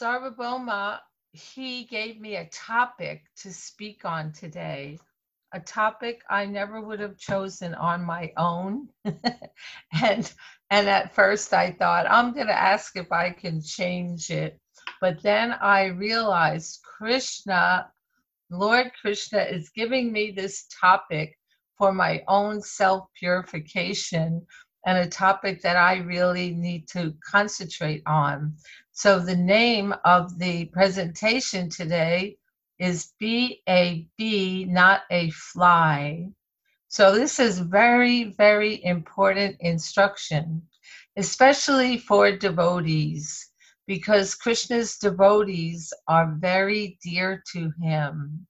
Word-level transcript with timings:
Sarvabhauma, 0.00 1.00
he 1.32 1.84
gave 1.84 2.20
me 2.20 2.36
a 2.36 2.48
topic 2.48 3.22
to 3.36 3.52
speak 3.52 4.04
on 4.04 4.32
today, 4.32 4.98
a 5.52 5.60
topic 5.60 6.22
I 6.28 6.46
never 6.46 6.80
would 6.80 6.98
have 6.98 7.16
chosen 7.16 7.74
on 7.74 8.02
my 8.02 8.32
own. 8.36 8.88
and 9.04 10.32
and 10.70 10.88
at 10.88 11.14
first 11.14 11.52
I 11.54 11.70
thought 11.70 12.10
I'm 12.10 12.32
going 12.32 12.48
to 12.48 12.60
ask 12.60 12.96
if 12.96 13.12
I 13.12 13.30
can 13.30 13.62
change 13.62 14.30
it. 14.30 14.58
But 15.00 15.22
then 15.22 15.52
I 15.52 15.86
realized 15.86 16.82
Krishna, 16.82 17.90
Lord 18.50 18.90
Krishna 19.00 19.42
is 19.42 19.70
giving 19.70 20.12
me 20.12 20.32
this 20.32 20.66
topic 20.80 21.38
for 21.78 21.92
my 21.92 22.24
own 22.26 22.60
self 22.62 23.06
purification 23.18 24.44
and 24.86 24.98
a 24.98 25.08
topic 25.08 25.62
that 25.62 25.76
I 25.76 25.98
really 25.98 26.50
need 26.50 26.88
to 26.88 27.14
concentrate 27.24 28.02
on. 28.06 28.54
So, 28.96 29.18
the 29.18 29.34
name 29.34 29.92
of 30.04 30.38
the 30.38 30.66
presentation 30.66 31.68
today 31.68 32.36
is 32.78 33.12
Be 33.18 33.60
a 33.68 34.06
Bee, 34.16 34.66
Not 34.66 35.02
a 35.10 35.30
Fly. 35.30 36.28
So, 36.86 37.12
this 37.12 37.40
is 37.40 37.58
very, 37.58 38.22
very 38.38 38.84
important 38.84 39.56
instruction, 39.58 40.62
especially 41.16 41.98
for 41.98 42.30
devotees, 42.36 43.50
because 43.88 44.36
Krishna's 44.36 44.96
devotees 44.96 45.92
are 46.06 46.36
very 46.38 46.96
dear 47.02 47.42
to 47.52 47.72
him. 47.82 48.46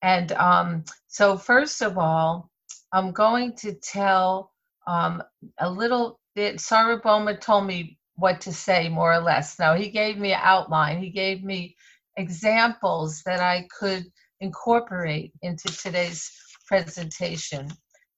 And 0.00 0.30
um, 0.30 0.84
so, 1.08 1.36
first 1.36 1.82
of 1.82 1.98
all, 1.98 2.48
I'm 2.92 3.10
going 3.10 3.56
to 3.56 3.72
tell 3.74 4.52
um, 4.86 5.24
a 5.58 5.68
little 5.68 6.20
bit. 6.36 6.58
Sarvabhauma 6.58 7.40
told 7.40 7.66
me 7.66 7.98
what 8.22 8.40
to 8.40 8.52
say, 8.52 8.88
more 8.88 9.12
or 9.12 9.18
less. 9.18 9.58
Now, 9.58 9.74
he 9.74 9.90
gave 9.90 10.16
me 10.16 10.32
an 10.32 10.38
outline, 10.40 11.02
he 11.02 11.10
gave 11.10 11.42
me 11.42 11.74
examples 12.16 13.20
that 13.26 13.40
I 13.40 13.66
could 13.76 14.04
incorporate 14.38 15.32
into 15.42 15.66
today's 15.76 16.30
presentation. 16.68 17.68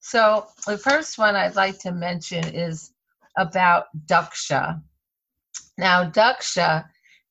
So, 0.00 0.46
the 0.66 0.77
first 0.77 1.16
one 1.16 1.34
I'd 1.34 1.56
like 1.56 1.78
to 1.80 1.92
mention 1.92 2.44
is 2.55 2.92
about 3.38 3.86
Daksha. 4.05 4.83
Now, 5.78 6.11
Daksha, 6.11 6.84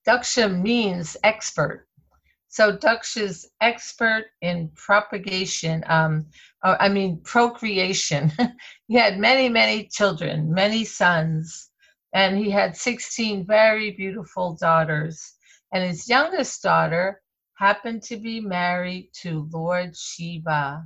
Daksha 0.08 0.50
means 0.50 1.16
expert. 1.24 1.88
So 2.48 2.76
Daksha's 2.76 3.50
expert 3.62 4.26
in 4.42 4.70
propagation, 4.76 5.84
um, 5.88 6.28
I 6.62 6.88
mean 6.88 7.20
procreation. 7.24 8.32
he 8.88 8.96
had 8.96 9.18
many, 9.18 9.50
many 9.50 9.88
children, 9.88 10.54
many 10.54 10.86
sons, 10.86 11.72
and 12.14 12.38
he 12.38 12.50
had 12.52 12.78
16 12.78 13.46
very 13.46 13.92
beautiful 13.92 14.56
daughters. 14.56 15.34
And 15.74 15.84
his 15.84 16.08
youngest 16.08 16.62
daughter 16.62 17.22
happened 17.56 18.04
to 18.04 18.18
be 18.18 18.40
married 18.40 19.10
to 19.22 19.50
Lord 19.52 19.98
Shiva. 19.98 20.86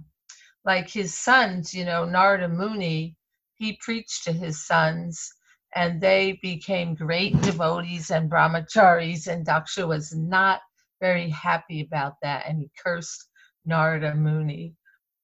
Like 0.64 0.90
his 0.90 1.14
sons, 1.14 1.74
you 1.74 1.84
know, 1.86 2.06
Narada 2.06 2.48
Muni, 2.48 3.16
he 3.56 3.78
preached 3.82 4.24
to 4.24 4.32
his 4.32 4.66
sons 4.66 5.34
and 5.76 6.00
they 6.00 6.40
became 6.42 6.96
great 6.96 7.40
devotees 7.42 8.10
and 8.10 8.32
brahmacharis, 8.32 9.28
and 9.28 9.46
Daksha 9.46 9.86
was 9.88 10.16
not 10.16 10.62
very 11.02 11.30
happy 11.30 11.82
about 11.82 12.16
that 12.22 12.46
and 12.48 12.60
he 12.60 12.72
cursed 12.82 13.30
Narada 13.66 14.16
Muni, 14.16 14.76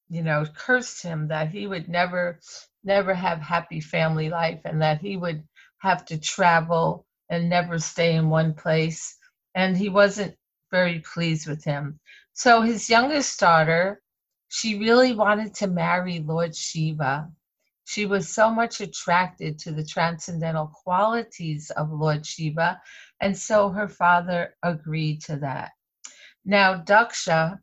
you 0.09 0.21
know, 0.21 0.45
cursed 0.55 1.01
him 1.01 1.29
that 1.29 1.49
he 1.49 1.65
would 1.65 1.87
never, 1.87 2.39
never 2.83 3.13
have 3.13 3.39
happy 3.39 3.79
family 3.79 4.29
life 4.29 4.59
and 4.65 4.81
that 4.81 4.99
he 4.99 5.15
would 5.15 5.43
have 5.83 6.05
to 6.07 6.19
travel 6.19 7.05
and 7.29 7.49
never 7.49 7.79
stay 7.79 8.15
in 8.15 8.29
one 8.29 8.55
place. 8.55 9.17
And 9.55 9.77
he 9.77 9.89
wasn't 9.89 10.35
very 10.71 11.01
pleased 11.01 11.47
with 11.47 11.63
him. 11.63 11.99
So 12.33 12.61
his 12.61 12.89
youngest 12.89 13.39
daughter, 13.39 14.01
she 14.49 14.79
really 14.79 15.13
wanted 15.15 15.55
to 15.55 15.67
marry 15.67 16.19
Lord 16.19 16.55
Shiva. 16.55 17.29
She 17.85 18.07
was 18.07 18.29
so 18.29 18.49
much 18.49 18.81
attracted 18.81 19.59
to 19.59 19.73
the 19.73 19.85
transcendental 19.85 20.67
qualities 20.67 21.71
of 21.71 21.91
Lord 21.91 22.25
Shiva 22.25 22.81
and 23.21 23.37
so 23.37 23.69
her 23.69 23.89
father 23.89 24.55
agreed 24.63 25.21
to 25.23 25.37
that. 25.37 25.71
Now 26.45 26.81
Daksha, 26.83 27.59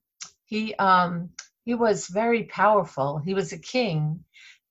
he 0.46 0.74
um 0.76 1.30
he 1.64 1.74
was 1.74 2.08
very 2.08 2.44
powerful. 2.44 3.18
He 3.18 3.34
was 3.34 3.52
a 3.52 3.58
king 3.58 4.24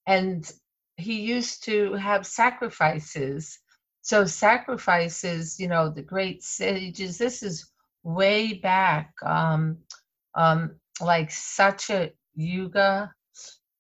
and 0.08 0.52
he 1.00 1.22
used 1.22 1.64
to 1.66 1.94
have 1.94 2.26
sacrifices. 2.28 3.60
So 4.02 4.26
sacrifices, 4.26 5.60
you 5.60 5.68
know, 5.68 5.90
the 5.90 6.02
great 6.04 6.44
sages, 6.44 7.18
this 7.18 7.44
is 7.44 7.72
way 8.04 8.54
back 8.54 9.12
um 9.26 9.78
um 10.36 10.76
like 11.02 11.32
Satya 11.32 12.12
Yuga 12.36 13.14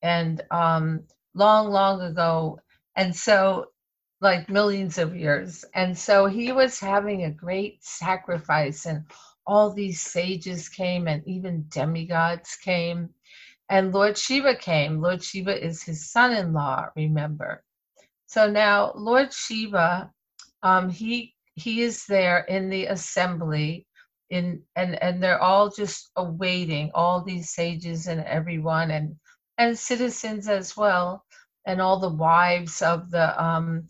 and 0.03 0.41
um 0.51 1.03
long 1.35 1.71
long 1.71 2.01
ago 2.01 2.59
and 2.95 3.15
so 3.15 3.67
like 4.21 4.49
millions 4.49 4.97
of 4.97 5.15
years. 5.15 5.63
And 5.73 5.97
so 5.97 6.25
he 6.25 6.51
was 6.51 6.79
having 6.79 7.23
a 7.23 7.31
great 7.31 7.83
sacrifice, 7.83 8.85
and 8.85 9.05
all 9.45 9.71
these 9.73 10.01
sages 10.01 10.69
came, 10.69 11.07
and 11.07 11.23
even 11.27 11.65
demigods 11.69 12.55
came. 12.57 13.09
And 13.69 13.93
Lord 13.93 14.17
Shiva 14.17 14.55
came. 14.55 15.01
Lord 15.01 15.23
Shiva 15.23 15.63
is 15.63 15.83
his 15.83 16.11
son 16.11 16.33
in 16.33 16.53
law, 16.53 16.87
remember. 16.95 17.63
So 18.27 18.49
now, 18.49 18.93
Lord 18.95 19.33
Shiva, 19.33 20.11
um, 20.63 20.89
he 20.89 21.35
he 21.55 21.81
is 21.81 22.05
there 22.07 22.39
in 22.39 22.69
the 22.69 22.87
assembly 22.87 23.85
in 24.29 24.63
and 24.75 25.01
and 25.03 25.21
they're 25.23 25.41
all 25.41 25.69
just 25.69 26.11
awaiting 26.17 26.91
all 26.95 27.23
these 27.23 27.51
sages 27.51 28.07
and 28.07 28.21
everyone 28.25 28.91
and 28.91 29.17
and 29.57 29.77
citizens 29.77 30.49
as 30.49 30.77
well 30.77 31.25
and 31.65 31.81
all 31.81 31.99
the 31.99 32.09
wives 32.09 32.81
of 32.81 33.11
the 33.11 33.43
um 33.43 33.81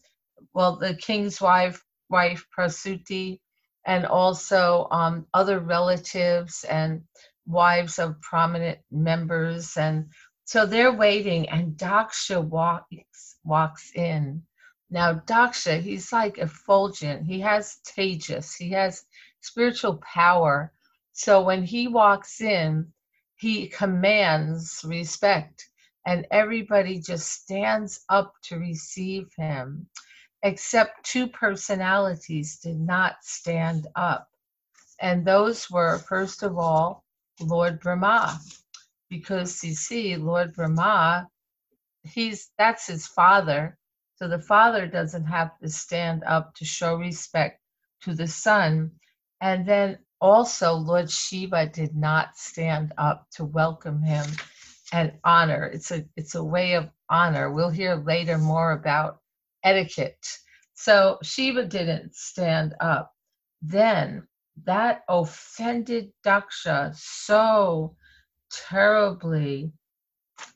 well, 0.53 0.77
the 0.77 0.95
king's 0.95 1.41
wife, 1.41 1.83
wife 2.09 2.45
Prasuti, 2.57 3.39
and 3.85 4.05
also 4.05 4.87
um, 4.91 5.25
other 5.33 5.59
relatives 5.59 6.65
and 6.69 7.03
wives 7.49 7.99
of 7.99 8.21
prominent 8.21 8.79
members. 8.91 9.75
And 9.75 10.05
so 10.45 10.65
they're 10.65 10.93
waiting, 10.93 11.49
and 11.49 11.75
Daksha 11.77 12.41
walks, 12.41 13.35
walks 13.43 13.91
in. 13.95 14.43
Now, 14.89 15.15
Daksha, 15.15 15.81
he's 15.81 16.13
like 16.13 16.37
effulgent. 16.37 17.25
He 17.25 17.39
has 17.41 17.79
tejas, 17.85 18.55
he 18.57 18.69
has 18.71 19.05
spiritual 19.41 19.97
power. 19.97 20.71
So 21.13 21.41
when 21.41 21.63
he 21.63 21.87
walks 21.87 22.39
in, 22.41 22.87
he 23.35 23.67
commands 23.67 24.81
respect, 24.85 25.69
and 26.05 26.25
everybody 26.31 26.99
just 26.99 27.29
stands 27.29 28.05
up 28.09 28.33
to 28.43 28.57
receive 28.57 29.27
him 29.37 29.89
except 30.43 31.05
two 31.05 31.27
personalities 31.27 32.59
did 32.59 32.79
not 32.79 33.15
stand 33.21 33.87
up. 33.95 34.29
And 35.01 35.25
those 35.25 35.69
were, 35.69 35.97
first 35.99 36.43
of 36.43 36.57
all, 36.57 37.03
Lord 37.41 37.79
Brahma, 37.81 38.39
because 39.09 39.63
you 39.63 39.73
see, 39.75 40.15
Lord 40.17 40.55
Brahma, 40.55 41.27
he's 42.03 42.51
that's 42.57 42.87
his 42.87 43.07
father. 43.07 43.77
So 44.17 44.27
the 44.27 44.39
father 44.39 44.87
doesn't 44.87 45.25
have 45.25 45.57
to 45.61 45.69
stand 45.69 46.23
up 46.25 46.55
to 46.55 46.65
show 46.65 46.95
respect 46.95 47.61
to 48.03 48.13
the 48.15 48.27
son. 48.27 48.91
And 49.41 49.67
then 49.67 49.99
also 50.21 50.73
Lord 50.73 51.11
Shiva 51.11 51.67
did 51.67 51.95
not 51.95 52.37
stand 52.37 52.93
up 52.97 53.27
to 53.35 53.45
welcome 53.45 54.03
him 54.03 54.25
and 54.93 55.13
honor. 55.25 55.65
It's 55.65 55.91
a 55.91 56.05
it's 56.17 56.35
a 56.35 56.45
way 56.45 56.75
of 56.75 56.89
honor. 57.09 57.51
We'll 57.51 57.71
hear 57.71 57.95
later 57.95 58.37
more 58.39 58.73
about 58.73 59.19
etiquette. 59.63 60.27
So 60.75 61.19
Shiva 61.23 61.65
didn't 61.65 62.15
stand 62.15 62.75
up. 62.81 63.13
Then 63.63 64.27
that 64.65 65.03
offended 65.09 66.11
Daksha 66.25 66.95
so 66.95 67.95
terribly. 68.51 69.71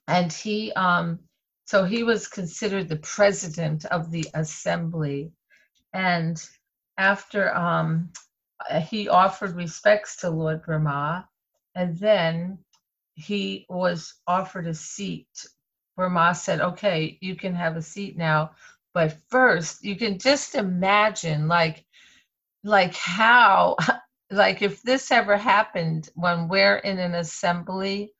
And 0.07 0.31
he 0.31 0.73
um 0.73 1.19
so 1.65 1.85
he 1.85 2.03
was 2.03 2.27
considered 2.27 2.89
the 2.89 2.97
president 2.97 3.85
of 3.85 4.11
the 4.11 4.25
assembly. 4.33 5.31
And 5.93 6.41
after 6.97 7.55
um 7.55 8.11
he 8.81 9.09
offered 9.09 9.55
respects 9.55 10.17
to 10.17 10.29
Lord 10.29 10.63
Brahma, 10.63 11.27
and 11.75 11.97
then 11.97 12.59
he 13.15 13.65
was 13.69 14.15
offered 14.27 14.67
a 14.67 14.73
seat. 14.73 15.47
Brahma 15.95 16.35
said, 16.35 16.61
Okay, 16.61 17.17
you 17.21 17.35
can 17.35 17.53
have 17.55 17.77
a 17.77 17.81
seat 17.81 18.17
now. 18.17 18.51
But 18.93 19.17
first, 19.29 19.83
you 19.83 19.95
can 19.95 20.19
just 20.19 20.55
imagine 20.55 21.47
like 21.47 21.85
like 22.63 22.95
how 22.95 23.75
like 24.31 24.61
if 24.61 24.81
this 24.83 25.11
ever 25.11 25.37
happened 25.37 26.09
when 26.15 26.47
we're 26.47 26.77
in 26.77 26.99
an 26.99 27.15
assembly 27.15 28.11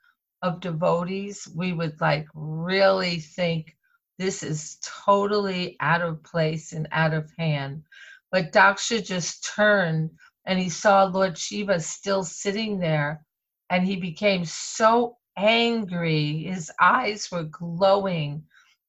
of 0.41 0.59
devotees, 0.59 1.47
we 1.55 1.73
would 1.73 1.99
like 2.01 2.27
really 2.35 3.19
think 3.19 3.75
this 4.19 4.43
is 4.43 4.77
totally 5.05 5.77
out 5.79 6.01
of 6.01 6.23
place 6.23 6.73
and 6.73 6.87
out 6.91 7.13
of 7.13 7.31
hand. 7.37 7.83
But 8.31 8.51
Daksha 8.51 9.05
just 9.05 9.49
turned 9.55 10.11
and 10.45 10.59
he 10.59 10.69
saw 10.69 11.05
Lord 11.05 11.37
Shiva 11.37 11.79
still 11.79 12.23
sitting 12.23 12.79
there, 12.79 13.25
and 13.69 13.85
he 13.85 13.95
became 13.95 14.45
so 14.45 15.17
angry. 15.37 16.43
His 16.43 16.71
eyes 16.81 17.29
were 17.31 17.43
glowing, 17.43 18.43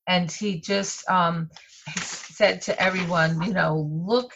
and 0.08 0.30
he 0.30 0.60
just 0.60 1.08
um, 1.08 1.50
said 2.02 2.60
to 2.62 2.82
everyone, 2.82 3.40
you 3.42 3.52
know, 3.52 3.88
look 3.88 4.32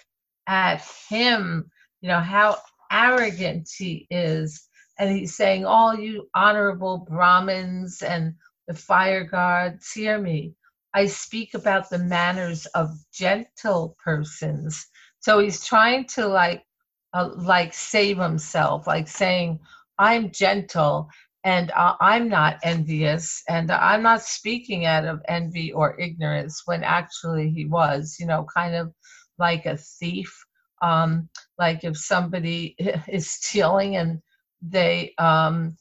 at 0.48 0.82
him, 1.08 1.70
you 2.00 2.08
know, 2.08 2.20
how 2.20 2.58
arrogant 2.90 3.68
he 3.76 4.06
is. 4.10 4.66
And 4.98 5.16
he's 5.16 5.36
saying, 5.36 5.64
All 5.64 5.94
you 5.94 6.28
honorable 6.34 7.06
Brahmins 7.08 8.02
and 8.02 8.34
the 8.66 8.74
fire 8.74 9.24
gods, 9.24 9.92
hear 9.92 10.18
me. 10.18 10.54
I 10.94 11.06
speak 11.06 11.54
about 11.54 11.90
the 11.90 11.98
manners 11.98 12.66
of 12.66 12.90
gentle 13.12 13.96
persons. 14.02 14.86
So 15.20 15.38
he's 15.38 15.64
trying 15.64 16.06
to 16.16 16.26
like 16.26 16.64
uh, 17.12 17.30
like 17.36 17.74
save 17.74 18.18
himself, 18.18 18.86
like 18.86 19.08
saying, 19.08 19.60
I'm 19.98 20.30
gentle 20.30 21.10
and 21.44 21.70
uh, 21.72 21.94
I'm 22.00 22.28
not 22.28 22.58
envious 22.62 23.42
and 23.48 23.70
I'm 23.70 24.02
not 24.02 24.22
speaking 24.22 24.86
out 24.86 25.04
of 25.04 25.22
envy 25.28 25.72
or 25.72 25.98
ignorance 26.00 26.62
when 26.66 26.82
actually 26.84 27.50
he 27.50 27.64
was, 27.64 28.16
you 28.18 28.26
know, 28.26 28.46
kind 28.54 28.74
of 28.74 28.92
like 29.38 29.66
a 29.66 29.76
thief. 29.76 30.32
Um, 30.80 31.28
like 31.58 31.84
if 31.84 31.96
somebody 31.96 32.76
is 33.08 33.30
stealing 33.30 33.96
and 33.96 34.20
they 34.62 35.14
um, 35.18 35.76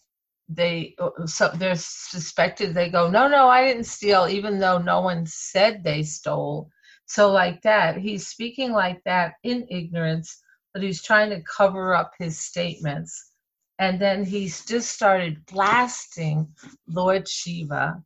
they 0.49 0.95
so 1.25 1.49
they're 1.55 1.75
suspected 1.75 2.73
they 2.73 2.89
go 2.89 3.09
no 3.09 3.27
no 3.27 3.49
i 3.49 3.65
didn't 3.65 3.83
steal 3.83 4.27
even 4.29 4.59
though 4.59 4.77
no 4.77 5.01
one 5.01 5.25
said 5.25 5.83
they 5.83 6.01
stole 6.03 6.69
so 7.05 7.29
like 7.31 7.61
that 7.63 7.97
he's 7.97 8.27
speaking 8.27 8.71
like 8.71 9.01
that 9.03 9.33
in 9.43 9.67
ignorance 9.69 10.41
but 10.73 10.81
he's 10.81 11.03
trying 11.03 11.29
to 11.29 11.41
cover 11.43 11.93
up 11.93 12.13
his 12.17 12.39
statements 12.39 13.31
and 13.79 13.99
then 13.99 14.23
he's 14.23 14.63
just 14.65 14.89
started 14.89 15.45
blasting 15.47 16.47
lord 16.87 17.27
shiva 17.27 18.01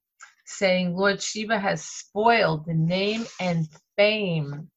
saying 0.46 0.96
lord 0.96 1.22
shiva 1.22 1.60
has 1.60 1.84
spoiled 1.84 2.66
the 2.66 2.74
name 2.74 3.24
and 3.40 3.68
fame 3.96 4.68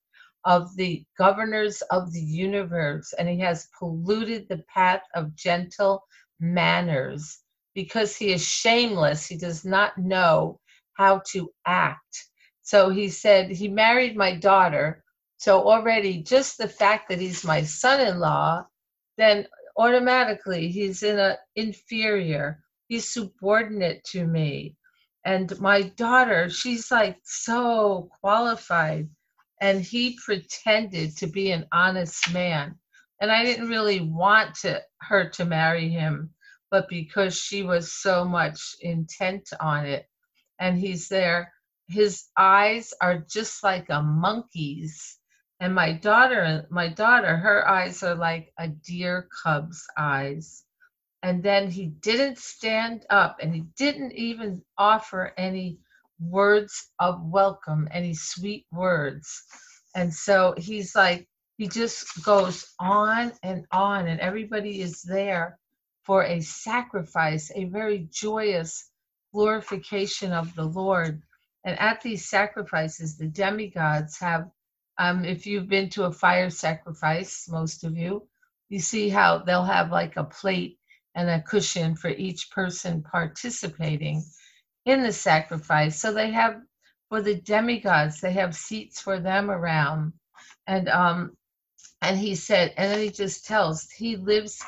of 0.45 0.75
the 0.77 1.05
governors 1.19 1.83
of 1.91 2.13
the 2.13 2.21
universe 2.21 3.13
and 3.19 3.29
he 3.29 3.41
has 3.41 3.69
polluted 3.79 4.49
the 4.49 4.63
path 4.73 5.03
of 5.15 5.35
gentle 5.37 6.05
manners 6.41 7.39
because 7.75 8.17
he 8.17 8.33
is 8.33 8.45
shameless. 8.47 9.27
He 9.27 9.37
does 9.37 9.65
not 9.65 9.99
know 9.99 10.61
how 10.95 11.23
to 11.33 11.51
act. 11.67 12.29
So 12.63 12.91
he 12.91 13.09
said, 13.09 13.51
He 13.51 13.69
married 13.69 14.17
my 14.17 14.37
daughter. 14.37 15.05
So 15.39 15.69
already, 15.69 16.23
just 16.23 16.59
the 16.59 16.69
fact 16.69 17.09
that 17.09 17.21
he's 17.21 17.45
my 17.45 17.63
son 17.63 18.01
in 18.01 18.21
law, 18.21 18.67
then 19.19 19.47
automatically 19.77 20.69
he's 20.69 21.03
in 21.03 21.19
a 21.19 21.39
inferior, 21.57 22.63
he's 22.89 23.13
subordinate 23.13 24.05
to 24.05 24.27
me. 24.27 24.77
And 25.25 25.59
my 25.61 25.83
daughter, 25.83 26.51
she's 26.51 26.91
like 26.91 27.19
so 27.25 28.09
qualified. 28.21 29.09
And 29.61 29.83
he 29.83 30.19
pretended 30.25 31.17
to 31.19 31.27
be 31.27 31.51
an 31.53 31.67
honest 31.73 32.33
man. 32.33 32.77
And 33.21 33.31
I 33.33 33.45
didn't 33.45 33.69
really 33.69 34.01
want 34.01 34.57
to 34.57 34.83
her 35.01 35.29
to 35.31 35.45
marry 35.45 35.89
him 35.89 36.35
but 36.75 36.89
because 36.89 37.39
she 37.39 37.63
was 37.63 37.93
so 37.93 38.25
much 38.25 38.75
intent 38.81 39.49
on 39.61 39.87
it. 39.87 40.09
And 40.59 40.77
he's 40.77 41.09
there. 41.09 41.53
His 41.89 42.25
eyes 42.37 42.93
are 43.01 43.25
just 43.31 43.63
like 43.63 43.91
a 43.91 44.03
monkey's. 44.03 45.19
And 45.61 45.73
my 45.73 45.93
daughter 45.93 46.67
my 46.71 46.89
daughter 46.89 47.37
her 47.37 47.69
eyes 47.69 48.03
are 48.03 48.17
like 48.17 48.53
a 48.59 48.67
deer 48.69 49.29
cub's 49.45 49.87
eyes. 49.97 50.65
And 51.23 51.45
then 51.45 51.71
he 51.71 51.87
didn't 51.87 52.39
stand 52.39 53.07
up 53.09 53.39
and 53.41 53.55
he 53.55 53.63
didn't 53.77 54.13
even 54.13 54.63
offer 54.77 55.33
any 55.39 55.79
words 56.31 56.91
of 56.99 57.21
welcome 57.25 57.89
any 57.93 58.15
sweet 58.15 58.67
words 58.73 59.45
and 59.95 60.13
so 60.13 60.55
he's 60.57 60.95
like 60.95 61.27
he 61.57 61.69
just 61.69 62.25
goes 62.25 62.75
on 62.81 63.33
and 63.43 63.65
on 63.71 64.09
and 64.09 64.21
everybody 64.21 64.81
is 64.81 65.03
there 65.03 65.59
for 66.05 66.25
a 66.25 66.41
sacrifice, 66.41 67.51
a 67.55 67.65
very 67.65 68.09
joyous 68.11 68.91
glorification 69.33 70.33
of 70.33 70.55
the 70.55 70.65
Lord. 70.65 71.23
And 71.65 71.79
at 71.79 72.03
these 72.03 72.29
sacrifices, 72.29 73.17
the 73.17 73.27
demigods 73.27 74.19
have, 74.19 74.51
um, 74.99 75.25
if 75.25 75.47
you've 75.47 75.69
been 75.69 75.89
to 75.91 76.05
a 76.05 76.13
fire 76.13 76.51
sacrifice, 76.51 77.49
most 77.49 77.85
of 77.85 77.97
you, 77.97 78.29
you 78.69 78.81
see 78.81 79.09
how 79.09 79.39
they'll 79.39 79.65
have 79.65 79.91
like 79.91 80.17
a 80.17 80.25
plate 80.25 80.79
and 81.15 81.31
a 81.31 81.43
cushion 81.43 81.95
for 81.97 82.11
each 82.11 82.51
person 82.51 83.03
participating 83.03 84.23
in 84.87 85.03
the 85.03 85.13
sacrifice. 85.13 86.01
So 86.01 86.13
they 86.13 86.31
have 86.33 86.57
for 87.09 87.23
the 87.23 87.37
demigods, 87.41 88.21
they 88.21 88.33
have 88.33 88.57
seats 88.57 89.01
for 89.01 89.21
them 89.21 89.51
around. 89.51 90.15
And 90.67 90.89
um 90.89 91.37
and 92.03 92.19
he 92.19 92.35
said, 92.37 92.75
and 92.77 92.93
then 92.93 93.01
he 93.01 93.11
just 93.11 93.47
tells 93.47 93.91
he 93.91 94.17
lives 94.17 94.63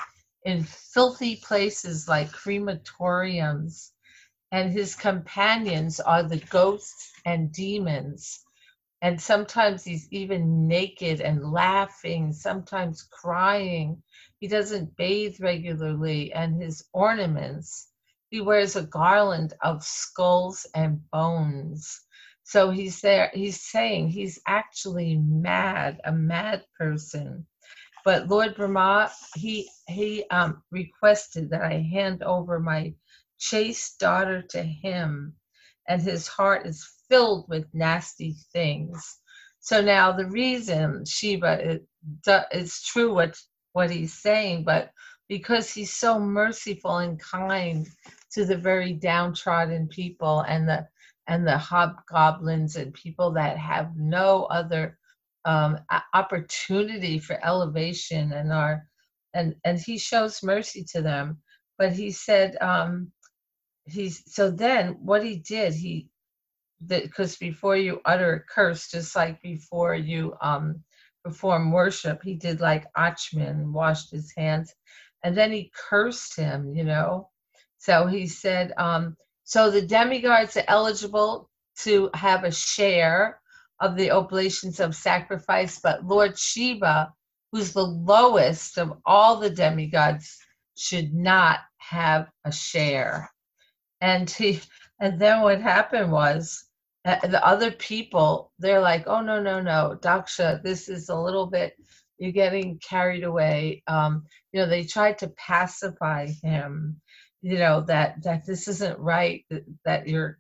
in 0.44 0.64
filthy 0.64 1.36
places 1.36 2.08
like 2.08 2.30
crematoriums, 2.30 3.92
and 4.52 4.72
his 4.72 4.96
companions 4.96 6.00
are 6.00 6.22
the 6.22 6.38
ghosts 6.50 7.12
and 7.24 7.52
demons. 7.52 8.44
And 9.02 9.20
sometimes 9.20 9.84
he's 9.84 10.08
even 10.12 10.69
naked 10.69 11.20
and 11.20 11.52
laughing, 11.52 12.32
sometimes 12.32 13.02
crying. 13.12 14.02
He 14.40 14.48
doesn't 14.48 14.96
bathe 14.96 15.36
regularly, 15.40 16.32
and 16.32 16.60
his 16.62 16.84
ornaments, 16.92 17.88
he 18.36 18.42
wears 18.42 18.76
a 18.76 18.82
garland 18.82 19.54
of 19.62 19.82
skulls 19.82 20.66
and 20.74 21.00
bones. 21.10 22.02
So 22.44 22.68
he's 22.68 23.00
there, 23.00 23.30
he's 23.32 23.62
saying 23.62 24.10
he's 24.10 24.38
actually 24.46 25.16
mad, 25.16 26.02
a 26.04 26.12
mad 26.12 26.62
person. 26.78 27.46
But 28.04 28.28
Lord 28.28 28.54
Brahma, 28.54 29.10
he 29.36 29.70
he 29.88 30.26
um, 30.30 30.62
requested 30.70 31.48
that 31.48 31.62
I 31.62 31.78
hand 31.90 32.22
over 32.22 32.60
my 32.60 32.92
chaste 33.38 34.00
daughter 34.00 34.42
to 34.50 34.62
him, 34.62 35.34
and 35.88 36.02
his 36.02 36.28
heart 36.28 36.66
is 36.66 36.86
filled 37.08 37.48
with 37.48 37.64
nasty 37.72 38.36
things. 38.52 39.16
So 39.60 39.80
now 39.80 40.12
the 40.12 40.26
reason 40.26 41.06
Shiva 41.06 41.52
it, 41.70 41.86
it's 42.52 42.86
true 42.86 43.14
what 43.14 43.40
what 43.72 43.90
he's 43.90 44.12
saying, 44.12 44.64
but 44.64 44.90
because 45.26 45.72
he's 45.72 45.94
so 45.94 46.19
merciful 46.19 46.98
and 46.98 47.19
kind 47.19 47.88
to 48.32 48.44
the 48.44 48.56
very 48.56 48.92
downtrodden 48.92 49.88
people 49.88 50.40
and 50.42 50.68
the 50.68 50.86
and 51.28 51.46
the 51.46 51.58
hobgoblins 51.58 52.76
and 52.76 52.94
people 52.94 53.32
that 53.32 53.58
have 53.58 53.96
no 53.96 54.44
other 54.44 54.98
um, 55.44 55.78
opportunity 56.14 57.18
for 57.18 57.38
elevation 57.44 58.32
and 58.32 58.52
are 58.52 58.86
and 59.34 59.54
and 59.64 59.78
he 59.78 59.98
shows 59.98 60.42
mercy 60.42 60.84
to 60.92 61.02
them. 61.02 61.38
But 61.78 61.92
he 61.92 62.10
said 62.12 62.56
um 62.60 63.12
he's 63.86 64.22
so 64.32 64.50
then 64.50 64.96
what 65.00 65.24
he 65.24 65.36
did 65.38 65.74
he 65.74 66.08
because 66.86 67.36
before 67.36 67.76
you 67.76 68.00
utter 68.04 68.34
a 68.34 68.52
curse 68.54 68.90
just 68.90 69.16
like 69.16 69.40
before 69.42 69.94
you 69.94 70.34
um 70.42 70.82
perform 71.24 71.72
worship 71.72 72.20
he 72.22 72.34
did 72.34 72.60
like 72.60 72.86
achman 72.96 73.72
washed 73.72 74.10
his 74.10 74.32
hands 74.36 74.74
and 75.24 75.36
then 75.36 75.52
he 75.52 75.72
cursed 75.90 76.36
him 76.36 76.74
you 76.74 76.84
know 76.84 77.28
so 77.78 78.06
he 78.06 78.26
said 78.26 78.72
um 78.78 79.16
so 79.44 79.70
the 79.70 79.82
demigods 79.82 80.56
are 80.56 80.64
eligible 80.68 81.48
to 81.78 82.10
have 82.14 82.44
a 82.44 82.50
share 82.52 83.40
of 83.80 83.96
the 83.96 84.10
oblations 84.10 84.80
of 84.80 84.94
sacrifice, 84.96 85.78
but 85.80 86.04
Lord 86.04 86.38
Shiva, 86.38 87.12
who's 87.52 87.72
the 87.72 87.84
lowest 87.86 88.78
of 88.78 88.98
all 89.04 89.36
the 89.36 89.50
demigods, 89.50 90.38
should 90.76 91.14
not 91.14 91.60
have 91.78 92.28
a 92.44 92.52
share. 92.52 93.30
And 94.00 94.28
he, 94.30 94.60
and 95.00 95.20
then 95.20 95.42
what 95.42 95.60
happened 95.60 96.10
was 96.10 96.64
uh, 97.04 97.26
the 97.28 97.44
other 97.46 97.70
people, 97.70 98.52
they're 98.58 98.80
like, 98.80 99.04
oh 99.06 99.20
no 99.20 99.40
no 99.40 99.60
no, 99.60 99.98
Daksha, 100.00 100.62
this 100.62 100.88
is 100.88 101.08
a 101.08 101.16
little 101.18 101.46
bit, 101.46 101.74
you're 102.18 102.32
getting 102.32 102.78
carried 102.78 103.24
away. 103.24 103.82
Um, 103.86 104.24
you 104.52 104.60
know, 104.60 104.66
they 104.66 104.84
tried 104.84 105.18
to 105.18 105.28
pacify 105.28 106.26
him 106.42 107.00
you 107.43 107.58
know 107.58 107.81
that 107.81 108.22
that 108.22 108.44
this 108.46 108.69
isn't 108.69 108.98
right 108.98 109.44
that, 109.50 109.64
that 109.84 110.08
you're 110.08 110.38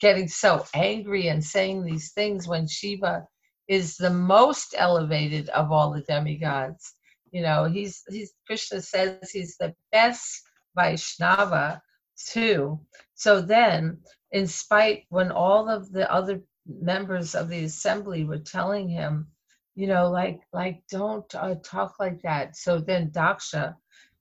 getting 0.00 0.28
so 0.28 0.64
angry 0.74 1.28
and 1.28 1.42
saying 1.42 1.84
these 1.84 2.12
things 2.12 2.48
when 2.48 2.66
shiva 2.66 3.26
is 3.68 3.96
the 3.96 4.10
most 4.10 4.74
elevated 4.76 5.48
of 5.50 5.72
all 5.72 5.92
the 5.92 6.02
demigods 6.02 6.94
you 7.30 7.42
know 7.42 7.64
he's 7.64 8.02
he's 8.08 8.32
krishna 8.46 8.80
says 8.80 9.30
he's 9.30 9.56
the 9.58 9.74
best 9.92 10.42
vaishnava 10.76 11.80
too 12.28 12.78
so 13.14 13.40
then 13.40 13.98
in 14.32 14.46
spite 14.46 15.04
when 15.08 15.30
all 15.30 15.68
of 15.68 15.90
the 15.92 16.10
other 16.12 16.40
members 16.66 17.34
of 17.34 17.48
the 17.48 17.64
assembly 17.64 18.24
were 18.24 18.38
telling 18.38 18.88
him 18.88 19.26
you 19.74 19.86
know, 19.88 20.10
like 20.10 20.40
like 20.52 20.82
don't 20.88 21.32
uh, 21.34 21.56
talk 21.62 21.96
like 21.98 22.22
that. 22.22 22.56
So 22.56 22.78
then 22.78 23.10
Daksha, 23.10 23.74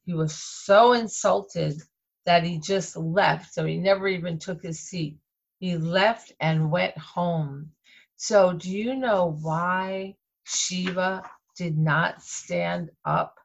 he 0.05 0.13
was 0.13 0.33
so 0.35 0.93
insulted 0.93 1.81
that 2.25 2.43
he 2.43 2.59
just 2.59 2.97
left. 2.97 3.53
So 3.53 3.65
he 3.65 3.77
never 3.77 4.07
even 4.07 4.39
took 4.39 4.63
his 4.63 4.79
seat. 4.79 5.17
He 5.59 5.77
left 5.77 6.33
and 6.39 6.71
went 6.71 6.97
home. 6.97 7.71
So 8.17 8.53
do 8.53 8.71
you 8.71 8.95
know 8.95 9.37
why 9.41 10.15
Shiva 10.45 11.23
did 11.57 11.77
not 11.77 12.21
stand 12.23 12.91
up 13.05 13.37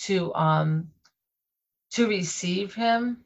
to 0.00 0.34
um 0.34 0.90
to 1.92 2.08
receive 2.08 2.74
him? 2.74 3.18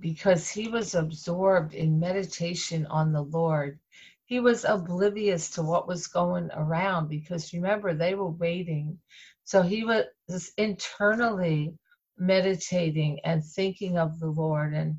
Because 0.00 0.48
he 0.50 0.68
was 0.68 0.94
absorbed 0.94 1.74
in 1.74 2.00
meditation 2.00 2.86
on 2.86 3.12
the 3.12 3.22
Lord 3.22 3.78
he 4.26 4.40
was 4.40 4.64
oblivious 4.64 5.50
to 5.50 5.62
what 5.62 5.88
was 5.88 6.08
going 6.08 6.50
around 6.54 7.08
because 7.08 7.52
remember 7.52 7.94
they 7.94 8.14
were 8.14 8.30
waiting 8.30 8.98
so 9.44 9.62
he 9.62 9.84
was 9.84 10.52
internally 10.58 11.74
meditating 12.18 13.20
and 13.24 13.44
thinking 13.44 13.98
of 13.98 14.18
the 14.20 14.28
lord 14.28 14.74
and 14.74 14.96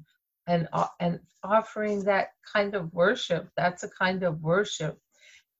and 0.47 0.67
uh, 0.73 0.87
and 0.99 1.19
offering 1.43 2.03
that 2.03 2.29
kind 2.53 2.75
of 2.75 2.93
worship. 2.93 3.49
That's 3.57 3.83
a 3.83 3.89
kind 3.89 4.23
of 4.23 4.41
worship. 4.41 4.97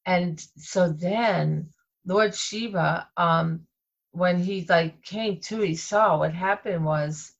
And 0.06 0.40
so 0.56 0.90
then 0.90 1.70
lord 2.06 2.34
shiva 2.34 3.08
um 3.16 3.66
when 4.12 4.38
he 4.38 4.64
like 4.68 5.02
came 5.02 5.38
to 5.40 5.60
he 5.60 5.74
saw 5.76 6.18
what 6.18 6.32
happened 6.32 6.84
was 6.84 7.32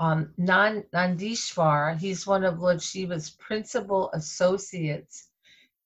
um 0.00 0.32
nandishvar 0.40 1.98
he's 1.98 2.26
one 2.26 2.44
of 2.44 2.58
lord 2.60 2.82
shiva's 2.82 3.30
principal 3.30 4.10
associates. 4.14 5.28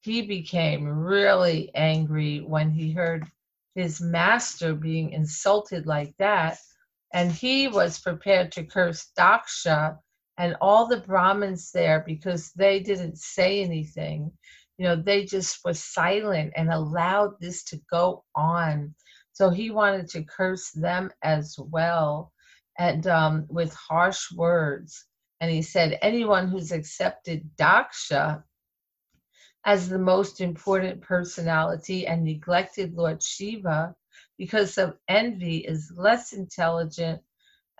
He 0.00 0.22
became 0.22 0.86
really 0.86 1.70
angry 1.74 2.40
when 2.40 2.70
he 2.70 2.92
heard 2.92 3.26
his 3.74 4.00
master 4.00 4.74
being 4.74 5.10
insulted 5.10 5.86
like 5.86 6.14
that. 6.18 6.58
And 7.14 7.30
he 7.30 7.68
was 7.68 8.00
prepared 8.00 8.50
to 8.52 8.64
curse 8.64 9.12
Daksha 9.16 9.96
and 10.36 10.56
all 10.60 10.88
the 10.88 10.96
Brahmins 10.96 11.70
there 11.70 12.02
because 12.04 12.50
they 12.52 12.80
didn't 12.80 13.18
say 13.18 13.62
anything. 13.62 14.32
You 14.78 14.86
know, 14.86 14.96
they 14.96 15.24
just 15.24 15.64
were 15.64 15.74
silent 15.74 16.52
and 16.56 16.72
allowed 16.72 17.34
this 17.40 17.62
to 17.66 17.80
go 17.88 18.24
on. 18.34 18.96
So 19.32 19.48
he 19.48 19.70
wanted 19.70 20.08
to 20.10 20.24
curse 20.24 20.72
them 20.72 21.12
as 21.22 21.56
well 21.56 22.32
and 22.78 23.06
um, 23.06 23.46
with 23.48 23.72
harsh 23.74 24.32
words. 24.32 25.06
And 25.40 25.52
he 25.52 25.62
said, 25.62 25.98
anyone 26.02 26.48
who's 26.48 26.72
accepted 26.72 27.48
Daksha 27.56 28.42
as 29.64 29.88
the 29.88 29.98
most 29.98 30.40
important 30.40 31.00
personality 31.00 32.08
and 32.08 32.24
neglected 32.24 32.94
Lord 32.94 33.22
Shiva 33.22 33.94
because 34.38 34.78
of 34.78 34.98
envy 35.08 35.58
is 35.58 35.92
less 35.96 36.32
intelligent 36.32 37.20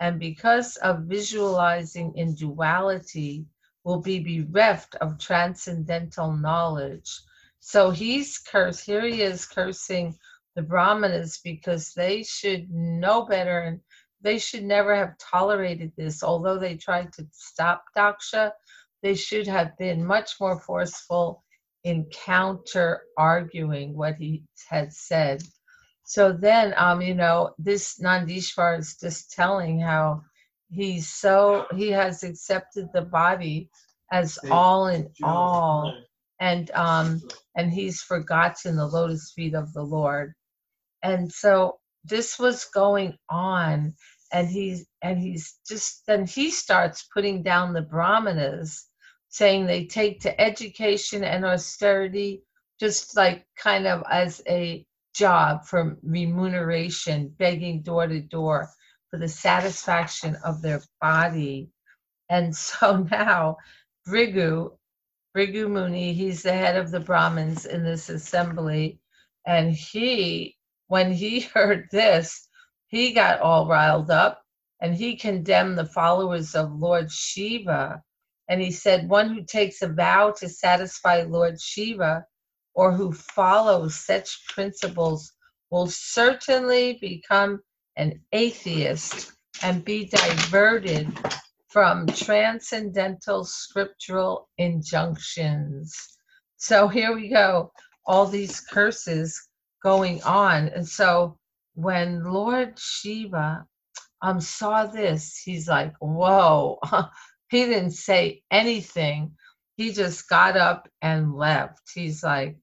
and 0.00 0.18
because 0.18 0.76
of 0.76 1.04
visualizing 1.04 2.12
in 2.16 2.34
duality 2.34 3.46
will 3.84 4.00
be 4.00 4.18
bereft 4.18 4.94
of 4.96 5.18
transcendental 5.18 6.32
knowledge. 6.32 7.20
So 7.60 7.90
he's 7.90 8.38
cursed. 8.38 8.84
Here 8.84 9.06
he 9.06 9.22
is 9.22 9.46
cursing 9.46 10.18
the 10.54 10.62
Brahmanas 10.62 11.40
because 11.42 11.92
they 11.92 12.22
should 12.22 12.70
know 12.70 13.24
better 13.26 13.60
and 13.60 13.80
they 14.20 14.38
should 14.38 14.64
never 14.64 14.94
have 14.94 15.18
tolerated 15.18 15.92
this. 15.96 16.22
Although 16.22 16.58
they 16.58 16.76
tried 16.76 17.12
to 17.14 17.26
stop 17.32 17.84
Daksha, 17.96 18.52
they 19.02 19.14
should 19.14 19.46
have 19.46 19.76
been 19.76 20.04
much 20.04 20.40
more 20.40 20.58
forceful 20.58 21.44
in 21.84 22.06
counter 22.06 23.02
arguing 23.18 23.94
what 23.94 24.16
he 24.16 24.42
had 24.68 24.92
said. 24.92 25.42
So 26.04 26.32
then, 26.32 26.74
um, 26.76 27.02
you 27.02 27.14
know, 27.14 27.54
this 27.58 27.98
Nandishvar 28.00 28.78
is 28.78 28.96
just 29.00 29.32
telling 29.32 29.80
how 29.80 30.22
he's 30.70 31.08
so 31.08 31.66
he 31.74 31.90
has 31.90 32.22
accepted 32.24 32.88
the 32.94 33.02
body 33.02 33.70
as 34.12 34.38
all 34.50 34.88
in 34.88 35.10
all, 35.22 35.94
and 36.40 36.70
um, 36.72 37.22
and 37.56 37.72
he's 37.72 38.02
forgotten 38.02 38.76
the 38.76 38.86
lotus 38.86 39.32
feet 39.34 39.54
of 39.54 39.72
the 39.72 39.82
Lord, 39.82 40.34
and 41.02 41.32
so 41.32 41.78
this 42.04 42.38
was 42.38 42.66
going 42.66 43.18
on, 43.30 43.94
and 44.32 44.48
he's 44.48 44.86
and 45.02 45.18
he's 45.18 45.58
just 45.68 46.04
then 46.06 46.26
he 46.26 46.50
starts 46.50 47.08
putting 47.14 47.42
down 47.42 47.72
the 47.72 47.82
brahmanas 47.82 48.88
saying 49.30 49.66
they 49.66 49.86
take 49.86 50.20
to 50.20 50.40
education 50.40 51.24
and 51.24 51.44
austerity 51.44 52.42
just 52.80 53.16
like 53.16 53.46
kind 53.56 53.86
of 53.86 54.02
as 54.10 54.42
a 54.48 54.86
job 55.14 55.64
for 55.66 55.96
remuneration, 56.02 57.28
begging 57.38 57.82
door 57.82 58.06
to 58.06 58.20
door 58.20 58.68
for 59.10 59.18
the 59.18 59.28
satisfaction 59.28 60.36
of 60.44 60.62
their 60.62 60.82
body. 61.00 61.70
And 62.28 62.54
so 62.56 63.06
now, 63.10 63.56
Bhrigu, 64.08 64.76
Bhrigu 65.36 65.70
Muni, 65.70 66.12
he's 66.12 66.42
the 66.42 66.52
head 66.52 66.76
of 66.76 66.90
the 66.90 67.00
Brahmins 67.00 67.66
in 67.66 67.84
this 67.84 68.08
assembly. 68.08 69.00
And 69.46 69.72
he, 69.72 70.56
when 70.88 71.12
he 71.12 71.40
heard 71.54 71.88
this, 71.90 72.48
he 72.88 73.12
got 73.12 73.40
all 73.40 73.66
riled 73.66 74.10
up 74.10 74.42
and 74.80 74.94
he 74.94 75.16
condemned 75.16 75.78
the 75.78 75.86
followers 75.86 76.54
of 76.54 76.72
Lord 76.72 77.10
Shiva 77.10 78.02
and 78.48 78.60
he 78.60 78.70
said, 78.70 79.08
One 79.08 79.34
who 79.34 79.44
takes 79.44 79.82
a 79.82 79.88
vow 79.88 80.32
to 80.38 80.48
satisfy 80.48 81.22
Lord 81.22 81.60
Shiva 81.60 82.26
or 82.74 82.92
who 82.92 83.12
follows 83.12 83.94
such 83.94 84.46
principles 84.48 85.32
will 85.70 85.86
certainly 85.88 86.98
become 87.00 87.60
an 87.96 88.20
atheist 88.32 89.32
and 89.62 89.84
be 89.84 90.06
diverted 90.06 91.08
from 91.68 92.06
transcendental 92.06 93.44
scriptural 93.44 94.48
injunctions. 94.58 95.94
So 96.56 96.88
here 96.88 97.14
we 97.14 97.28
go, 97.28 97.72
all 98.06 98.26
these 98.26 98.60
curses 98.60 99.48
going 99.82 100.22
on. 100.22 100.68
And 100.68 100.86
so 100.86 101.38
when 101.74 102.24
Lord 102.24 102.78
Shiva 102.78 103.66
um, 104.22 104.40
saw 104.40 104.86
this, 104.86 105.36
he's 105.44 105.68
like, 105.68 105.94
whoa, 106.00 106.78
he 107.50 107.66
didn't 107.66 107.92
say 107.92 108.42
anything. 108.50 109.32
He 109.76 109.92
just 109.92 110.28
got 110.28 110.56
up 110.56 110.88
and 111.02 111.34
left. 111.34 111.80
He's 111.94 112.22
like, 112.22 112.56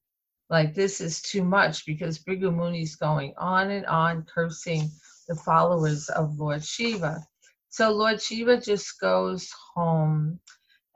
like 0.51 0.75
this 0.75 1.01
is 1.01 1.21
too 1.21 1.43
much 1.43 1.85
because 1.85 2.19
Bhrigu 2.19 2.53
Muni's 2.53 2.97
going 2.97 3.33
on 3.37 3.71
and 3.71 3.85
on 3.87 4.23
cursing 4.23 4.89
the 5.29 5.35
followers 5.35 6.09
of 6.09 6.37
Lord 6.37 6.63
Shiva. 6.63 7.25
So 7.69 7.91
Lord 7.91 8.21
Shiva 8.21 8.59
just 8.59 8.99
goes 8.99 9.49
home 9.73 10.39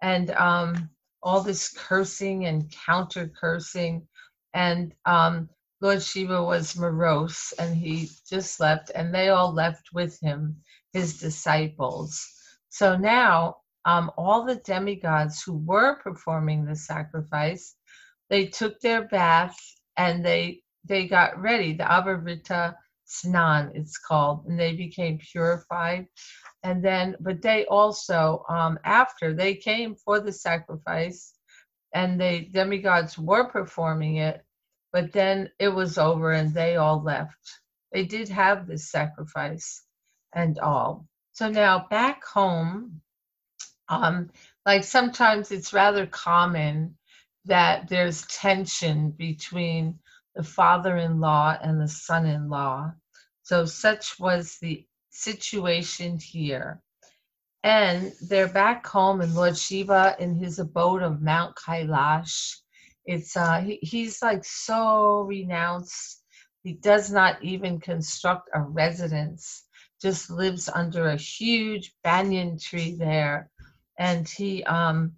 and 0.01 0.31
um, 0.31 0.89
all 1.23 1.41
this 1.41 1.69
cursing 1.69 2.45
and 2.45 2.71
counter 2.85 3.31
cursing. 3.39 4.05
And 4.53 4.93
um, 5.05 5.49
Lord 5.81 6.01
Shiva 6.03 6.43
was 6.43 6.77
morose 6.77 7.53
and 7.57 7.75
he 7.75 8.09
just 8.29 8.59
left, 8.59 8.91
and 8.93 9.15
they 9.15 9.29
all 9.29 9.53
left 9.53 9.93
with 9.93 10.19
him, 10.19 10.57
his 10.93 11.17
disciples. 11.17 12.27
So 12.69 12.97
now 12.97 13.57
um, 13.85 14.11
all 14.17 14.43
the 14.45 14.55
demigods 14.55 15.41
who 15.43 15.53
were 15.57 15.95
performing 15.95 16.65
the 16.65 16.75
sacrifice, 16.75 17.75
they 18.29 18.47
took 18.47 18.79
their 18.81 19.07
bath 19.07 19.57
and 19.97 20.25
they 20.25 20.61
they 20.85 21.07
got 21.07 21.39
ready. 21.41 21.73
The 21.73 21.83
Avarita 21.83 22.75
Snan, 23.07 23.71
it's 23.75 23.97
called, 23.97 24.45
and 24.47 24.59
they 24.59 24.73
became 24.73 25.19
purified. 25.19 26.07
And 26.63 26.83
then, 26.83 27.15
but 27.19 27.41
they 27.41 27.65
also, 27.65 28.43
um, 28.49 28.79
after 28.83 29.33
they 29.33 29.55
came 29.55 29.95
for 29.95 30.19
the 30.19 30.31
sacrifice, 30.33 31.33
and 31.93 32.19
the 32.19 32.47
demigods 32.51 33.17
were 33.17 33.49
performing 33.49 34.17
it, 34.17 34.43
but 34.93 35.11
then 35.13 35.49
it 35.59 35.69
was 35.69 35.97
over 35.97 36.31
and 36.31 36.53
they 36.53 36.75
all 36.75 37.01
left. 37.03 37.37
They 37.91 38.05
did 38.05 38.29
have 38.29 38.67
this 38.67 38.91
sacrifice 38.91 39.83
and 40.33 40.59
all. 40.59 41.07
So 41.31 41.49
now 41.49 41.87
back 41.89 42.23
home, 42.25 43.01
um, 43.89 44.31
like 44.65 44.83
sometimes 44.83 45.51
it's 45.51 45.73
rather 45.73 46.05
common 46.07 46.97
that 47.45 47.87
there's 47.89 48.25
tension 48.27 49.11
between 49.11 49.99
the 50.35 50.43
father 50.43 50.97
in 50.97 51.19
law 51.19 51.57
and 51.61 51.79
the 51.81 51.87
son 51.87 52.25
in 52.25 52.49
law. 52.49 52.91
So, 53.43 53.65
such 53.65 54.19
was 54.19 54.57
the 54.61 54.85
situation 55.11 56.19
here. 56.19 56.81
And 57.63 58.13
they're 58.29 58.47
back 58.47 58.85
home 58.85 59.21
in 59.21 59.33
Lord 59.33 59.57
Shiva 59.57 60.15
in 60.19 60.35
his 60.35 60.59
abode 60.59 61.01
of 61.03 61.21
Mount 61.21 61.55
Kailash. 61.55 62.57
It's 63.05 63.35
uh 63.37 63.61
he, 63.61 63.79
he's 63.81 64.21
like 64.21 64.45
so 64.45 65.21
renounced. 65.21 66.23
He 66.63 66.73
does 66.73 67.11
not 67.11 67.43
even 67.43 67.79
construct 67.79 68.49
a 68.53 68.61
residence, 68.61 69.65
just 70.01 70.29
lives 70.31 70.69
under 70.69 71.07
a 71.09 71.17
huge 71.17 71.93
banyan 72.03 72.59
tree 72.59 72.95
there 72.97 73.49
and 73.99 74.27
he 74.27 74.63
um 74.65 75.13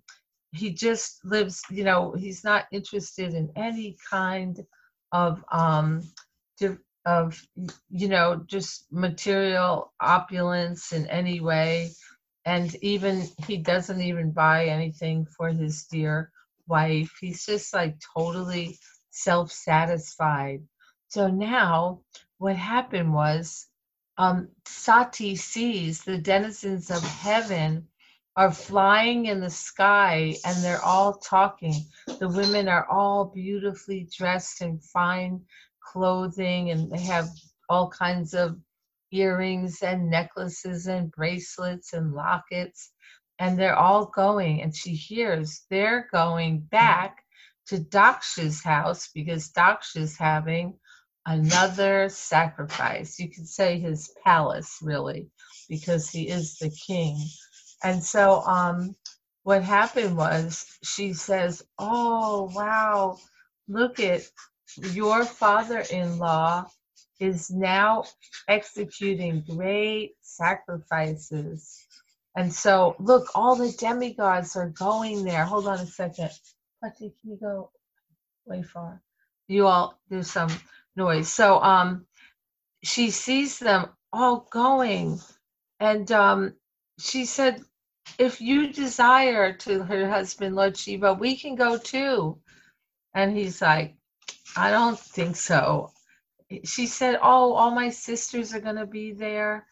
he 0.58 0.72
just 0.74 1.24
lives 1.26 1.62
you 1.72 1.84
know 1.84 2.14
he's 2.18 2.44
not 2.44 2.66
interested 2.72 3.34
in 3.34 3.52
any 3.56 3.98
kind 4.10 4.66
of 5.14 5.44
um 5.52 6.02
of 7.08 7.42
you 7.90 8.10
know 8.10 8.44
just 8.48 8.86
material 8.92 9.94
opulence 10.00 10.92
in 10.92 11.08
any 11.08 11.40
way. 11.40 11.92
And 12.46 12.76
even 12.84 13.24
he 13.48 13.58
doesn't 13.58 14.02
even 14.02 14.32
buy 14.32 14.66
anything 14.68 15.26
for 15.38 15.50
his 15.50 15.86
dear 15.86 16.32
wife. 16.68 17.12
He's 17.22 17.46
just 17.46 17.74
like 17.74 17.98
totally 18.16 18.78
self-satisfied. 19.12 20.64
So 21.10 21.30
now 21.30 22.02
what 22.38 22.56
happened 22.58 23.14
was 23.14 23.68
um, 24.18 24.50
sati 24.66 25.36
sees 25.36 26.04
the 26.04 26.18
denizens 26.18 26.92
of 26.92 27.04
heaven 27.04 27.88
are 28.38 28.52
flying 28.52 29.28
in 29.28 29.42
the 29.42 29.52
sky 29.52 30.36
and 30.46 30.64
they're 30.64 30.84
all 30.86 31.16
talking 31.16 31.76
the 32.20 32.30
women 32.30 32.70
are 32.70 32.88
all 32.92 33.26
beautifully 33.26 34.08
dressed 34.18 34.62
in 34.62 34.80
fine 34.80 35.42
clothing 35.82 36.72
and 36.72 36.92
they 36.92 37.02
have 37.02 37.30
all 37.70 37.90
kinds 37.90 38.36
of 38.36 38.58
earrings 39.12 39.84
and 39.84 40.10
necklaces 40.10 40.88
and 40.88 41.12
bracelets 41.12 41.94
and 41.94 42.14
lockets 42.14 42.92
and 43.40 43.60
they're 43.60 43.78
all 43.78 44.08
going 44.08 44.62
and 44.62 44.76
she 44.76 44.92
hears 44.94 45.66
they're 45.72 46.08
going 46.14 46.62
back 46.72 47.24
to 47.68 47.80
Daksha's 47.80 48.64
house 48.64 49.10
because 49.16 49.52
Daksha's 49.52 50.18
having 50.18 50.76
another 51.28 52.10
sacrifice. 52.10 53.20
You 53.20 53.30
could 53.30 53.48
say 53.48 53.80
his 53.80 54.12
palace 54.24 54.80
really 54.82 55.30
because 55.70 56.10
he 56.10 56.30
is 56.30 56.58
the 56.60 56.72
king. 56.88 57.20
And 57.84 58.04
so 58.04 58.42
um 58.42 58.96
what 59.44 59.64
happened 59.64 60.18
was 60.18 60.78
she 60.84 61.14
says, 61.14 61.64
"Oh, 61.80 62.52
wow. 62.56 63.18
Look 63.68 64.00
at 64.00 64.24
your 64.94 65.26
father-in-law 65.26 66.68
is 67.20 67.50
now 67.50 68.04
executing 68.48 69.44
great 69.50 70.16
sacrifices. 70.22 71.86
And 72.36 72.54
so, 72.54 72.96
look, 73.00 73.28
all 73.36 73.56
the 73.56 73.72
demigods 73.72 74.56
are 74.56 74.70
going 74.70 75.24
there. 75.24 75.44
Hold 75.46 75.68
on 75.68 75.80
a 75.80 75.88
second. 75.88 76.30
Pati, 76.84 77.14
can 77.22 77.32
you 77.32 77.38
go 77.42 77.72
way 78.46 78.62
far? 78.64 79.02
You 79.48 79.68
all 79.68 79.98
do 80.10 80.24
some 80.24 80.50
noise. 80.96 81.30
So, 81.30 81.62
um, 81.62 82.06
she 82.84 83.12
sees 83.12 83.60
them 83.60 83.88
all 84.14 84.48
going, 84.52 85.20
and 85.80 86.12
um, 86.12 86.54
she 87.00 87.26
said, 87.26 87.64
"If 88.20 88.42
you 88.42 88.74
desire 88.74 89.54
to 89.54 89.84
her 89.84 90.10
husband, 90.10 90.56
Lord 90.56 90.78
Shiva, 90.78 91.14
we 91.14 91.38
can 91.38 91.56
go 91.56 91.78
too." 91.78 92.40
And 93.14 93.38
he's 93.38 93.62
like, 93.62 93.96
"I 94.56 94.72
don't 94.72 95.00
think 95.00 95.36
so 95.36 95.92
she 96.64 96.88
said, 96.88 97.20
"Oh, 97.22 97.54
all 97.54 97.72
my 97.72 97.90
sisters 97.90 98.54
are 98.54 98.62
going 98.62 98.78
to 98.78 98.86
be 98.86 99.12
there, 99.14 99.68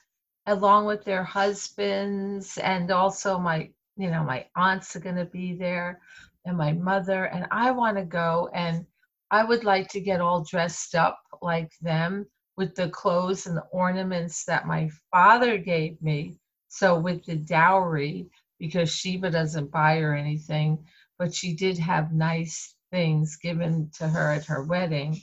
along 0.45 0.85
with 0.85 1.05
their 1.05 1.23
husbands, 1.23 2.57
and 2.57 2.91
also 2.91 3.39
my, 3.39 3.71
you 3.97 4.11
know, 4.11 4.23
my 4.23 4.47
aunts 4.55 4.95
are 4.95 4.99
going 4.99 5.15
to 5.15 5.25
be 5.25 5.55
there, 5.55 6.01
and 6.45 6.57
my 6.57 6.73
mother, 6.73 7.25
and 7.25 7.47
I 7.51 7.71
want 7.71 7.97
to 7.97 8.05
go, 8.05 8.49
and 8.53 8.85
I 9.31 9.43
would 9.43 9.63
like 9.63 9.87
to 9.89 10.01
get 10.01 10.21
all 10.21 10.43
dressed 10.43 10.95
up 10.95 11.19
like 11.41 11.71
them 11.81 12.27
with 12.57 12.75
the 12.75 12.89
clothes 12.89 13.47
and 13.47 13.57
the 13.57 13.67
ornaments 13.71 14.45
that 14.45 14.67
my 14.67 14.89
father 15.11 15.57
gave 15.57 16.01
me. 16.01 16.37
So 16.75 16.99
with 16.99 17.25
the 17.25 17.37
dowry, 17.37 18.29
because 18.59 18.91
Shiva 18.93 19.31
doesn't 19.31 19.71
buy 19.71 19.99
her 19.99 20.15
anything, 20.15 20.85
but 21.19 21.35
she 21.35 21.55
did 21.55 21.79
have 21.79 22.13
nice 22.13 22.75
things 22.91 23.37
given 23.37 23.91
to 23.99 24.09
her 24.09 24.33
at 24.33 24.45
her 24.47 24.63
wedding." 24.63 25.17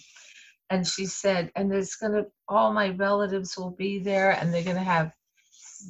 and 0.70 0.86
she 0.86 1.06
said, 1.06 1.50
and 1.54 1.70
there's 1.70 1.94
going 1.94 2.12
to, 2.12 2.26
all 2.48 2.72
my 2.72 2.90
relatives 2.90 3.56
will 3.56 3.70
be 3.70 4.00
there, 4.00 4.32
and 4.32 4.52
they're 4.52 4.64
going 4.64 4.76
to 4.76 4.82
have 4.82 5.12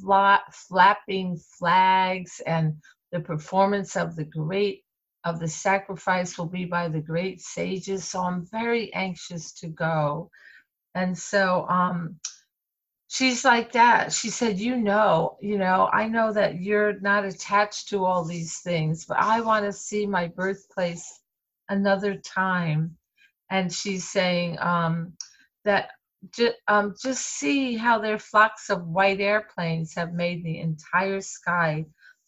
fla- 0.01 0.43
flapping 0.51 1.37
flags, 1.57 2.41
and 2.45 2.75
the 3.11 3.19
performance 3.19 3.95
of 3.95 4.15
the 4.15 4.25
great, 4.25 4.83
of 5.23 5.39
the 5.39 5.47
sacrifice 5.47 6.37
will 6.37 6.47
be 6.47 6.65
by 6.65 6.89
the 6.89 7.01
great 7.01 7.41
sages. 7.41 8.05
So 8.05 8.21
I'm 8.21 8.45
very 8.51 8.93
anxious 8.93 9.53
to 9.61 9.67
go. 9.67 10.29
And 10.95 11.17
so, 11.17 11.67
um, 11.69 12.19
she's 13.13 13.45
like 13.45 13.73
that. 13.73 14.11
She 14.11 14.31
said, 14.31 14.59
You 14.59 14.77
know, 14.77 15.37
you 15.41 15.59
know, 15.59 15.89
I 15.93 16.07
know 16.09 16.33
that 16.33 16.61
you're 16.61 16.99
not 17.01 17.25
attached 17.25 17.89
to 17.89 18.05
all 18.05 18.25
these 18.25 18.59
things, 18.59 19.05
but 19.05 19.19
I 19.19 19.41
want 19.41 19.65
to 19.65 19.73
see 19.73 20.07
my 20.07 20.29
birthplace 20.29 21.21
another 21.69 22.15
time 22.17 22.97
and 23.51 23.73
she's 23.73 24.09
saying 24.09 24.57
um, 24.61 25.13
that 25.65 25.91
ju- 26.35 26.53
um, 26.69 26.95
just 27.01 27.25
see 27.25 27.77
how 27.77 27.99
their 27.99 28.19
flocks 28.19 28.69
of 28.71 28.87
white 28.87 29.21
airplanes 29.21 29.95
have 29.95 30.13
made 30.13 30.43
the 30.43 30.59
entire 30.59 31.21
sky 31.21 31.85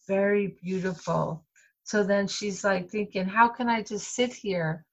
very 0.08 0.56
beautiful. 0.64 1.46
So 1.84 2.04
then 2.04 2.28
she's 2.28 2.64
like 2.64 2.90
thinking, 2.92 3.26
how 3.26 3.50
can 3.50 3.70
I 3.70 3.84
just 3.84 4.16
sit 4.16 4.34
here? 4.34 4.86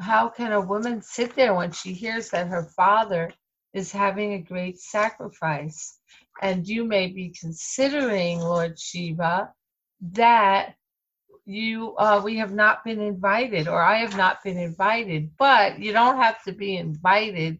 How 0.00 0.28
can 0.28 0.52
a 0.52 0.60
woman 0.60 1.02
sit 1.02 1.36
there 1.36 1.54
when 1.54 1.72
she 1.72 1.92
hears 1.94 2.30
that 2.30 2.48
her 2.48 2.64
father 2.76 3.32
is 3.76 3.92
having 3.92 4.32
a 4.34 4.42
great 4.42 4.80
sacrifice? 4.80 5.98
And 6.42 6.66
you 6.66 6.84
may 6.84 7.08
be 7.08 7.34
considering, 7.38 8.40
Lord 8.40 8.78
Shiva, 8.78 9.52
that 10.12 10.74
you 11.46 11.94
uh, 11.96 12.20
we 12.22 12.36
have 12.36 12.52
not 12.52 12.84
been 12.84 13.00
invited 13.00 13.68
or 13.68 13.80
i 13.80 13.98
have 13.98 14.16
not 14.16 14.42
been 14.42 14.58
invited 14.58 15.30
but 15.38 15.78
you 15.78 15.92
don't 15.92 16.16
have 16.16 16.42
to 16.42 16.52
be 16.52 16.76
invited 16.76 17.56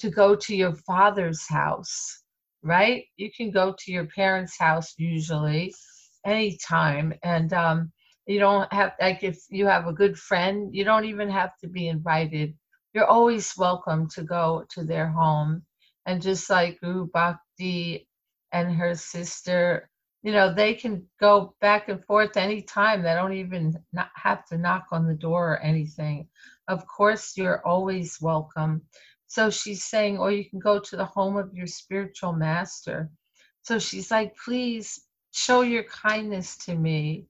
to 0.00 0.10
go 0.10 0.34
to 0.34 0.54
your 0.54 0.72
father's 0.72 1.46
house 1.48 2.24
right 2.62 3.04
you 3.16 3.30
can 3.34 3.50
go 3.50 3.72
to 3.78 3.92
your 3.92 4.06
parents 4.06 4.58
house 4.58 4.94
usually 4.98 5.72
anytime 6.26 7.14
and 7.22 7.52
um, 7.52 7.90
you 8.26 8.38
don't 8.38 8.70
have 8.72 8.92
like 9.00 9.22
if 9.22 9.38
you 9.48 9.64
have 9.64 9.86
a 9.86 9.92
good 9.92 10.18
friend 10.18 10.74
you 10.74 10.84
don't 10.84 11.04
even 11.04 11.30
have 11.30 11.52
to 11.62 11.68
be 11.68 11.86
invited 11.86 12.52
you're 12.94 13.06
always 13.06 13.54
welcome 13.56 14.08
to 14.10 14.22
go 14.22 14.64
to 14.70 14.84
their 14.84 15.08
home. 15.08 15.62
And 16.06 16.22
just 16.22 16.50
like 16.50 16.80
Guru 16.80 17.06
Bhakti 17.06 18.08
and 18.52 18.74
her 18.74 18.94
sister 18.94 19.90
you 20.22 20.32
know 20.32 20.52
they 20.52 20.74
can 20.74 21.06
go 21.18 21.54
back 21.60 21.88
and 21.88 22.04
forth 22.04 22.36
anytime. 22.36 23.02
They 23.02 23.14
don't 23.14 23.32
even 23.32 23.74
have 24.14 24.44
to 24.46 24.58
knock 24.58 24.86
on 24.92 25.06
the 25.06 25.14
door 25.14 25.52
or 25.54 25.58
anything. 25.60 26.28
Of 26.68 26.86
course 26.86 27.36
you're 27.36 27.66
always 27.66 28.18
welcome. 28.20 28.82
So 29.26 29.50
she's 29.50 29.84
saying 29.84 30.18
or 30.18 30.30
you 30.30 30.48
can 30.48 30.58
go 30.58 30.78
to 30.78 30.96
the 30.96 31.04
home 31.04 31.36
of 31.36 31.54
your 31.54 31.66
spiritual 31.66 32.32
master. 32.32 33.08
So 33.62 33.78
she's 33.78 34.10
like 34.10 34.34
please 34.44 35.00
show 35.32 35.62
your 35.62 35.84
kindness 35.84 36.56
to 36.66 36.74
me. 36.74 37.26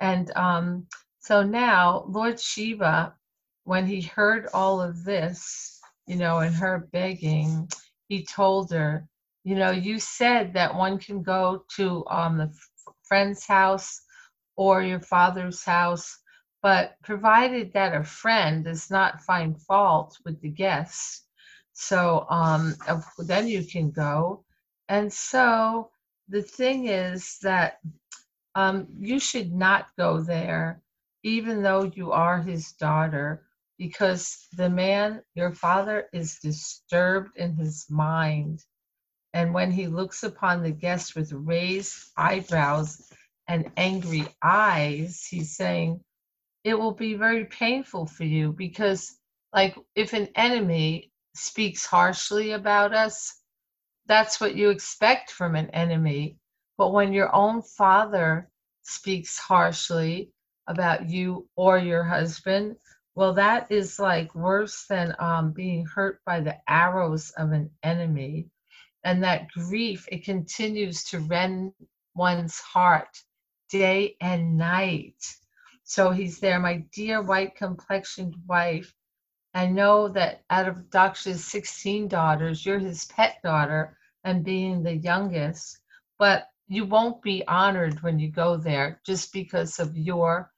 And 0.00 0.30
um, 0.36 0.86
so 1.20 1.42
now 1.42 2.04
lord 2.08 2.38
shiva 2.38 3.14
when 3.68 3.86
he 3.86 4.00
heard 4.00 4.48
all 4.54 4.80
of 4.80 5.04
this 5.04 5.80
you 6.06 6.16
know 6.16 6.38
and 6.38 6.54
her 6.54 6.88
begging 6.92 7.68
he 8.08 8.24
told 8.24 8.70
her 8.72 9.06
you 9.44 9.54
know 9.54 9.70
you 9.70 9.98
said 9.98 10.54
that 10.54 10.74
one 10.74 10.98
can 10.98 11.22
go 11.22 11.64
to 11.76 12.04
um, 12.08 12.38
the 12.38 12.52
friend's 13.04 13.46
house 13.46 14.02
or 14.56 14.82
your 14.82 15.00
father's 15.00 15.64
house 15.64 16.18
but 16.62 16.96
provided 17.04 17.72
that 17.72 17.94
a 17.94 18.04
friend 18.04 18.64
does 18.64 18.90
not 18.90 19.20
find 19.22 19.60
fault 19.62 20.16
with 20.24 20.40
the 20.40 20.50
guests 20.50 21.24
so 21.80 22.26
um, 22.28 22.74
then 23.18 23.46
you 23.46 23.64
can 23.64 23.92
go. 23.92 24.44
And 24.88 25.12
so 25.12 25.90
the 26.28 26.42
thing 26.42 26.88
is 26.88 27.38
that 27.42 27.78
um, 28.56 28.88
you 28.98 29.20
should 29.20 29.52
not 29.52 29.86
go 29.96 30.20
there 30.20 30.82
even 31.22 31.62
though 31.62 31.84
you 31.94 32.10
are 32.10 32.42
his 32.42 32.72
daughter 32.72 33.44
because 33.78 34.48
the 34.56 34.70
man 34.70 35.22
your 35.34 35.52
father 35.54 36.08
is 36.12 36.38
disturbed 36.42 37.36
in 37.36 37.56
his 37.56 37.86
mind 37.90 38.60
and 39.32 39.54
when 39.54 39.70
he 39.70 39.86
looks 39.86 40.22
upon 40.24 40.62
the 40.62 40.72
guest 40.72 41.14
with 41.14 41.32
raised 41.32 41.96
eyebrows 42.16 43.12
and 43.48 43.70
angry 43.76 44.26
eyes, 44.42 45.24
he's 45.28 45.56
saying, 45.56 46.00
It 46.64 46.74
will 46.74 46.92
be 46.94 47.14
very 47.14 47.46
painful 47.46 48.06
for 48.06 48.24
you 48.24 48.52
because, 48.52 49.18
like, 49.54 49.76
if 49.94 50.12
an 50.14 50.28
enemy 50.36 51.12
speaks 51.34 51.86
harshly 51.86 52.52
about 52.52 52.94
us, 52.94 53.40
that's 54.06 54.40
what 54.40 54.56
you 54.56 54.70
expect 54.70 55.30
from 55.30 55.56
an 55.56 55.70
enemy. 55.70 56.38
But 56.78 56.92
when 56.92 57.12
your 57.12 57.34
own 57.34 57.62
father 57.62 58.50
speaks 58.82 59.38
harshly 59.38 60.32
about 60.68 61.08
you 61.08 61.48
or 61.56 61.78
your 61.78 62.04
husband, 62.04 62.76
well, 63.18 63.34
that 63.34 63.72
is 63.72 63.98
like 63.98 64.34
worse 64.36 64.86
than 64.88 65.14
um, 65.18 65.52
being 65.52 65.86
hurt 65.86 66.20
by 66.24 66.40
the 66.40 66.56
arrows 66.70 67.32
of 67.32 67.52
an 67.52 67.70
enemy. 67.82 68.46
And 69.04 69.24
that 69.24 69.48
grief 69.50 70.08
it 70.12 70.24
continues 70.24 71.04
to 71.06 71.20
rend 71.20 71.72
one's 72.14 72.60
heart 72.60 73.18
day 73.70 74.16
and 74.20 74.56
night. 74.56 75.16
So 75.84 76.12
he's 76.12 76.40
there 76.40 76.60
my 76.60 76.84
dear 76.94 77.22
white 77.22 77.56
complexioned 77.56 78.36
wife 78.46 78.94
I 79.54 79.66
know 79.66 80.08
that 80.10 80.44
out 80.50 80.68
of 80.68 80.90
Daksha's 80.90 81.44
16 81.44 82.08
daughters, 82.08 82.64
you're 82.64 82.78
his 82.78 83.06
pet 83.06 83.38
daughter 83.42 83.98
and 84.24 84.44
being 84.44 84.84
the 84.84 84.96
youngest, 84.96 85.80
but 86.18 86.48
you 86.68 86.84
won't 86.84 87.22
be 87.22 87.44
honored 87.48 88.02
when 88.02 88.20
you 88.20 88.30
go 88.30 88.56
there 88.56 89.00
just 89.04 89.32
because 89.32 89.80
of 89.80 89.96
your 89.96 90.52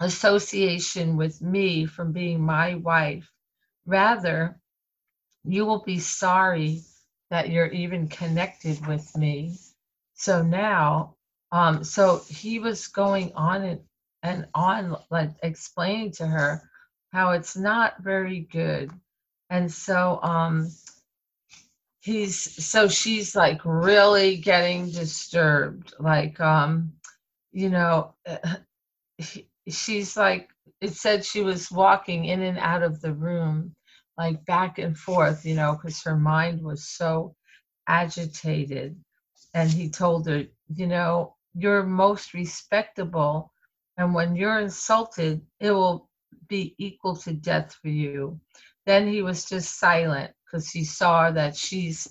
association 0.00 1.16
with 1.16 1.40
me 1.42 1.86
from 1.86 2.12
being 2.12 2.40
my 2.40 2.76
wife. 2.76 3.30
Rather, 3.86 4.58
you 5.44 5.66
will 5.66 5.82
be 5.82 5.98
sorry 5.98 6.82
that 7.30 7.50
you're 7.50 7.66
even 7.68 8.08
connected 8.08 8.86
with 8.86 9.16
me. 9.16 9.56
So 10.14 10.42
now, 10.42 11.16
um, 11.52 11.84
so 11.84 12.22
he 12.28 12.58
was 12.58 12.88
going 12.88 13.32
on 13.34 13.62
and, 13.64 13.80
and 14.22 14.46
on, 14.54 14.96
like 15.10 15.30
explaining 15.42 16.12
to 16.12 16.26
her 16.26 16.62
how 17.12 17.32
it's 17.32 17.56
not 17.56 18.02
very 18.02 18.40
good. 18.40 18.90
And 19.50 19.70
so, 19.72 20.20
um, 20.22 20.70
he's 22.00 22.64
so 22.64 22.88
she's 22.88 23.36
like 23.36 23.60
really 23.64 24.36
getting 24.38 24.90
disturbed 24.90 25.92
like 26.00 26.40
um 26.40 26.92
you 27.52 27.68
know 27.68 28.14
she's 29.68 30.16
like 30.16 30.48
it 30.80 30.92
said 30.92 31.24
she 31.24 31.42
was 31.42 31.70
walking 31.70 32.24
in 32.26 32.42
and 32.42 32.58
out 32.58 32.82
of 32.82 33.00
the 33.00 33.12
room 33.12 33.74
like 34.18 34.44
back 34.46 34.78
and 34.78 34.96
forth 34.96 35.44
you 35.44 35.54
know 35.54 35.72
because 35.74 36.02
her 36.02 36.16
mind 36.16 36.62
was 36.62 36.88
so 36.88 37.34
agitated 37.88 38.96
and 39.54 39.70
he 39.70 39.90
told 39.90 40.26
her 40.26 40.44
you 40.74 40.86
know 40.86 41.34
you're 41.54 41.82
most 41.84 42.34
respectable 42.34 43.52
and 43.98 44.14
when 44.14 44.36
you're 44.36 44.60
insulted 44.60 45.40
it 45.60 45.70
will 45.72 46.08
be 46.48 46.74
equal 46.78 47.16
to 47.16 47.32
death 47.32 47.74
for 47.82 47.88
you 47.88 48.38
then 48.86 49.06
he 49.06 49.22
was 49.22 49.44
just 49.44 49.78
silent 49.78 50.32
because 50.46 50.70
he 50.70 50.84
saw 50.84 51.30
that 51.30 51.56
she's 51.56 52.08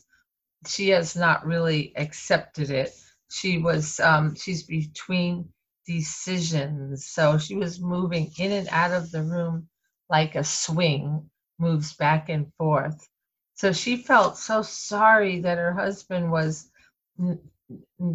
she 0.67 0.89
has 0.89 1.15
not 1.15 1.45
really 1.45 1.93
accepted 1.97 2.69
it. 2.69 2.91
She 3.31 3.57
was 3.59 3.99
um, 3.99 4.35
she's 4.35 4.63
between 4.63 5.49
decisions, 5.89 7.07
so 7.07 7.39
she 7.39 7.55
was 7.55 7.81
moving 7.81 8.31
in 8.39 8.53
and 8.53 8.69
out 8.71 8.93
of 8.93 9.11
the 9.11 9.23
room 9.23 9.69
like 10.09 10.35
a 10.35 10.45
swing 10.45 11.29
moves 11.59 11.95
back 11.95 12.29
and 12.29 12.53
forth. 12.59 13.09
So 13.55 13.73
she 13.73 13.97
felt 13.97 14.37
so 14.39 14.63
sorry 14.63 15.41
that 15.41 15.59
her 15.59 15.73
husband 15.73 16.31
was 16.31 16.71
n- 17.19 17.39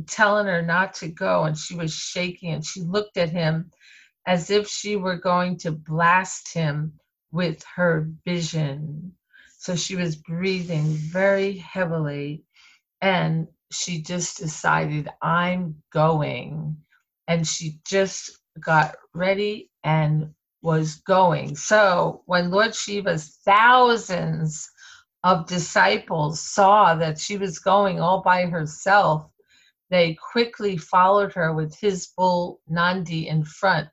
telling 0.08 0.46
her 0.48 0.62
not 0.62 0.94
to 0.96 1.08
go, 1.08 1.44
and 1.44 1.58
she 1.58 1.76
was 1.76 1.94
shaking, 1.94 2.52
and 2.54 2.66
she 2.66 2.82
looked 2.82 3.18
at 3.18 3.30
him 3.30 3.72
as 4.26 4.50
if 4.50 4.68
she 4.68 4.96
were 4.96 5.18
going 5.18 5.58
to 5.58 5.72
blast 5.72 6.54
him 6.54 6.94
with 7.32 7.64
her 7.76 8.08
vision. 8.26 9.14
So 9.58 9.76
she 9.76 9.96
was 9.96 10.16
breathing 10.16 10.84
very 11.12 11.58
heavily 11.58 12.44
and 13.02 13.48
she 13.72 14.02
just 14.02 14.38
decided, 14.38 15.08
I'm 15.22 15.82
going. 15.92 16.78
And 17.28 17.46
she 17.46 17.78
just 17.86 18.38
got 18.60 18.96
ready 19.14 19.70
and 19.82 20.30
was 20.62 20.96
going. 20.96 21.56
So 21.56 22.22
when 22.26 22.50
Lord 22.50 22.74
Shiva's 22.74 23.38
thousands 23.44 24.68
of 25.22 25.46
disciples 25.46 26.40
saw 26.40 26.94
that 26.96 27.18
she 27.18 27.36
was 27.36 27.58
going 27.58 28.00
all 28.00 28.22
by 28.22 28.46
herself, 28.46 29.28
they 29.90 30.16
quickly 30.32 30.76
followed 30.76 31.32
her 31.34 31.52
with 31.52 31.78
his 31.78 32.08
bull 32.16 32.60
Nandi 32.68 33.28
in 33.28 33.44
front, 33.44 33.88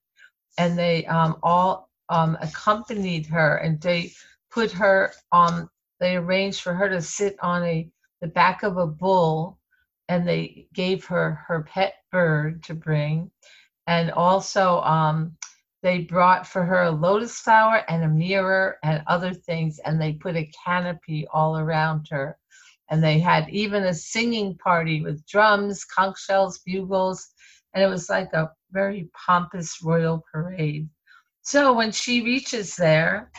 and 0.57 0.77
they 0.77 1.05
um, 1.05 1.37
all 1.43 1.89
um, 2.09 2.37
accompanied 2.41 3.25
her, 3.27 3.57
and 3.57 3.79
they 3.81 4.11
put 4.51 4.71
her 4.71 5.13
on 5.31 5.69
they 5.99 6.15
arranged 6.15 6.61
for 6.61 6.73
her 6.73 6.89
to 6.89 7.01
sit 7.01 7.37
on 7.41 7.63
a 7.63 7.89
the 8.21 8.27
back 8.27 8.63
of 8.63 8.77
a 8.77 8.87
bull 8.87 9.59
and 10.11 10.27
they 10.27 10.67
gave 10.73 11.05
her 11.05 11.41
her 11.47 11.63
pet 11.63 11.93
bird 12.11 12.61
to 12.63 12.73
bring. 12.73 13.31
And 13.87 14.11
also 14.11 14.81
um, 14.81 15.37
they 15.83 15.99
brought 15.99 16.45
for 16.45 16.65
her 16.65 16.83
a 16.83 16.91
lotus 16.91 17.39
flower 17.39 17.85
and 17.87 18.03
a 18.03 18.09
mirror 18.09 18.75
and 18.83 19.03
other 19.07 19.33
things 19.33 19.79
and 19.85 20.01
they 20.01 20.11
put 20.11 20.35
a 20.35 20.51
canopy 20.65 21.25
all 21.31 21.57
around 21.57 22.07
her. 22.11 22.37
And 22.89 23.01
they 23.01 23.19
had 23.19 23.47
even 23.51 23.85
a 23.85 23.93
singing 23.93 24.57
party 24.57 25.01
with 25.01 25.25
drums 25.27 25.85
conch 25.85 26.19
shells 26.19 26.59
bugles 26.59 27.29
and 27.73 27.81
it 27.81 27.87
was 27.87 28.09
like 28.09 28.33
a 28.33 28.51
very 28.73 29.09
pompous 29.13 29.81
royal 29.81 30.25
parade. 30.29 30.89
So 31.41 31.71
when 31.71 31.93
she 31.93 32.21
reaches 32.21 32.75
there 32.75 33.31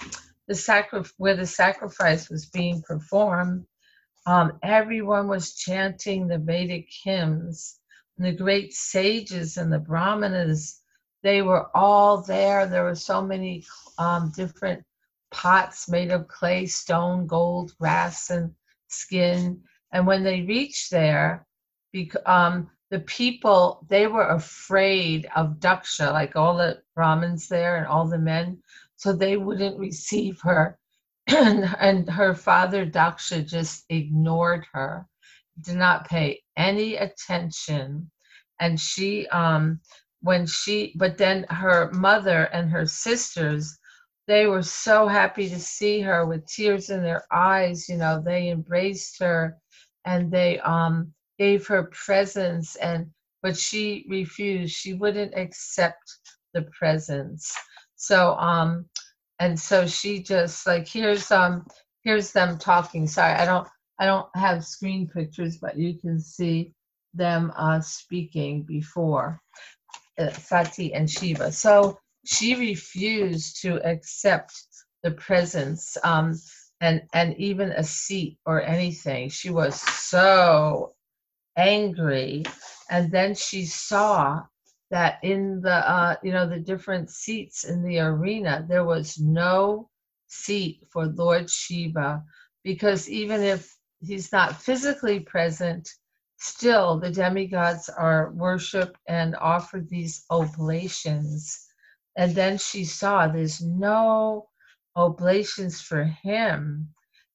the 0.49 0.55
sacri- 0.55 1.05
where 1.19 1.37
the 1.37 1.47
sacrifice 1.47 2.31
was 2.31 2.47
being 2.47 2.83
performed, 2.89 3.67
um, 4.27 4.59
everyone 4.63 5.29
was 5.29 5.55
chanting 5.55 6.27
the 6.27 6.39
Vedic 6.39 6.89
hymns. 7.05 7.79
And 8.17 8.27
the 8.27 8.33
great 8.33 8.73
sages 8.73 9.57
and 9.57 9.73
the 9.73 9.79
brahmanas, 9.79 10.81
they 11.23 11.43
were 11.43 11.75
all 11.77 12.23
there. 12.23 12.67
There 12.67 12.85
were 12.85 12.95
so 12.95 13.23
many 13.23 13.65
um, 13.99 14.33
different 14.37 14.85
pots 15.31 15.89
made 15.89 16.11
of 16.11 16.29
clay, 16.29 16.67
stone, 16.67 17.27
gold, 17.27 17.73
grass, 17.81 18.31
and 18.31 18.55
skin. 18.89 19.63
And 19.93 20.07
when 20.07 20.23
they 20.23 20.43
reached 20.43 20.91
there, 20.91 21.47
um, 22.27 22.71
the 22.91 23.01
people 23.01 23.87
they 23.89 24.07
were 24.07 24.29
afraid 24.29 25.27
of 25.35 25.59
Daksha, 25.59 26.13
like 26.13 26.37
all 26.37 26.57
the 26.57 26.83
Brahmins 26.95 27.49
there 27.49 27.77
and 27.77 27.87
all 27.87 28.07
the 28.07 28.19
men 28.19 28.63
so 28.97 29.13
they 29.13 29.37
wouldn't 29.37 29.79
receive 29.79 30.41
her. 30.43 30.79
and, 31.29 31.65
and 31.81 32.11
her 32.11 32.35
father, 32.35 32.87
Daksha, 32.87 33.47
just 33.47 33.85
ignored 33.89 34.67
her, 34.73 35.07
did 35.61 35.77
not 35.77 36.09
pay 36.09 36.43
any 36.57 36.97
attention. 36.97 38.11
And 38.61 38.79
she, 38.79 39.27
um, 39.29 39.81
when 40.21 40.47
she, 40.47 40.93
but 40.97 41.19
then 41.19 41.45
her 41.51 41.91
mother 41.93 42.45
and 42.53 42.71
her 42.71 42.87
sisters, 42.87 43.79
they 44.29 44.47
were 44.47 44.63
so 44.63 45.09
happy 45.09 45.49
to 45.49 45.59
see 45.59 46.01
her 46.01 46.27
with 46.27 46.47
tears 46.47 46.91
in 46.91 47.03
their 47.03 47.25
eyes. 47.33 47.89
You 47.89 47.97
know, 47.97 48.23
they 48.25 48.51
embraced 48.51 49.19
her 49.21 49.59
and 50.05 50.31
they 50.31 50.61
um, 50.61 51.13
gave 51.39 51.67
her 51.67 51.85
presents 51.93 52.77
and 52.77 53.07
but 53.43 53.57
she 53.57 54.07
refused 54.09 54.73
she 54.73 54.95
wouldn't 54.95 55.35
accept 55.37 56.19
the 56.55 56.63
presents 56.79 57.57
so 57.97 58.35
um 58.37 58.85
and 59.43 59.59
so 59.59 59.89
she 59.89 60.23
just 60.23 60.69
like 60.69 60.89
here's 60.89 61.33
um 61.33 61.67
here's 62.05 62.33
them 62.33 62.59
talking. 62.59 63.09
Sorry, 63.09 63.35
I 63.35 63.45
don't 63.45 63.69
I 63.99 64.07
don't 64.07 64.29
have 64.37 64.65
screen 64.65 65.09
pictures, 65.09 65.59
but 65.59 65.77
you 65.77 65.99
can 65.99 66.21
see 66.21 66.75
them 67.15 67.53
uh 67.57 67.81
speaking 67.81 68.63
before 68.63 69.41
uh, 70.19 70.31
Sati 70.31 70.95
and 70.95 71.11
Shiva. 71.11 71.53
So 71.53 71.99
she 72.25 72.55
refused 72.55 73.63
to 73.63 73.85
accept 73.85 74.55
the 75.03 75.11
presence 75.13 75.99
um 76.05 76.35
and 76.81 77.03
and 77.13 77.37
even 77.39 77.73
a 77.73 77.83
seat 77.85 78.39
or 78.47 78.63
anything. 78.63 79.31
She 79.31 79.51
was 79.51 79.81
so 79.81 80.95
angry 81.57 82.45
and 82.91 83.11
then 83.11 83.35
she 83.35 83.67
saw 83.67 84.43
that 84.93 85.19
in 85.25 85.63
the 85.63 85.75
uh, 85.91 86.17
you 86.23 86.33
know 86.33 86.49
the 86.49 86.61
different 86.61 87.11
seats 87.11 87.65
in 87.65 87.83
the 87.83 87.99
arena 87.99 88.65
there 88.69 88.85
was 88.85 89.19
no 89.19 89.91
seat 90.29 90.83
for 90.91 91.07
lord 91.07 91.51
shiva. 91.51 92.23
Because 92.63 93.09
even 93.09 93.43
if 93.43 93.75
he's 94.01 94.31
not 94.33 94.63
physically 94.63 95.21
present 95.21 95.89
still 96.39 97.01
the 97.01 97.11
demigods 97.11 97.89
are 97.89 98.33
worshiped 98.33 98.99
and 99.09 99.35
offered 99.37 99.89
these 99.89 100.25
oblations. 100.31 101.67
And 102.17 102.35
then 102.35 102.59
she 102.59 102.85
saw 102.85 103.29
there's 103.29 103.63
no 103.63 104.49
oblations 104.97 105.81
for 105.81 106.05
him. 106.05 106.91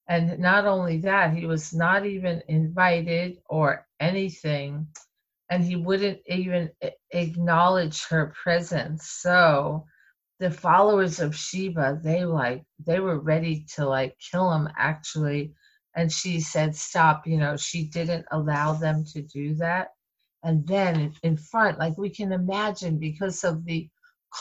And 0.08 0.38
not 0.38 0.66
only 0.66 0.98
that 0.98 1.34
he 1.34 1.44
was 1.46 1.74
not 1.74 2.06
even 2.06 2.42
invited 2.48 3.38
or 3.50 3.86
anything 4.00 4.88
and 5.50 5.64
he 5.64 5.76
wouldn't 5.76 6.20
even 6.26 6.70
acknowledge 7.12 8.04
her 8.06 8.34
presence. 8.42 9.10
So 9.10 9.86
the 10.40 10.50
followers 10.50 11.20
of 11.20 11.34
shiva 11.36 12.00
they 12.02 12.24
like 12.24 12.64
they 12.86 13.00
were 13.00 13.18
ready 13.20 13.64
to 13.76 13.86
like 13.86 14.16
kill 14.30 14.52
him 14.52 14.68
actually. 14.76 15.54
And 15.96 16.12
she 16.12 16.40
said 16.40 16.76
stop 16.76 17.26
you 17.26 17.38
know 17.38 17.56
she 17.56 17.84
didn't 17.88 18.26
allow 18.32 18.72
them 18.74 19.04
to 19.12 19.22
do 19.22 19.54
that. 19.56 19.88
And 20.44 20.66
then 20.66 21.14
in 21.22 21.36
front 21.36 21.78
like 21.78 21.98
we 21.98 22.10
can 22.10 22.32
imagine 22.32 22.98
because 22.98 23.44
of 23.44 23.64
the 23.64 23.88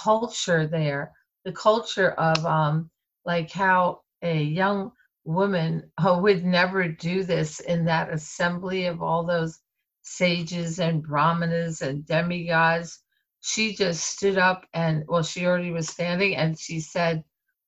culture 0.04 0.68
there 0.68 1.14
the 1.46 1.54
culture 1.54 2.12
of 2.12 2.46
um 2.46 2.90
like 3.26 3.52
how 3.52 4.02
a 4.24 4.42
young 4.44 4.92
woman 5.26 5.92
uh, 5.98 6.18
would 6.22 6.44
never 6.46 6.88
do 6.88 7.24
this 7.24 7.60
in 7.62 7.86
that 7.86 8.12
assembly 8.14 8.86
of 8.86 9.02
all 9.02 9.26
those 9.26 9.60
sages 10.08 10.80
and 10.80 11.04
brahmanas 11.04 11.82
and 11.82 12.06
demigods. 12.06 13.00
She 13.42 13.76
just 13.76 14.04
stood 14.06 14.38
up 14.38 14.66
and, 14.74 15.04
well, 15.08 15.24
she 15.24 15.46
already 15.46 15.72
was 15.72 15.90
standing 15.90 16.36
and 16.36 16.60
she 16.60 16.80
said, 16.80 17.24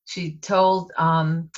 she 0.06 0.38
told 0.38 0.91
um, 0.97 1.52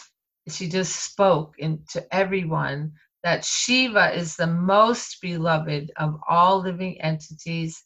she 0.50 0.68
just 0.68 0.96
spoke 0.96 1.56
into 1.60 2.06
everyone 2.14 2.94
that 3.24 3.46
Shiva 3.46 4.14
is 4.16 4.36
the 4.36 4.48
most 4.48 5.22
beloved 5.22 5.92
of 5.98 6.20
all 6.28 6.60
living 6.62 7.00
entities. 7.02 7.84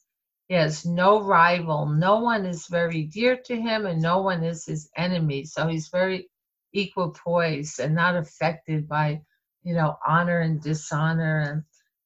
He 0.48 0.56
has 0.56 0.86
no 0.86 1.22
rival. 1.22 1.88
No 1.88 2.20
one 2.20 2.46
is 2.46 2.68
very 2.68 3.04
dear 3.04 3.38
to 3.46 3.56
him, 3.62 3.86
and 3.86 4.02
no 4.02 4.22
one 4.22 4.44
is 4.44 4.66
his 4.66 4.90
enemy. 4.96 5.46
So 5.46 5.68
he's 5.68 5.90
very 5.90 6.30
equal 6.74 7.12
poised 7.12 7.80
and 7.80 7.96
not 7.96 8.16
affected 8.16 8.88
by, 8.88 9.22
you 9.64 9.74
know, 9.74 9.98
honor 10.08 10.40
and 10.42 10.62
dishonor 10.62 11.42
and 11.42 11.64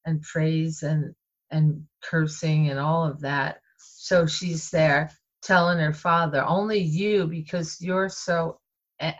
and 0.09 0.21
praise 0.21 0.83
and 0.83 1.15
and 1.51 1.85
cursing 2.03 2.69
and 2.69 2.79
all 2.79 3.05
of 3.05 3.21
that. 3.21 3.61
So 3.77 4.27
she's 4.27 4.69
there 4.71 5.11
telling 5.41 5.79
her 5.79 5.93
father, 5.93 6.43
"Only 6.43 6.79
you, 6.79 7.27
because 7.27 7.81
you're 7.81 8.09
so 8.09 8.59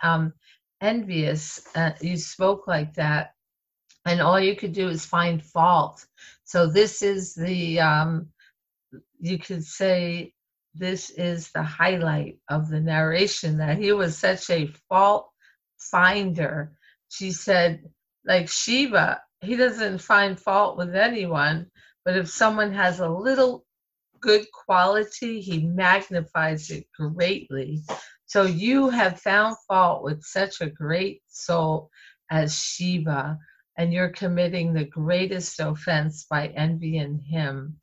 um, 0.03 0.33
envious. 0.81 1.61
Uh, 1.75 1.91
you 2.01 2.17
spoke 2.17 2.67
like 2.67 2.93
that, 2.95 3.33
and 4.05 4.21
all 4.21 4.39
you 4.39 4.55
could 4.55 4.73
do 4.73 4.89
is 4.89 5.05
find 5.05 5.43
fault. 5.43 6.05
So 6.43 6.67
this 6.67 7.01
is 7.01 7.35
the 7.35 7.79
um, 7.79 8.29
you 9.19 9.37
could 9.39 9.63
say 9.65 10.33
this 10.75 11.09
is 11.11 11.51
the 11.51 11.63
highlight 11.63 12.39
of 12.49 12.69
the 12.69 12.79
narration 12.79 13.57
that 13.57 13.77
he 13.77 13.91
was 13.91 14.17
such 14.17 14.49
a 14.49 14.71
fault 14.89 15.29
finder. 15.77 16.73
She 17.09 17.31
said, 17.31 17.83
like 18.25 18.49
Shiva, 18.49 19.21
he 19.41 19.55
doesn't 19.55 19.99
find 19.99 20.39
fault 20.39 20.77
with 20.77 20.95
anyone, 20.95 21.67
but 22.05 22.17
if 22.17 22.29
someone 22.29 22.73
has 22.73 22.99
a 22.99 23.09
little 23.09 23.65
good 24.19 24.45
quality, 24.51 25.39
he 25.39 25.59
magnifies 25.65 26.69
it 26.69 26.85
greatly. 26.97 27.81
So 28.25 28.43
you 28.43 28.89
have 28.89 29.21
found 29.21 29.55
fault 29.67 30.03
with 30.03 30.23
such 30.23 30.61
a 30.61 30.69
great 30.69 31.21
soul 31.27 31.89
as 32.29 32.55
Shiva, 32.55 33.37
and 33.77 33.93
you're 33.93 34.09
committing 34.09 34.73
the 34.73 34.85
greatest 34.85 35.59
offense 35.59 36.25
by 36.29 36.47
envying 36.47 37.19
him. 37.19 37.79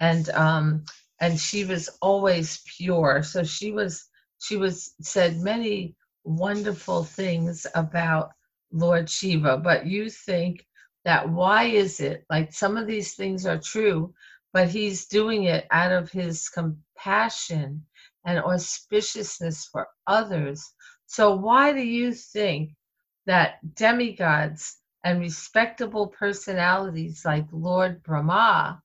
And 0.00 0.28
um, 0.30 0.84
and 1.20 1.38
she 1.38 1.64
was 1.64 1.90
always 2.00 2.62
pure. 2.76 3.22
So 3.22 3.44
she 3.44 3.70
was 3.72 4.08
she 4.40 4.56
was 4.56 4.94
said 5.00 5.36
many 5.38 5.96
wonderful 6.24 7.04
things 7.04 7.66
about 7.74 8.30
Lord 8.72 9.08
Shiva, 9.08 9.58
but 9.58 9.86
you 9.86 10.10
think 10.10 10.66
that 11.04 11.28
why 11.28 11.64
is 11.64 12.00
it 12.00 12.24
like 12.30 12.52
some 12.52 12.76
of 12.76 12.86
these 12.86 13.14
things 13.14 13.46
are 13.46 13.58
true, 13.58 14.14
but 14.52 14.68
he's 14.68 15.06
doing 15.06 15.44
it 15.44 15.66
out 15.70 15.92
of 15.92 16.10
his 16.10 16.48
compassion 16.48 17.84
and 18.24 18.38
auspiciousness 18.44 19.68
for 19.70 19.88
others. 20.06 20.74
So, 21.06 21.34
why 21.36 21.72
do 21.72 21.80
you 21.82 22.12
think 22.12 22.72
that 23.26 23.74
demigods 23.74 24.78
and 25.04 25.20
respectable 25.20 26.08
personalities 26.08 27.24
like 27.24 27.46
Lord 27.52 28.02
Brahma, 28.02 28.82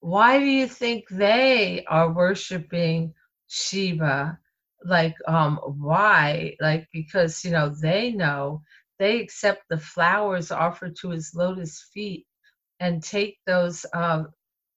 why 0.00 0.38
do 0.38 0.46
you 0.46 0.66
think 0.66 1.08
they 1.10 1.84
are 1.86 2.12
worshiping 2.12 3.14
Shiva? 3.48 4.38
Like, 4.84 5.14
um, 5.28 5.58
why? 5.78 6.56
Like, 6.60 6.88
because, 6.92 7.44
you 7.44 7.50
know, 7.50 7.68
they 7.68 8.12
know 8.12 8.62
they 9.00 9.20
accept 9.20 9.64
the 9.70 9.78
flowers 9.78 10.52
offered 10.52 10.96
to 10.98 11.10
his 11.10 11.32
lotus 11.34 11.88
feet 11.94 12.26
and 12.80 13.02
take 13.02 13.38
those 13.46 13.86
uh, 13.94 14.24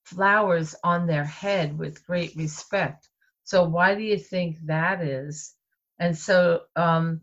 flowers 0.05 0.75
on 0.83 1.07
their 1.07 1.25
head 1.25 1.77
with 1.77 2.05
great 2.07 2.35
respect. 2.37 3.09
So 3.43 3.65
why 3.65 3.95
do 3.95 4.01
you 4.03 4.17
think 4.17 4.57
that 4.65 5.01
is? 5.03 5.55
And 5.99 6.17
so 6.17 6.61
um, 6.77 7.21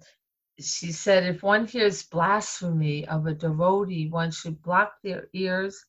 she 0.60 0.92
said, 0.92 1.24
if 1.24 1.42
one 1.42 1.66
hears 1.66 2.04
blasphemy 2.04 3.08
of 3.08 3.26
a 3.26 3.34
devotee, 3.34 4.08
one 4.10 4.30
should 4.30 4.62
block 4.62 4.94
their 5.02 5.28
ears 5.32 5.84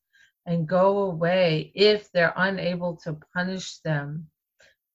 and 0.45 0.67
go 0.67 0.99
away 1.03 1.71
if 1.75 2.11
they're 2.13 2.33
unable 2.37 2.97
to 3.03 3.19
punish 3.35 3.79
them. 3.79 4.27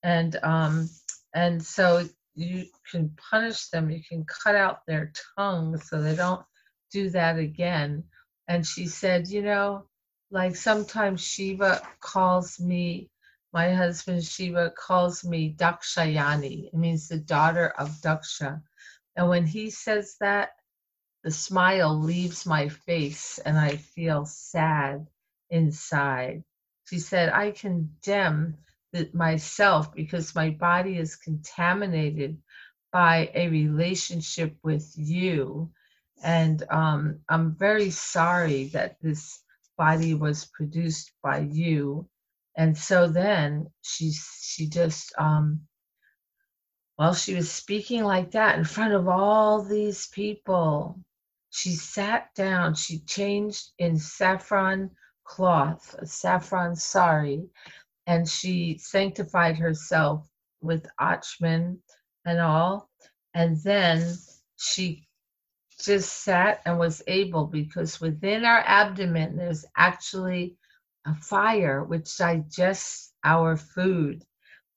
And 0.03 0.35
um, 0.43 0.89
and 1.33 1.63
so 1.63 2.07
you 2.37 2.67
can 2.91 3.15
punish 3.31 3.67
them. 3.69 3.89
You 3.89 4.01
can 4.07 4.25
cut 4.25 4.55
out 4.55 4.85
their 4.85 5.11
tongue 5.37 5.77
so 5.77 6.01
they 6.01 6.15
don't 6.15 6.45
do 6.91 7.09
that 7.11 7.37
again. 7.37 8.05
And 8.47 8.65
she 8.65 8.87
said, 8.87 9.27
you 9.27 9.41
know, 9.41 9.85
like 10.31 10.55
sometimes 10.55 11.21
Shiva 11.21 11.81
calls 12.01 12.59
me 12.59 13.09
my 13.53 13.73
husband 13.73 14.23
Shiva 14.23 14.71
calls 14.71 15.25
me 15.25 15.55
Dakshayani. 15.57 16.67
It 16.67 16.73
means 16.75 17.07
the 17.07 17.17
daughter 17.17 17.69
of 17.69 17.89
Daksha. 18.01 18.61
And 19.15 19.29
when 19.29 19.47
he 19.47 19.71
says 19.71 20.15
that, 20.19 20.51
the 21.23 21.31
smile 21.31 21.99
leaves 21.99 22.45
my 22.45 22.69
face 22.69 23.39
and 23.39 23.57
I 23.57 23.77
feel 23.77 24.25
sad 24.25 25.07
inside. 25.49 26.43
She 26.85 26.99
said, 26.99 27.29
I 27.29 27.51
condemn 27.51 28.57
myself 29.13 29.93
because 29.93 30.35
my 30.35 30.51
body 30.51 30.97
is 30.97 31.15
contaminated 31.15 32.37
by 32.91 33.29
a 33.33 33.49
relationship 33.49 34.55
with 34.63 34.93
you. 34.95 35.71
And 36.23 36.63
um, 36.69 37.19
I'm 37.29 37.55
very 37.55 37.91
sorry 37.91 38.65
that 38.73 38.97
this 39.01 39.41
body 39.77 40.13
was 40.13 40.45
produced 40.45 41.11
by 41.23 41.39
you. 41.39 42.07
And 42.57 42.77
so 42.77 43.07
then 43.07 43.67
she 43.83 44.11
she 44.41 44.67
just 44.67 45.13
um 45.19 45.61
while 46.95 47.13
she 47.13 47.35
was 47.35 47.51
speaking 47.51 48.03
like 48.03 48.31
that 48.31 48.57
in 48.57 48.65
front 48.65 48.93
of 48.93 49.07
all 49.07 49.63
these 49.63 50.07
people. 50.07 50.99
She 51.51 51.71
sat 51.71 52.33
down. 52.35 52.75
She 52.75 52.99
changed 52.99 53.71
in 53.79 53.97
saffron 53.97 54.91
cloth 55.25 55.95
a 55.99 56.05
saffron 56.05 56.75
sari 56.75 57.49
and 58.07 58.27
she 58.27 58.77
sanctified 58.79 59.57
herself 59.57 60.27
with 60.61 60.87
achman 60.99 61.77
and 62.25 62.39
all 62.39 62.89
and 63.35 63.57
then 63.63 64.15
she 64.57 65.07
just 65.79 66.23
sat 66.23 66.61
and 66.65 66.79
was 66.79 67.03
able 67.07 67.45
because 67.45 68.01
within 68.01 68.45
our 68.45 68.63
abdomen 68.65 69.35
there's 69.37 69.65
actually 69.77 70.57
a 71.05 71.15
fire 71.15 71.83
which 71.83 72.17
digests 72.17 73.13
our 73.23 73.55
food. 73.55 74.23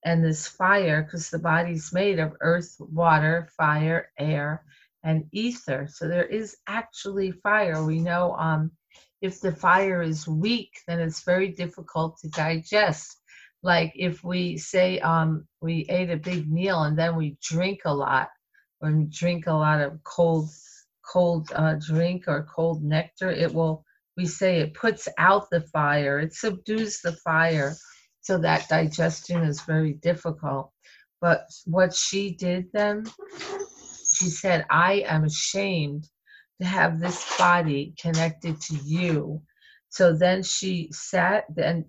And 0.05 0.25
this 0.25 0.47
fire, 0.47 1.03
because 1.03 1.31
the 1.31 1.39
body's 1.39 1.93
made 1.93 2.19
of 2.19 2.37
earth, 2.41 2.77
water, 2.81 3.49
fire, 3.57 4.11
air, 4.19 4.65
and 5.05 5.25
ether. 5.33 5.89
So 5.91 6.09
there 6.09 6.27
is 6.27 6.57
actually 6.67 7.33
fire. 7.33 7.85
We 7.85 8.01
know 8.01 8.35
um, 8.37 8.71
if 9.21 9.41
the 9.41 9.53
fire 9.55 10.03
is 10.03 10.27
weak, 10.27 10.71
then 10.87 11.01
it's 11.01 11.23
very 11.23 11.49
difficult 11.49 12.19
to 12.21 12.29
digest. 12.31 13.20
Like 13.63 13.93
if 13.95 14.25
we 14.25 14.57
say 14.57 14.99
um, 15.01 15.47
we 15.61 15.87
ate 15.89 16.11
a 16.11 16.17
big 16.17 16.51
meal 16.51 16.83
and 16.85 16.99
then 16.99 17.17
we 17.17 17.37
drink 17.43 17.81
a 17.85 17.95
lot, 17.95 18.29
or 18.81 18.91
we 18.91 19.05
drink 19.05 19.47
a 19.47 19.53
lot 19.53 19.81
of 19.81 20.03
cold, 20.05 20.49
cold 21.05 21.51
uh, 21.55 21.75
drink 21.75 22.25
or 22.27 22.49
cold 22.55 22.83
nectar, 22.83 23.31
it 23.31 23.53
will 23.53 23.85
we 24.17 24.27
say 24.27 24.61
it 24.61 24.75
puts 24.75 25.09
out 25.19 25.49
the 25.51 25.61
fire, 25.61 26.19
it 26.19 26.35
subdues 26.35 27.01
the 27.01 27.13
fire, 27.13 27.75
so 28.21 28.39
that 28.39 28.69
digestion 28.69 29.43
is 29.43 29.63
very 29.63 29.95
difficult. 29.95 30.73
But 31.21 31.47
what 31.65 31.95
she 31.95 32.33
did 32.35 32.67
then, 32.73 33.05
she 34.15 34.27
said, 34.27 34.67
I 34.71 35.05
am 35.07 35.25
ashamed 35.25 36.09
to 36.61 36.67
have 36.67 37.01
this 37.01 37.37
body 37.39 37.95
connected 38.01 38.61
to 38.61 38.75
you. 38.77 39.43
So 39.89 40.15
then 40.15 40.43
she 40.43 40.89
sat 40.93 41.45
and 41.57 41.85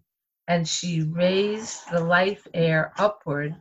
and 0.51 0.67
she 0.67 1.01
raised 1.03 1.89
the 1.93 2.01
life 2.01 2.45
air 2.53 2.91
upward 2.97 3.55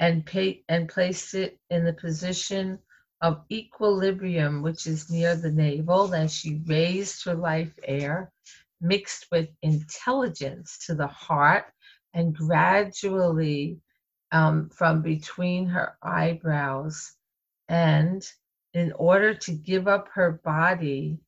and 0.00 0.28
and 0.68 0.88
placed 0.88 1.34
it 1.34 1.56
in 1.70 1.84
the 1.84 1.92
position 1.92 2.80
of 3.20 3.44
equilibrium, 3.52 4.60
which 4.60 4.88
is 4.88 5.08
near 5.08 5.36
the 5.36 5.52
navel. 5.52 6.08
Then 6.08 6.26
she 6.26 6.60
raised 6.66 7.24
her 7.26 7.36
life 7.36 7.78
air, 7.84 8.32
mixed 8.80 9.28
with 9.30 9.48
intelligence 9.62 10.84
to 10.86 10.96
the 10.96 11.06
heart, 11.06 11.66
and 12.12 12.34
gradually 12.34 13.78
um, 14.32 14.68
from 14.70 15.02
between 15.02 15.66
her 15.68 15.96
eyebrows. 16.02 17.12
And 17.68 18.26
in 18.74 18.90
order 18.94 19.32
to 19.32 19.52
give 19.52 19.86
up 19.86 20.08
her 20.14 20.40
body, 20.44 21.20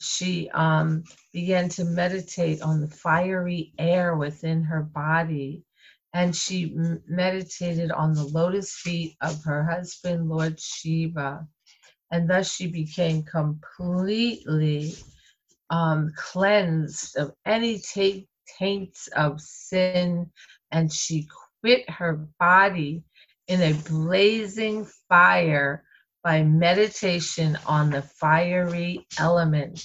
she 0.00 0.50
um, 0.50 1.04
began 1.32 1.68
to 1.70 1.84
meditate 1.84 2.62
on 2.62 2.80
the 2.80 2.88
fiery 2.88 3.72
air 3.78 4.16
within 4.16 4.62
her 4.64 4.82
body 4.82 5.64
and 6.14 6.34
she 6.34 6.74
meditated 7.08 7.90
on 7.92 8.14
the 8.14 8.24
lotus 8.24 8.74
feet 8.74 9.16
of 9.20 9.44
her 9.44 9.64
husband, 9.64 10.28
Lord 10.28 10.60
Shiva. 10.60 11.46
And 12.10 12.28
thus 12.30 12.52
she 12.52 12.68
became 12.68 13.22
completely 13.24 14.94
um, 15.70 16.12
cleansed 16.16 17.16
of 17.16 17.32
any 17.46 17.78
t- 17.78 18.28
taints 18.58 19.08
of 19.08 19.40
sin, 19.40 20.30
and 20.72 20.92
she 20.92 21.28
quit 21.60 21.88
her 21.90 22.26
body 22.38 23.04
in 23.48 23.62
a 23.62 23.72
blazing 23.88 24.86
fire 25.08 25.84
by 26.22 26.42
meditation 26.42 27.58
on 27.66 27.90
the 27.90 28.02
fiery 28.02 29.06
element. 29.18 29.82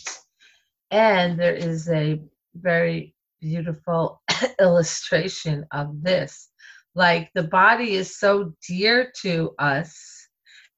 And 0.92 1.40
there 1.40 1.56
is 1.56 1.90
a 1.90 2.22
very 2.56 3.14
beautiful 3.42 4.22
illustration 4.60 5.66
of 5.72 6.04
this. 6.04 6.50
Like 6.96 7.30
the 7.34 7.44
body 7.44 7.96
is 7.96 8.18
so 8.18 8.54
dear 8.68 9.12
to 9.22 9.56
us, 9.60 10.28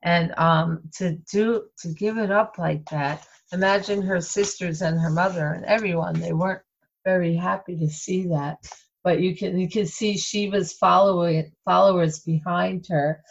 and 0.03 0.33
um, 0.37 0.81
to 0.97 1.17
do 1.31 1.63
to 1.79 1.89
give 1.89 2.17
it 2.17 2.31
up 2.31 2.57
like 2.57 2.85
that. 2.91 3.25
Imagine 3.51 4.01
her 4.01 4.21
sisters 4.21 4.81
and 4.81 4.99
her 4.99 5.09
mother 5.09 5.47
and 5.53 5.65
everyone. 5.65 6.19
They 6.19 6.33
weren't 6.33 6.61
very 7.05 7.35
happy 7.35 7.77
to 7.77 7.89
see 7.89 8.27
that, 8.27 8.57
but 9.03 9.19
you 9.19 9.35
can 9.35 9.59
you 9.59 9.69
can 9.69 9.85
see 9.85 10.17
Shiva's 10.17 10.73
following 10.73 11.51
followers 11.65 12.19
behind 12.19 12.87
her. 12.89 13.23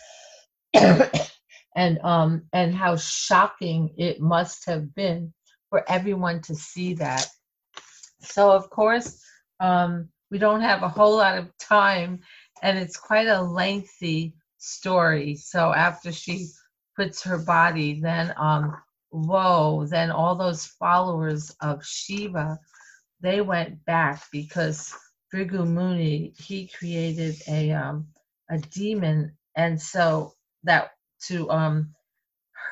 and 1.75 1.99
um 2.03 2.43
and 2.53 2.75
how 2.75 2.97
shocking 2.97 3.91
it 3.97 4.21
must 4.21 4.67
have 4.67 4.95
been 4.95 5.33
for 5.71 5.85
everyone 5.91 6.41
to 6.43 6.55
see 6.55 6.95
that. 6.95 7.27
So 8.21 8.51
of 8.53 8.71
course 8.71 9.21
um 9.61 10.09
we 10.31 10.39
don't 10.39 10.63
have 10.63 10.83
a 10.83 10.89
whole 10.89 11.17
lot 11.17 11.39
of 11.39 11.57
time 11.59 12.21
and 12.63 12.79
it's 12.79 12.97
quite 12.97 13.27
a 13.29 13.43
lengthy 13.43 14.35
story. 14.59 15.37
So 15.37 15.73
after 15.73 16.13
she 16.13 16.49
puts 16.97 17.23
her 17.25 17.39
body 17.39 18.01
then 18.01 18.33
um 18.37 18.77
whoa 19.11 19.87
then 19.87 20.11
all 20.11 20.35
those 20.35 20.67
followers 20.67 21.55
of 21.61 21.85
shiva 21.85 22.59
they 23.21 23.41
went 23.41 23.85
back 23.85 24.23
because 24.33 24.95
Bhrigu 25.33 25.67
Muni 25.67 26.35
he 26.39 26.69
created 26.69 27.37
a 27.49 27.73
um 27.73 28.07
a 28.51 28.59
demon. 28.59 29.37
And 29.57 29.81
so 29.81 30.35
that 30.65 30.91
to 31.29 31.51
um 31.51 31.89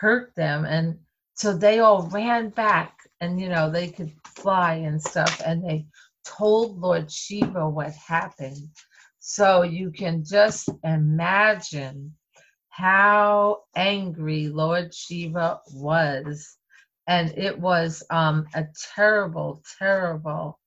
hurt 0.00 0.34
them. 0.36 0.64
And 0.64 0.98
so 1.34 1.56
they 1.56 1.80
all 1.80 2.08
ran 2.08 2.50
back 2.50 2.98
and 3.20 3.40
you 3.40 3.50
know 3.50 3.70
they 3.70 3.88
could 3.88 4.12
fly 4.36 4.74
and 4.76 5.02
stuff. 5.02 5.42
And 5.44 5.64
they 5.64 5.86
told 6.26 6.78
lord 6.80 7.10
shiva 7.12 7.68
what 7.68 7.92
happened. 7.94 8.68
So 9.20 9.62
you 9.62 9.92
can 9.92 10.24
just 10.24 10.70
imagine 10.84 12.14
how 12.70 13.64
angry 13.76 14.48
lord 14.48 14.94
shiva 14.94 15.60
was. 15.74 16.56
And 17.08 17.36
it 17.38 17.58
was 17.58 18.04
um, 18.10 18.46
a 18.54 18.66
terrible 18.94 19.62
terrible 19.78 20.58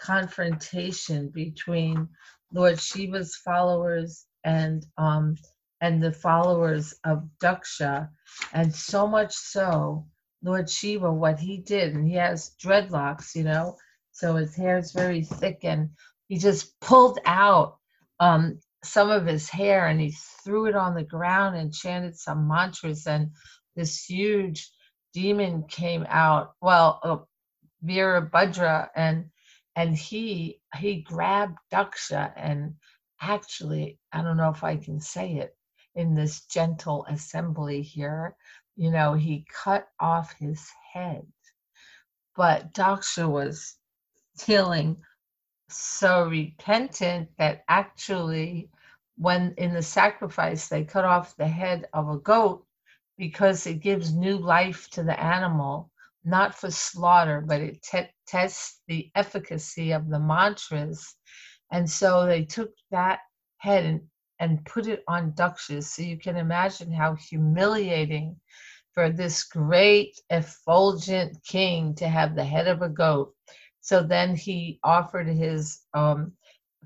confrontation 0.00 1.30
between 1.30 2.08
lord 2.52 2.80
shiva's 2.80 3.36
followers 3.36 4.26
and 4.44 4.86
um, 4.98 5.36
and 5.80 6.02
the 6.02 6.12
followers 6.12 6.94
of 7.04 7.28
Daksha. 7.42 8.10
And 8.52 8.74
so 8.74 9.06
much 9.06 9.34
so, 9.34 10.06
Lord 10.42 10.68
Shiva, 10.70 11.12
what 11.12 11.38
he 11.38 11.58
did, 11.58 11.94
and 11.94 12.06
he 12.06 12.14
has 12.14 12.54
dreadlocks, 12.62 13.34
you 13.34 13.44
know, 13.44 13.76
so 14.12 14.36
his 14.36 14.54
hair 14.54 14.78
is 14.78 14.92
very 14.92 15.22
thick, 15.22 15.60
and 15.62 15.90
he 16.28 16.38
just 16.38 16.78
pulled 16.80 17.18
out 17.24 17.78
um, 18.20 18.58
some 18.84 19.10
of 19.10 19.26
his 19.26 19.48
hair 19.48 19.86
and 19.86 20.00
he 20.00 20.14
threw 20.44 20.66
it 20.66 20.76
on 20.76 20.94
the 20.94 21.04
ground 21.04 21.56
and 21.56 21.72
chanted 21.72 22.16
some 22.16 22.48
mantras, 22.48 23.06
and 23.06 23.30
this 23.76 24.04
huge 24.04 24.70
demon 25.14 25.64
came 25.68 26.06
out. 26.08 26.52
Well, 26.60 27.00
uh, 27.02 27.18
Virabhadra, 27.84 28.88
and 28.94 29.30
and 29.76 29.96
he 29.96 30.60
he 30.76 31.02
grabbed 31.02 31.56
Daksha 31.72 32.32
and 32.36 32.74
actually, 33.20 33.98
I 34.12 34.22
don't 34.22 34.36
know 34.36 34.50
if 34.50 34.64
I 34.64 34.76
can 34.76 35.00
say 35.00 35.34
it, 35.36 35.54
in 35.94 36.14
this 36.14 36.46
gentle 36.46 37.04
assembly 37.08 37.82
here. 37.82 38.36
You 38.76 38.90
know, 38.90 39.14
he 39.14 39.46
cut 39.52 39.88
off 40.00 40.34
his 40.38 40.70
head. 40.92 41.26
But 42.36 42.72
Daksha 42.74 43.28
was 43.28 43.76
feeling 44.36 44.96
so 45.68 46.28
repentant 46.28 47.28
that 47.38 47.64
actually, 47.68 48.70
when 49.16 49.54
in 49.58 49.74
the 49.74 49.82
sacrifice 49.82 50.68
they 50.68 50.84
cut 50.84 51.04
off 51.04 51.36
the 51.36 51.46
head 51.48 51.88
of 51.92 52.08
a 52.08 52.18
goat 52.18 52.64
because 53.18 53.66
it 53.66 53.82
gives 53.82 54.14
new 54.14 54.38
life 54.38 54.88
to 54.90 55.02
the 55.02 55.20
animal, 55.20 55.90
not 56.24 56.54
for 56.54 56.70
slaughter, 56.70 57.40
but 57.40 57.60
it 57.60 57.82
te- 57.82 58.10
tests 58.26 58.80
the 58.88 59.10
efficacy 59.14 59.92
of 59.92 60.08
the 60.08 60.18
mantras. 60.18 61.16
And 61.70 61.88
so 61.88 62.26
they 62.26 62.44
took 62.44 62.72
that 62.90 63.20
head 63.58 63.84
and 63.84 64.00
and 64.40 64.64
put 64.64 64.88
it 64.88 65.04
on 65.06 65.32
Daksha. 65.32 65.84
So 65.84 66.02
you 66.02 66.18
can 66.18 66.36
imagine 66.36 66.92
how 66.92 67.14
humiliating 67.14 68.36
for 68.94 69.10
this 69.10 69.44
great, 69.44 70.20
effulgent 70.30 71.38
king 71.44 71.94
to 71.96 72.08
have 72.08 72.34
the 72.34 72.44
head 72.44 72.66
of 72.66 72.82
a 72.82 72.88
goat. 72.88 73.34
So 73.82 74.02
then 74.02 74.34
he 74.34 74.80
offered 74.82 75.28
his 75.28 75.80
um, 75.94 76.32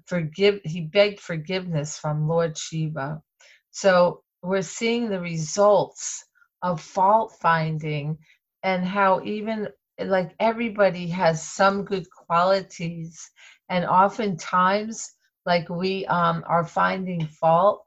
forgive. 0.06 0.60
He 0.64 0.82
begged 0.82 1.20
forgiveness 1.20 1.98
from 1.98 2.28
Lord 2.28 2.58
Shiva. 2.58 3.22
So 3.70 4.22
we're 4.42 4.62
seeing 4.62 5.08
the 5.08 5.20
results 5.20 6.24
of 6.62 6.80
fault 6.80 7.34
finding 7.40 8.18
and 8.62 8.84
how 8.84 9.22
even 9.24 9.68
like 9.98 10.34
everybody 10.40 11.06
has 11.08 11.42
some 11.42 11.84
good 11.84 12.06
qualities 12.10 13.30
and 13.68 13.84
oftentimes 13.84 15.10
like 15.46 15.68
we 15.68 16.06
um, 16.06 16.44
are 16.46 16.64
finding 16.64 17.26
fault 17.26 17.84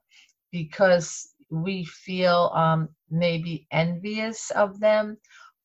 because 0.52 1.30
we 1.50 1.86
feel 1.86 2.52
um, 2.54 2.90
maybe 3.10 3.68
envious 3.72 4.52
of 4.52 4.80
them 4.80 5.18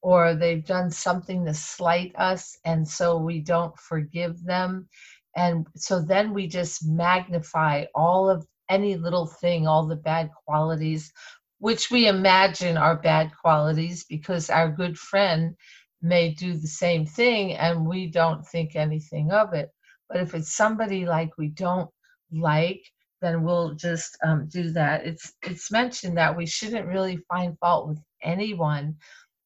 or 0.02 0.35
they've 0.35 0.64
done 0.64 0.90
something 0.90 1.44
to 1.44 1.55
slight 1.55 2.12
us 2.16 2.59
and 2.64 2.87
so 2.87 3.16
we 3.18 3.40
don't 3.40 3.76
forgive 3.78 4.42
them. 4.44 4.88
And 5.37 5.66
so 5.76 6.00
then 6.00 6.35
we 6.35 6.46
just 6.46 6.87
magnify 6.87 7.85
all 7.94 8.28
of 8.28 8.46
any 8.68 8.96
little 8.96 9.26
thing 9.26 9.66
all 9.66 9.87
the 9.87 9.96
bad 9.96 10.31
qualities 10.46 11.12
which 11.59 11.90
we 11.92 12.09
imagine 12.09 12.76
are 12.76 12.96
bad 12.96 13.31
qualities 13.40 14.05
because 14.09 14.50
our 14.50 14.68
good 14.70 14.98
friend 14.98 15.55
may 16.00 16.31
do 16.35 16.55
the 16.55 16.66
same 16.66 17.07
thing 17.07 17.52
and 17.52 17.87
we 17.87 18.09
don't 18.09 18.44
think 18.48 18.74
anything 18.74 19.31
of 19.31 19.52
it 19.52 19.70
but 20.09 20.21
if 20.21 20.35
it's 20.35 20.55
somebody 20.57 21.07
like 21.07 21.37
we 21.38 21.49
don't 21.49 21.91
like, 22.33 22.83
then 23.21 23.45
we'll 23.45 23.75
just 23.75 24.19
um, 24.25 24.49
do 24.49 24.71
that. 24.73 25.07
It's 25.07 25.33
it's 25.43 25.71
mentioned 25.71 26.17
that 26.19 26.37
we 26.37 26.47
shouldn't 26.47 26.87
really 26.88 27.19
find 27.29 27.59
fault 27.61 27.88
with 27.88 28.01
anyone, 28.23 28.97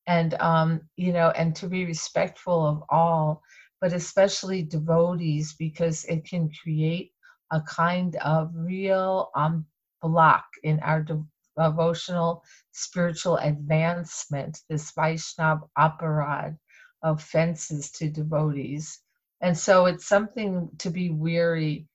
and 0.07 0.35
um, 0.41 0.81
you 0.97 1.13
know, 1.13 1.31
and 1.31 1.55
to 1.57 1.69
be 1.69 1.85
respectful 1.87 2.67
of 2.67 2.83
all, 2.91 3.43
but 3.81 3.93
especially 3.93 4.63
devotees 4.63 5.55
because 5.59 6.05
it 6.07 6.25
can 6.29 6.51
create 6.63 7.13
a 7.53 7.61
kind 7.63 8.17
of 8.17 8.51
real 8.55 9.31
um, 9.37 9.67
block 10.03 10.45
in 10.63 10.81
our 10.81 11.03
de- 11.03 11.25
devotional 11.59 12.43
spiritual 12.73 13.37
advancement. 13.39 14.61
This 14.69 14.93
Vaishnav 14.93 15.69
aparad 15.79 16.59
of 17.03 17.23
fences 17.23 17.91
to 17.93 18.11
devotees. 18.11 19.01
And 19.41 19.57
so 19.57 19.87
it's 19.87 20.07
something 20.07 20.71
to 20.79 20.91
be 20.91 21.11
weary 21.11 21.87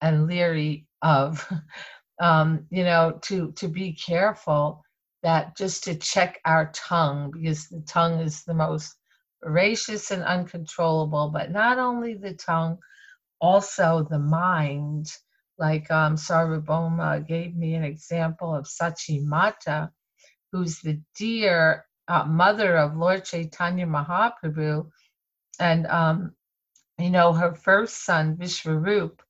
and 0.00 0.26
leery 0.26 0.86
of, 1.02 1.46
um, 2.20 2.66
you 2.70 2.84
know, 2.84 3.18
to 3.22 3.52
to 3.52 3.68
be 3.68 3.92
careful 3.94 4.82
that 5.22 5.56
just 5.56 5.84
to 5.84 5.94
check 5.96 6.40
our 6.44 6.70
tongue 6.74 7.30
because 7.30 7.68
the 7.68 7.80
tongue 7.80 8.20
is 8.20 8.44
the 8.44 8.54
most 8.54 8.94
voracious 9.42 10.10
and 10.10 10.22
uncontrollable. 10.22 11.30
But 11.32 11.50
not 11.50 11.78
only 11.78 12.14
the 12.14 12.34
tongue, 12.34 12.78
also 13.40 14.06
the 14.08 14.18
mind. 14.18 15.12
Like 15.58 15.90
um, 15.90 16.16
Sarvabhauma 16.16 17.26
gave 17.26 17.54
me 17.54 17.74
an 17.74 17.84
example 17.84 18.54
of 18.54 18.66
Sachi 18.66 19.24
Mata, 19.24 19.90
who's 20.50 20.80
the 20.80 21.00
dear 21.16 21.84
uh, 22.08 22.24
mother 22.24 22.76
of 22.76 22.96
Lord 22.96 23.24
Chaitanya 23.24 23.86
Mahaprabhu, 23.86 24.90
and 25.60 25.86
um, 25.86 26.32
you 26.98 27.10
know 27.10 27.32
her 27.32 27.54
first 27.54 28.04
son 28.04 28.36
Vishwarup 28.36 29.20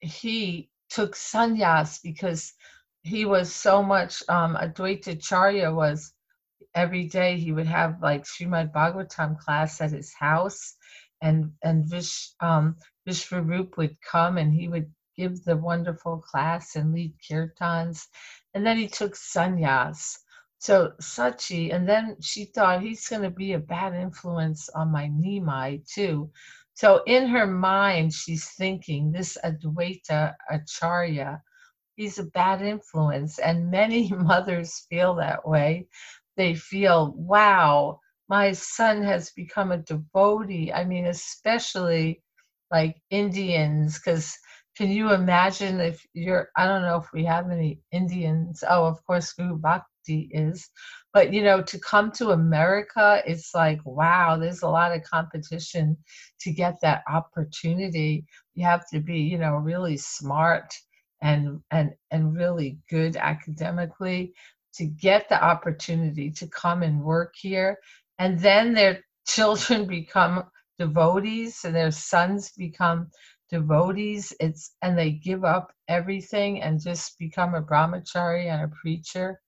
he 0.00 0.70
took 0.90 1.14
sannyas 1.14 2.00
because 2.02 2.54
he 3.02 3.24
was 3.24 3.54
so 3.54 3.82
much 3.82 4.22
um 4.28 4.56
Advaita 4.56 5.12
Acharya 5.12 5.72
was 5.72 6.12
every 6.74 7.04
day 7.08 7.38
he 7.38 7.52
would 7.52 7.66
have 7.66 8.00
like 8.02 8.24
Srimad 8.24 8.72
Bhagavatam 8.72 9.38
class 9.38 9.80
at 9.80 9.90
his 9.92 10.12
house 10.14 10.76
and 11.20 11.52
and 11.62 11.84
Vish 11.88 12.30
um 12.40 12.76
Vishwarup 13.08 13.76
would 13.76 13.96
come 14.02 14.38
and 14.38 14.52
he 14.52 14.68
would 14.68 14.90
give 15.16 15.44
the 15.44 15.56
wonderful 15.56 16.18
class 16.18 16.76
and 16.76 16.92
lead 16.94 17.14
kirtans. 17.30 18.06
And 18.54 18.66
then 18.66 18.78
he 18.78 18.88
took 18.88 19.14
sannyas. 19.14 20.18
So 20.58 20.92
Sachi 21.00 21.74
and 21.74 21.88
then 21.88 22.16
she 22.20 22.46
thought 22.46 22.82
he's 22.82 23.08
going 23.08 23.22
to 23.22 23.30
be 23.30 23.52
a 23.52 23.58
bad 23.58 23.94
influence 23.94 24.68
on 24.70 24.92
my 24.92 25.08
Nimai 25.08 25.86
too 25.92 26.30
so 26.74 27.02
in 27.06 27.26
her 27.28 27.46
mind, 27.46 28.12
she's 28.14 28.48
thinking 28.50 29.12
this 29.12 29.38
Advaita 29.44 30.34
Acharya, 30.50 31.42
he's 31.96 32.18
a 32.18 32.24
bad 32.24 32.62
influence. 32.62 33.38
And 33.38 33.70
many 33.70 34.08
mothers 34.12 34.86
feel 34.90 35.14
that 35.16 35.46
way. 35.48 35.88
they 36.36 36.54
feel, 36.54 37.12
wow, 37.16 38.00
my 38.28 38.52
son 38.52 39.02
has 39.02 39.30
become 39.32 39.72
a 39.72 39.78
devotee. 39.78 40.72
I 40.72 40.84
mean, 40.84 41.06
especially 41.06 42.22
like 42.70 42.96
Indians, 43.10 43.98
because 43.98 44.36
can 44.76 44.90
you 44.90 45.12
imagine 45.12 45.80
if 45.80 46.04
you're, 46.14 46.48
I 46.56 46.66
don't 46.66 46.82
know 46.82 46.96
if 46.96 47.12
we 47.12 47.24
have 47.26 47.50
any 47.50 47.80
Indians. 47.92 48.64
Oh, 48.68 48.86
of 48.86 49.04
course, 49.06 49.32
Guru 49.34 49.58
Bhakti 49.58 49.91
is. 50.08 50.68
But, 51.12 51.32
you 51.32 51.42
know, 51.42 51.62
to 51.62 51.78
come 51.78 52.10
to 52.12 52.30
America, 52.30 53.22
it's 53.26 53.54
like, 53.54 53.80
wow, 53.84 54.36
there's 54.36 54.62
a 54.62 54.68
lot 54.68 54.92
of 54.92 55.02
competition 55.02 55.96
to 56.40 56.52
get 56.52 56.76
that 56.82 57.02
opportunity. 57.08 58.24
You 58.54 58.64
have 58.64 58.88
to 58.92 59.00
be, 59.00 59.18
you 59.18 59.38
know, 59.38 59.56
really 59.56 59.96
smart 59.96 60.72
and 61.22 61.60
and 61.70 61.92
and 62.10 62.36
really 62.36 62.78
good 62.90 63.16
academically 63.16 64.34
to 64.74 64.84
get 64.86 65.28
the 65.28 65.42
opportunity 65.42 66.30
to 66.30 66.46
come 66.48 66.82
and 66.82 67.02
work 67.02 67.34
here 67.40 67.78
and 68.18 68.38
then 68.40 68.74
their 68.74 69.00
children 69.26 69.86
become 69.86 70.44
devotees 70.78 71.60
and 71.64 71.74
their 71.74 71.92
sons 71.92 72.50
become 72.58 73.08
devotees 73.50 74.32
it's 74.40 74.74
and 74.82 74.98
they 74.98 75.12
give 75.12 75.44
up 75.44 75.72
everything 75.88 76.60
and 76.60 76.82
just 76.82 77.16
become 77.18 77.54
a 77.54 77.62
brahmachari 77.62 78.46
and 78.46 78.62
a 78.62 78.74
preacher 78.82 79.40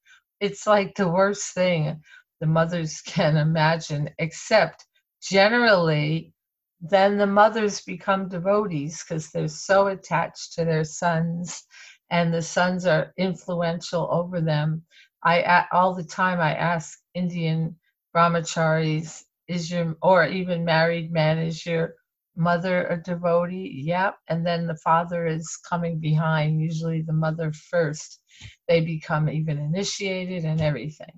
it's 0.45 0.67
like 0.67 0.95
the 0.95 1.09
worst 1.09 1.55
thing 1.55 2.01
the 2.41 2.47
mothers 2.47 3.01
can 3.07 3.37
imagine 3.37 4.11
except 4.19 4.87
generally 5.23 6.33
then 6.81 7.17
the 7.17 7.27
mothers 7.27 7.81
become 7.81 8.29
devotees 8.29 9.03
because 9.03 9.31
they're 9.31 9.49
so 9.49 9.87
attached 9.87 10.53
to 10.53 10.65
their 10.67 10.85
sons 10.85 11.65
and 12.11 12.35
the 12.35 12.43
sons 12.43 12.85
are 12.85 13.13
influential 13.17 14.07
over 14.13 14.41
them. 14.43 14.83
I 15.25 15.65
all 15.73 15.95
the 15.95 16.05
time 16.05 16.39
i 16.41 16.55
ask 16.55 16.99
indian 17.15 17.77
brahmacharis 18.15 19.25
is 19.49 19.71
your 19.71 19.97
or 20.03 20.27
even 20.27 20.65
married 20.65 21.11
man 21.11 21.39
is 21.39 21.65
your 21.65 21.95
mother 22.37 22.87
a 22.89 22.97
devotee? 23.03 23.83
Yep 23.87 24.17
and 24.29 24.47
then 24.47 24.67
the 24.67 24.77
father 24.77 25.27
is 25.27 25.59
coming 25.69 25.99
behind 25.99 26.61
usually 26.61 27.01
the 27.03 27.13
mother 27.27 27.53
first 27.71 28.21
they 28.69 28.81
become 28.81 29.29
even 29.29 29.59
initiated 29.59 30.45
and 30.45 30.61
everything. 30.61 31.13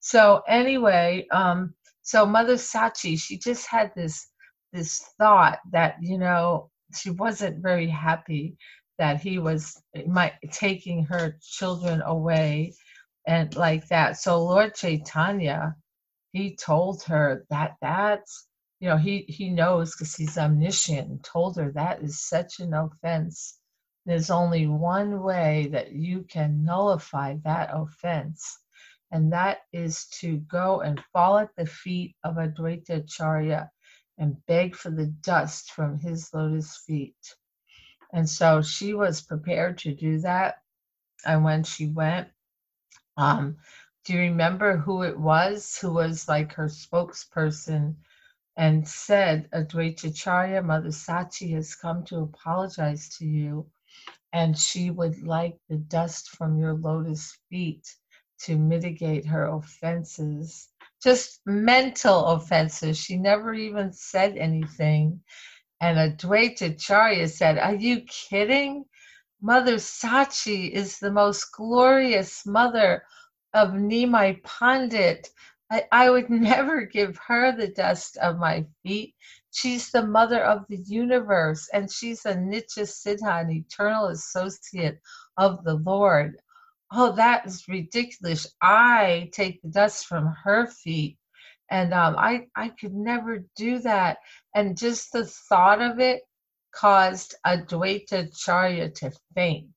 So 0.00 0.42
anyway 0.48 1.26
um 1.32 1.74
so 2.02 2.26
mother 2.26 2.54
sachi 2.56 3.18
she 3.18 3.38
just 3.38 3.66
had 3.66 3.92
this 3.96 4.28
this 4.72 5.02
thought 5.18 5.58
that 5.72 5.96
you 6.02 6.18
know 6.18 6.70
she 6.94 7.10
wasn't 7.10 7.62
very 7.62 7.88
happy 7.88 8.56
that 8.98 9.20
he 9.20 9.38
was 9.38 9.80
my, 10.06 10.32
taking 10.52 11.04
her 11.06 11.36
children 11.42 12.02
away 12.02 12.74
and 13.26 13.54
like 13.56 13.88
that. 13.88 14.18
So 14.18 14.42
lord 14.44 14.74
chaitanya 14.74 15.76
he 16.32 16.56
told 16.56 17.02
her 17.04 17.44
that 17.50 17.76
that's 17.82 18.46
you 18.80 18.88
know 18.88 18.96
he 18.96 19.24
he 19.28 19.50
knows 19.50 19.94
because 19.94 20.14
he's 20.14 20.38
omniscient 20.38 21.24
told 21.24 21.56
her 21.56 21.72
that 21.72 22.02
is 22.02 22.20
such 22.20 22.60
an 22.60 22.74
offense 22.74 23.58
there's 24.04 24.30
only 24.30 24.66
one 24.66 25.22
way 25.22 25.68
that 25.72 25.92
you 25.92 26.22
can 26.22 26.64
nullify 26.64 27.36
that 27.44 27.70
offense 27.72 28.58
and 29.12 29.32
that 29.32 29.58
is 29.72 30.06
to 30.06 30.38
go 30.38 30.80
and 30.80 31.04
fall 31.12 31.38
at 31.38 31.54
the 31.56 31.66
feet 31.66 32.16
of 32.24 32.36
Advaita 32.36 33.04
Acharya 33.04 33.70
and 34.18 34.44
beg 34.46 34.74
for 34.74 34.90
the 34.90 35.06
dust 35.06 35.72
from 35.72 35.98
his 35.98 36.32
lotus 36.32 36.78
feet. 36.86 37.36
And 38.12 38.28
so 38.28 38.62
she 38.62 38.94
was 38.94 39.20
prepared 39.20 39.78
to 39.78 39.94
do 39.94 40.18
that. 40.20 40.56
And 41.26 41.44
when 41.44 41.62
she 41.62 41.88
went, 41.88 42.28
um, 43.18 43.58
do 44.04 44.14
you 44.14 44.20
remember 44.20 44.78
who 44.78 45.02
it 45.02 45.18
was 45.18 45.78
who 45.78 45.92
was 45.92 46.26
like 46.26 46.54
her 46.54 46.68
spokesperson 46.68 47.94
and 48.56 48.88
said, 48.88 49.48
Advaitacharya, 49.52 50.64
Mother 50.64 50.88
Sachi 50.88 51.54
has 51.54 51.74
come 51.74 52.04
to 52.04 52.20
apologize 52.20 53.16
to 53.18 53.26
you, 53.26 53.66
and 54.32 54.58
she 54.58 54.90
would 54.90 55.22
like 55.22 55.56
the 55.68 55.76
dust 55.76 56.30
from 56.30 56.58
your 56.58 56.74
lotus 56.74 57.38
feet 57.50 57.94
to 58.40 58.56
mitigate 58.56 59.26
her 59.26 59.46
offenses, 59.46 60.68
just 61.02 61.40
mental 61.46 62.26
offenses. 62.26 62.98
She 62.98 63.16
never 63.16 63.54
even 63.54 63.92
said 63.92 64.36
anything. 64.36 65.20
And 65.80 65.98
Advaitacharya 65.98 67.28
said, 67.30 67.58
Are 67.58 67.74
you 67.74 68.02
kidding? 68.02 68.84
Mother 69.40 69.76
Sachi 69.76 70.70
is 70.70 70.98
the 70.98 71.10
most 71.12 71.52
glorious 71.52 72.46
mother 72.46 73.04
of 73.54 73.70
Nimai 73.70 74.42
Pandit. 74.44 75.28
I, 75.70 75.84
I 75.92 76.10
would 76.10 76.30
never 76.30 76.82
give 76.86 77.18
her 77.26 77.54
the 77.56 77.68
dust 77.68 78.16
of 78.18 78.38
my 78.38 78.64
feet. 78.84 79.14
She's 79.52 79.90
the 79.90 80.06
mother 80.06 80.42
of 80.42 80.66
the 80.68 80.78
universe, 80.78 81.68
and 81.74 81.92
she's 81.92 82.24
a 82.24 82.34
Nitya 82.34 82.86
Siddha, 82.86 83.42
an 83.42 83.50
eternal 83.50 84.06
associate 84.06 84.98
of 85.36 85.62
the 85.64 85.74
Lord. 85.74 86.40
Oh, 86.90 87.12
that 87.12 87.46
is 87.46 87.68
ridiculous. 87.68 88.46
I 88.62 89.30
take 89.32 89.60
the 89.60 89.68
dust 89.68 90.06
from 90.06 90.34
her 90.44 90.66
feet. 90.66 91.18
And 91.70 91.92
um, 91.94 92.16
I, 92.18 92.48
I 92.56 92.70
could 92.70 92.94
never 92.94 93.44
do 93.56 93.78
that. 93.80 94.18
And 94.54 94.76
just 94.76 95.12
the 95.12 95.26
thought 95.26 95.82
of 95.82 96.00
it 96.00 96.22
caused 96.74 97.34
Advaita 97.46 98.28
Acharya 98.28 98.90
to 98.90 99.12
faint. 99.34 99.74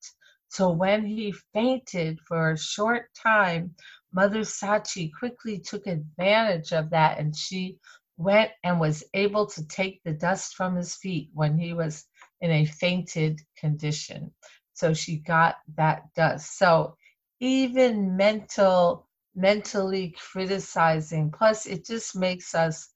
So 0.50 0.72
when 0.72 1.06
he 1.06 1.34
fainted 1.54 2.20
for 2.28 2.52
a 2.52 2.58
short 2.58 3.10
time, 3.14 3.76
Mother 4.14 4.42
Sachi 4.42 5.12
quickly 5.20 5.60
took 5.60 5.86
advantage 5.86 6.72
of 6.72 6.90
that 6.92 7.20
and 7.20 7.36
she 7.36 7.78
went 8.18 8.52
and 8.64 8.80
was 8.80 9.04
able 9.14 9.46
to 9.48 9.68
take 9.68 10.02
the 10.04 10.14
dust 10.14 10.56
from 10.56 10.76
his 10.76 10.96
feet 10.96 11.30
when 11.34 11.58
he 11.58 11.74
was 11.74 12.06
in 12.42 12.52
a 12.52 12.66
fainted 12.66 13.42
condition. 13.58 14.32
So 14.74 14.94
she 14.94 15.18
got 15.18 15.56
that 15.78 16.14
dust. 16.16 16.58
So 16.58 16.96
even 17.40 18.16
mental, 18.18 19.08
mentally 19.36 20.16
criticizing, 20.32 21.32
plus 21.32 21.66
it 21.66 21.86
just 21.86 22.16
makes 22.16 22.56
us 22.56 22.90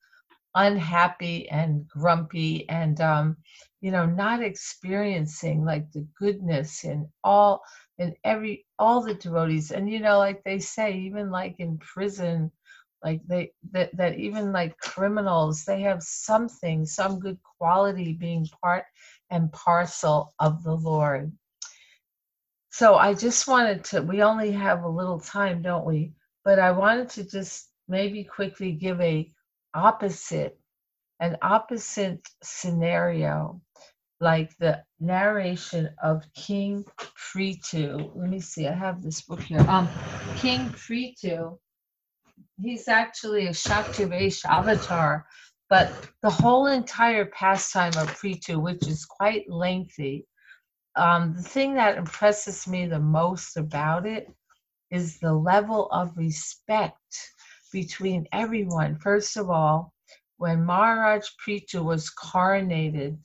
unhappy 0.56 1.50
and 1.50 1.88
grumpy 1.88 2.68
and 2.70 3.00
um, 3.02 3.38
you 3.82 3.92
know 3.92 4.06
not 4.06 4.42
experiencing 4.44 5.64
like 5.66 5.92
the 5.92 6.06
goodness 6.20 6.84
in 6.84 7.08
all 7.24 7.62
in 8.00 8.14
every 8.24 8.66
all 8.80 9.02
the 9.02 9.14
devotees 9.14 9.72
and 9.72 9.90
you 9.90 10.00
know 10.00 10.18
like 10.18 10.44
they 10.44 10.60
say 10.60 10.94
even 10.94 11.30
like 11.32 11.56
in 11.60 11.78
prison 11.80 12.52
like 13.04 13.22
they 13.28 13.52
that, 13.72 13.96
that 13.96 14.18
even 14.18 14.52
like 14.52 14.78
criminals 14.78 15.64
they 15.66 15.82
have 15.82 16.02
something 16.04 16.86
some 16.86 17.20
good 17.20 17.38
quality 17.58 18.14
being 18.14 18.48
part 18.62 18.86
and 19.30 19.52
parcel 19.52 20.34
of 20.40 20.64
the 20.64 20.74
lord 20.74 21.32
so 22.72 22.96
i 22.96 23.14
just 23.14 23.48
wanted 23.48 23.84
to 23.84 24.02
we 24.02 24.22
only 24.22 24.52
have 24.52 24.84
a 24.84 24.90
little 24.90 25.20
time 25.20 25.62
don't 25.62 25.86
we 25.86 26.12
but 26.44 26.60
i 26.60 26.72
wanted 26.72 27.10
to 27.10 27.24
just 27.24 27.70
maybe 27.88 28.24
quickly 28.24 28.72
give 28.72 29.00
a 29.02 29.32
opposite 29.74 30.60
an 31.20 31.38
opposite 31.42 32.26
scenario 32.42 33.62
like 34.22 34.56
the 34.58 34.84
narration 35.00 35.90
of 36.04 36.24
King 36.36 36.86
Prithu. 37.18 38.12
Let 38.16 38.30
me 38.30 38.40
see, 38.40 38.68
I 38.68 38.74
have 38.74 39.02
this 39.02 39.22
book 39.22 39.42
here. 39.42 39.62
Um, 39.62 39.88
King 40.38 40.70
Prithu, 40.70 41.58
he's 42.62 42.88
actually 42.88 43.48
a 43.48 43.52
Shaktivesh 43.52 44.46
avatar, 44.46 45.26
but 45.70 45.92
the 46.22 46.30
whole 46.30 46.68
entire 46.68 47.26
pastime 47.26 47.94
of 47.98 48.10
Prithu, 48.20 48.62
which 48.62 48.88
is 48.88 49.06
quite 49.06 49.50
lengthy, 49.50 50.28
um, 50.96 51.34
the 51.36 51.44
thing 51.44 51.76
that 51.76 51.98
impresses 51.98 52.68
me 52.68 52.86
the 52.86 53.00
most 53.00 53.58
about 53.58 54.06
it 54.06 54.32
is 54.92 55.20
the 55.20 55.34
level 55.34 55.88
of 55.92 56.18
respect 56.18 57.32
between 57.72 58.28
everyone. 58.32 58.98
First 58.98 59.38
of 59.38 59.50
all, 59.50 59.94
when 60.38 60.66
Maharaj 60.66 61.26
Prithu 61.46 61.84
was 61.84 62.12
coronated, 62.12 63.18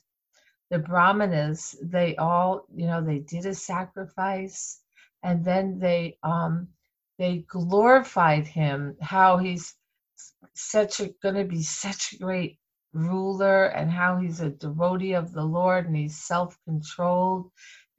the 0.71 0.79
brahmanas 0.79 1.75
they 1.81 2.15
all 2.15 2.65
you 2.75 2.87
know 2.87 3.01
they 3.03 3.19
did 3.19 3.45
a 3.45 3.53
sacrifice 3.53 4.81
and 5.23 5.45
then 5.45 5.79
they 5.79 6.17
um 6.23 6.67
they 7.19 7.39
glorified 7.49 8.47
him 8.47 8.95
how 9.01 9.37
he's 9.37 9.75
such 10.55 10.99
a 11.01 11.09
going 11.23 11.35
to 11.35 11.45
be 11.45 11.63
such 11.63 12.13
a 12.13 12.17
great 12.19 12.57
ruler 12.93 13.67
and 13.67 13.91
how 13.91 14.17
he's 14.17 14.41
a 14.41 14.49
devotee 14.51 15.13
of 15.13 15.33
the 15.33 15.43
lord 15.43 15.87
and 15.87 15.95
he's 15.97 16.17
self-controlled 16.17 17.49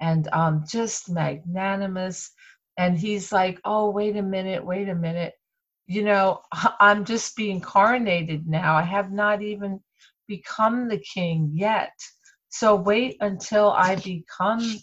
and 0.00 0.28
um 0.32 0.64
just 0.68 1.10
magnanimous. 1.10 2.32
And 2.78 2.98
he's 2.98 3.32
like 3.32 3.60
oh 3.64 3.90
wait 3.90 4.16
a 4.16 4.22
minute 4.22 4.64
wait 4.64 4.88
a 4.88 4.94
minute. 4.94 5.34
You 5.86 6.04
know 6.04 6.42
i'm 6.80 7.04
just 7.04 7.36
being 7.36 7.60
coronated 7.60 8.46
now. 8.46 8.76
I 8.76 8.82
have 8.82 9.12
not 9.12 9.42
even 9.42 9.80
become 10.28 10.88
the 10.88 10.98
king 10.98 11.50
yet. 11.54 11.92
So 12.50 12.76
wait 12.76 13.16
until 13.20 13.72
I 13.72 13.96
become 13.96 14.76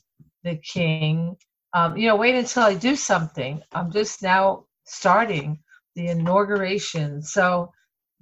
the 0.44 0.58
king. 0.58 1.38
Um, 1.74 1.98
you 1.98 2.08
know, 2.08 2.16
wait 2.16 2.36
until 2.36 2.64
I 2.64 2.76
do 2.76 2.96
something. 2.96 3.62
I'm 3.74 3.92
just 3.92 4.22
now 4.24 4.66
starting. 4.86 5.60
the 5.96 6.08
inauguration. 6.08 7.22
So 7.22 7.72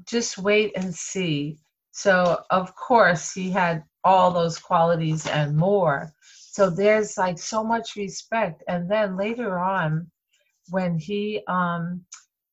just 0.07 0.37
wait 0.37 0.73
and 0.75 0.93
see. 0.93 1.57
So, 1.91 2.41
of 2.49 2.75
course, 2.75 3.33
he 3.33 3.49
had 3.51 3.83
all 4.03 4.31
those 4.31 4.59
qualities 4.59 5.27
and 5.27 5.55
more. 5.55 6.11
So 6.51 6.69
there's 6.69 7.17
like 7.17 7.39
so 7.39 7.63
much 7.63 7.95
respect. 7.95 8.63
And 8.67 8.89
then 8.91 9.17
later 9.17 9.59
on, 9.59 10.09
when 10.69 10.97
he 10.97 11.41
um, 11.47 12.05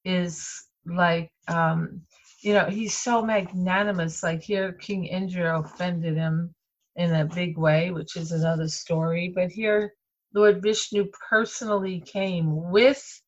is 0.05 0.49
like, 0.87 1.31
um, 1.49 2.03
you 2.43 2.55
know, 2.55 2.67
he's 2.67 2.95
so 2.97 3.23
magnanimous. 3.23 4.23
Like 4.23 4.43
here, 4.43 4.73
King 4.75 5.07
Indra 5.07 5.61
offended 5.61 6.17
him 6.17 6.55
in 6.97 7.15
a 7.15 7.25
big 7.27 7.59
way, 7.59 7.91
which 7.91 8.17
is 8.17 8.33
another 8.33 8.69
story. 8.69 9.33
But 9.35 9.51
here, 9.51 9.95
Lord 10.35 10.63
Vishnu 10.63 11.07
personally 11.31 12.01
came 12.01 12.71
with 12.71 13.23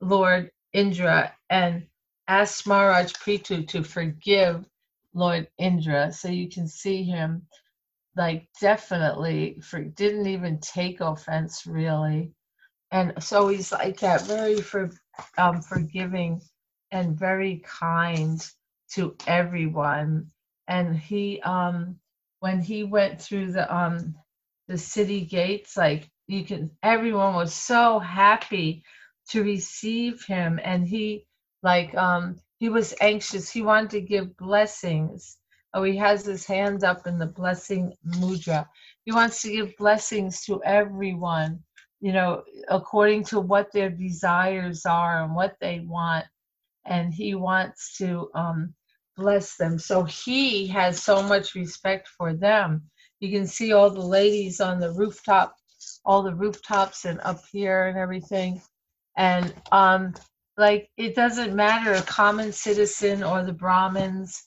Lord 0.00 0.50
Indra 0.72 1.34
and 1.50 1.86
asked 2.28 2.66
Maharaj 2.66 3.12
Prithu 3.14 3.66
to 3.68 3.82
forgive 3.82 4.64
Lord 5.14 5.48
Indra. 5.58 6.12
So 6.12 6.28
you 6.28 6.48
can 6.48 6.68
see 6.68 7.04
him 7.04 7.46
like 8.16 8.48
definitely 8.60 9.60
for, 9.62 9.82
didn't 9.82 10.26
even 10.26 10.60
take 10.60 11.00
offense 11.00 11.66
really. 11.66 12.32
And 12.92 13.14
so 13.22 13.48
he's 13.48 13.72
like 13.72 14.00
that, 14.00 14.22
very 14.22 14.60
for, 14.60 14.90
um, 15.38 15.62
forgiving 15.62 16.42
and 16.92 17.18
very 17.18 17.62
kind 17.66 18.40
to 18.94 19.16
everyone. 19.26 20.30
And 20.68 20.96
he, 20.96 21.40
um, 21.42 21.96
when 22.40 22.60
he 22.60 22.84
went 22.84 23.20
through 23.20 23.52
the 23.52 23.74
um, 23.74 24.14
the 24.68 24.78
city 24.78 25.24
gates, 25.26 25.76
like 25.76 26.10
you 26.26 26.44
can, 26.44 26.70
everyone 26.82 27.34
was 27.34 27.54
so 27.54 27.98
happy 27.98 28.84
to 29.30 29.42
receive 29.42 30.24
him, 30.24 30.60
and 30.62 30.86
he 30.86 31.26
like 31.62 31.94
um, 31.94 32.38
he 32.58 32.68
was 32.68 32.94
anxious. 33.00 33.50
He 33.50 33.62
wanted 33.62 33.90
to 33.90 34.00
give 34.00 34.36
blessings. 34.36 35.38
Oh, 35.74 35.84
he 35.84 35.96
has 35.96 36.24
his 36.26 36.46
hand 36.46 36.84
up 36.84 37.06
in 37.06 37.18
the 37.18 37.26
blessing 37.26 37.94
mudra. 38.06 38.66
He 39.04 39.12
wants 39.12 39.42
to 39.42 39.50
give 39.50 39.76
blessings 39.78 40.44
to 40.44 40.62
everyone, 40.64 41.60
you 42.00 42.12
know, 42.12 42.42
according 42.68 43.24
to 43.26 43.40
what 43.40 43.72
their 43.72 43.90
desires 43.90 44.84
are 44.84 45.24
and 45.24 45.34
what 45.34 45.56
they 45.60 45.80
want. 45.80 46.26
And 46.84 47.12
he 47.14 47.34
wants 47.34 47.96
to 47.98 48.30
um, 48.34 48.74
bless 49.16 49.56
them. 49.56 49.78
So 49.78 50.04
he 50.04 50.66
has 50.68 51.02
so 51.02 51.22
much 51.22 51.54
respect 51.54 52.08
for 52.08 52.34
them. 52.34 52.82
You 53.20 53.30
can 53.30 53.46
see 53.46 53.72
all 53.72 53.90
the 53.90 54.00
ladies 54.00 54.60
on 54.60 54.80
the 54.80 54.92
rooftop, 54.92 55.54
all 56.04 56.22
the 56.22 56.34
rooftops 56.34 57.04
and 57.04 57.20
up 57.22 57.42
here 57.50 57.86
and 57.86 57.98
everything. 57.98 58.60
And 59.16 59.54
um, 59.70 60.14
like 60.56 60.90
it 60.96 61.14
doesn't 61.14 61.54
matter 61.54 61.92
a 61.92 62.02
common 62.02 62.52
citizen 62.52 63.22
or 63.22 63.42
the 63.42 63.52
brahmins 63.52 64.44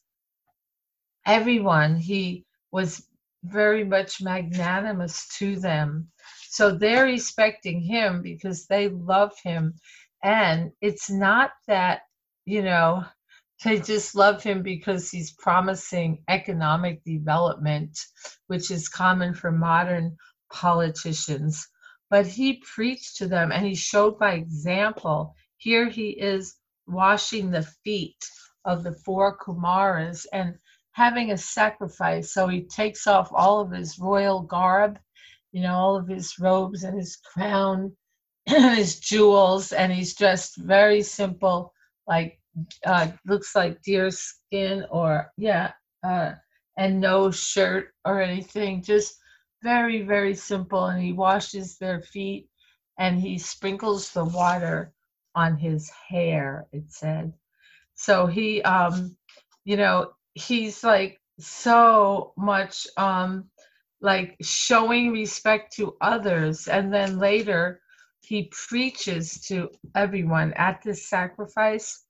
everyone 1.26 1.96
he 1.96 2.46
was 2.72 3.08
very 3.44 3.84
much 3.84 4.22
magnanimous 4.22 5.28
to 5.38 5.56
them 5.56 6.08
so 6.50 6.72
they're 6.72 7.06
respecting 7.06 7.82
him 7.82 8.22
because 8.22 8.66
they 8.68 8.88
love 8.90 9.32
him 9.44 9.74
and 10.24 10.72
it's 10.82 11.10
not 11.10 11.52
that 11.68 12.02
you 12.46 12.62
know 12.62 13.04
they 13.64 13.80
just 13.80 14.16
love 14.16 14.44
him 14.44 14.62
because 14.62 15.10
he's 15.10 15.34
promising 15.34 16.24
economic 16.30 17.04
development 17.04 17.98
which 18.48 18.70
is 18.70 18.90
common 18.90 19.34
for 19.34 19.52
modern 19.52 20.16
politicians 20.56 21.68
but 22.10 22.26
he 22.26 22.64
preached 22.76 23.18
to 23.18 23.28
them 23.28 23.52
and 23.52 23.66
he 23.66 23.76
showed 23.76 24.18
by 24.18 24.34
example 24.34 25.36
here 25.58 25.90
he 25.90 26.10
is 26.10 26.56
washing 26.88 27.52
the 27.52 27.64
feet 27.84 28.24
of 28.66 28.84
the 28.84 28.94
four 28.94 29.38
Kumaras 29.38 30.26
and 30.34 30.56
having 30.92 31.32
a 31.32 31.38
sacrifice. 31.38 32.34
So 32.34 32.48
he 32.48 32.62
takes 32.62 33.08
off 33.08 33.30
all 33.34 33.60
of 33.60 33.72
his 33.72 34.00
royal 34.00 34.42
garb, 34.42 34.98
you 35.52 35.62
know, 35.62 35.74
all 35.76 35.96
of 35.96 36.08
his 36.08 36.38
robes 36.40 36.84
and 36.84 36.98
his 36.98 37.18
crown, 37.18 37.96
and 38.48 38.76
his 38.78 39.00
jewels, 39.00 39.72
and 39.72 39.92
he's 39.92 40.16
dressed 40.16 40.58
very 40.58 41.02
simple, 41.02 41.74
like 42.08 42.40
uh, 42.86 43.08
looks 43.26 43.56
like 43.56 43.82
deer 43.82 44.10
skin 44.12 44.86
or, 44.90 45.32
yeah, 45.38 45.72
uh, 46.04 46.32
and 46.78 47.00
no 47.00 47.32
shirt 47.32 47.90
or 48.06 48.22
anything, 48.22 48.82
just 48.82 49.18
very, 49.62 50.02
very 50.04 50.36
simple. 50.36 50.86
And 50.86 51.02
he 51.02 51.14
washes 51.14 51.78
their 51.78 52.02
feet 52.02 52.48
and 52.98 53.20
he 53.20 53.38
sprinkles 53.38 54.12
the 54.12 54.26
water 54.26 54.94
on 55.36 55.58
his 55.58 55.90
hair, 55.90 56.68
it 56.72 56.92
said. 56.92 57.34
So 57.96 58.26
he, 58.28 58.62
um, 58.62 59.16
you 59.66 59.78
know, 59.78 60.12
he's 60.34 60.84
like 60.84 61.20
so 61.40 62.34
much 62.38 62.88
um, 62.98 63.50
like 64.02 64.36
showing 64.42 65.12
respect 65.12 65.74
to 65.74 65.96
others. 66.02 66.68
And 66.68 66.94
then 66.94 67.20
later, 67.20 67.82
he 68.22 68.50
preaches 68.52 69.42
to 69.48 69.70
everyone 69.96 70.54
at 70.54 70.82
this 70.84 71.08
sacrifice. 71.08 72.04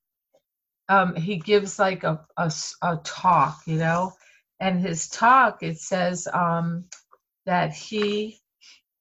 Um, 0.88 1.16
he 1.16 1.38
gives 1.38 1.80
like 1.80 2.04
a, 2.04 2.26
a, 2.38 2.52
a, 2.82 2.98
talk, 3.04 3.62
you 3.66 3.78
know, 3.78 4.14
and 4.60 4.80
his 4.80 5.10
talk, 5.10 5.64
it 5.64 5.80
says 5.80 6.28
um, 6.32 6.86
that 7.46 7.74
he 7.74 8.40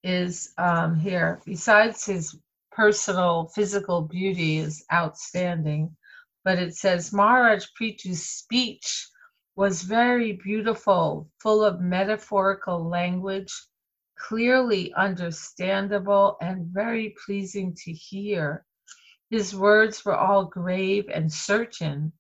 is 0.03 0.53
um, 0.59 0.97
here, 0.97 1.41
besides 1.47 2.05
his 2.05 2.37
personal 2.71 3.49
physical 3.55 4.03
beauty 4.03 4.59
is 4.59 4.85
outstanding. 4.93 5.97
But 6.45 6.59
it 6.59 6.77
says 6.77 7.13
Maharaj 7.13 7.67
Prithu's 7.75 8.27
speech 8.27 9.09
was 9.57 9.83
very 9.83 10.33
beautiful, 10.33 11.31
full 11.41 11.65
of 11.65 11.81
metaphorical 11.81 12.87
language, 12.89 13.53
clearly 14.19 14.93
understandable, 14.95 16.37
and 16.41 16.67
very 16.67 17.15
pleasing 17.25 17.75
to 17.85 17.93
hear. 17.93 18.67
His 19.31 19.55
words 19.55 20.05
were 20.05 20.17
all 20.17 20.45
grave 20.45 21.09
and 21.13 21.33
certain. 21.33 22.13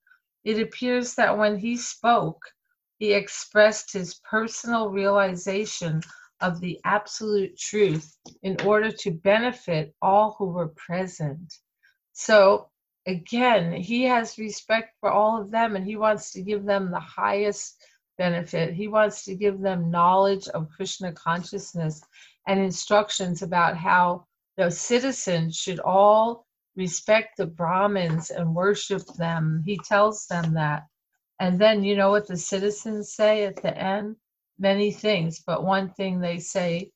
It 0.44 0.60
appears 0.60 1.14
that 1.16 1.36
when 1.36 1.58
he 1.58 1.76
spoke, 1.76 2.40
he 3.04 3.12
expressed 3.12 3.92
his 3.92 4.14
personal 4.30 4.88
realization 4.88 6.00
of 6.40 6.58
the 6.58 6.80
absolute 6.84 7.54
truth 7.58 8.16
in 8.42 8.58
order 8.62 8.90
to 8.90 9.10
benefit 9.10 9.94
all 10.00 10.34
who 10.38 10.46
were 10.46 10.68
present. 10.68 11.52
So, 12.14 12.70
again, 13.06 13.74
he 13.74 14.04
has 14.04 14.38
respect 14.38 14.94
for 15.00 15.10
all 15.10 15.38
of 15.38 15.50
them 15.50 15.76
and 15.76 15.84
he 15.84 15.96
wants 15.96 16.32
to 16.32 16.40
give 16.40 16.64
them 16.64 16.90
the 16.90 16.98
highest 16.98 17.76
benefit. 18.16 18.72
He 18.72 18.88
wants 18.88 19.22
to 19.26 19.34
give 19.34 19.60
them 19.60 19.90
knowledge 19.90 20.48
of 20.48 20.70
Krishna 20.74 21.12
consciousness 21.12 22.00
and 22.46 22.58
instructions 22.58 23.42
about 23.42 23.76
how 23.76 24.24
the 24.56 24.70
citizens 24.70 25.58
should 25.58 25.80
all 25.80 26.46
respect 26.74 27.36
the 27.36 27.44
Brahmins 27.44 28.30
and 28.30 28.54
worship 28.54 29.04
them. 29.18 29.62
He 29.66 29.78
tells 29.86 30.26
them 30.26 30.54
that. 30.54 30.84
And 31.40 31.60
then, 31.60 31.84
you 31.84 31.96
know 31.96 32.10
what 32.10 32.28
the 32.28 32.36
citizens 32.36 33.14
say 33.14 33.44
at 33.44 33.56
the 33.62 33.76
end? 33.76 34.16
many 34.58 34.90
things, 34.90 35.42
but 35.46 35.64
one 35.64 35.90
thing 35.90 36.20
they 36.20 36.38
say 36.38 36.90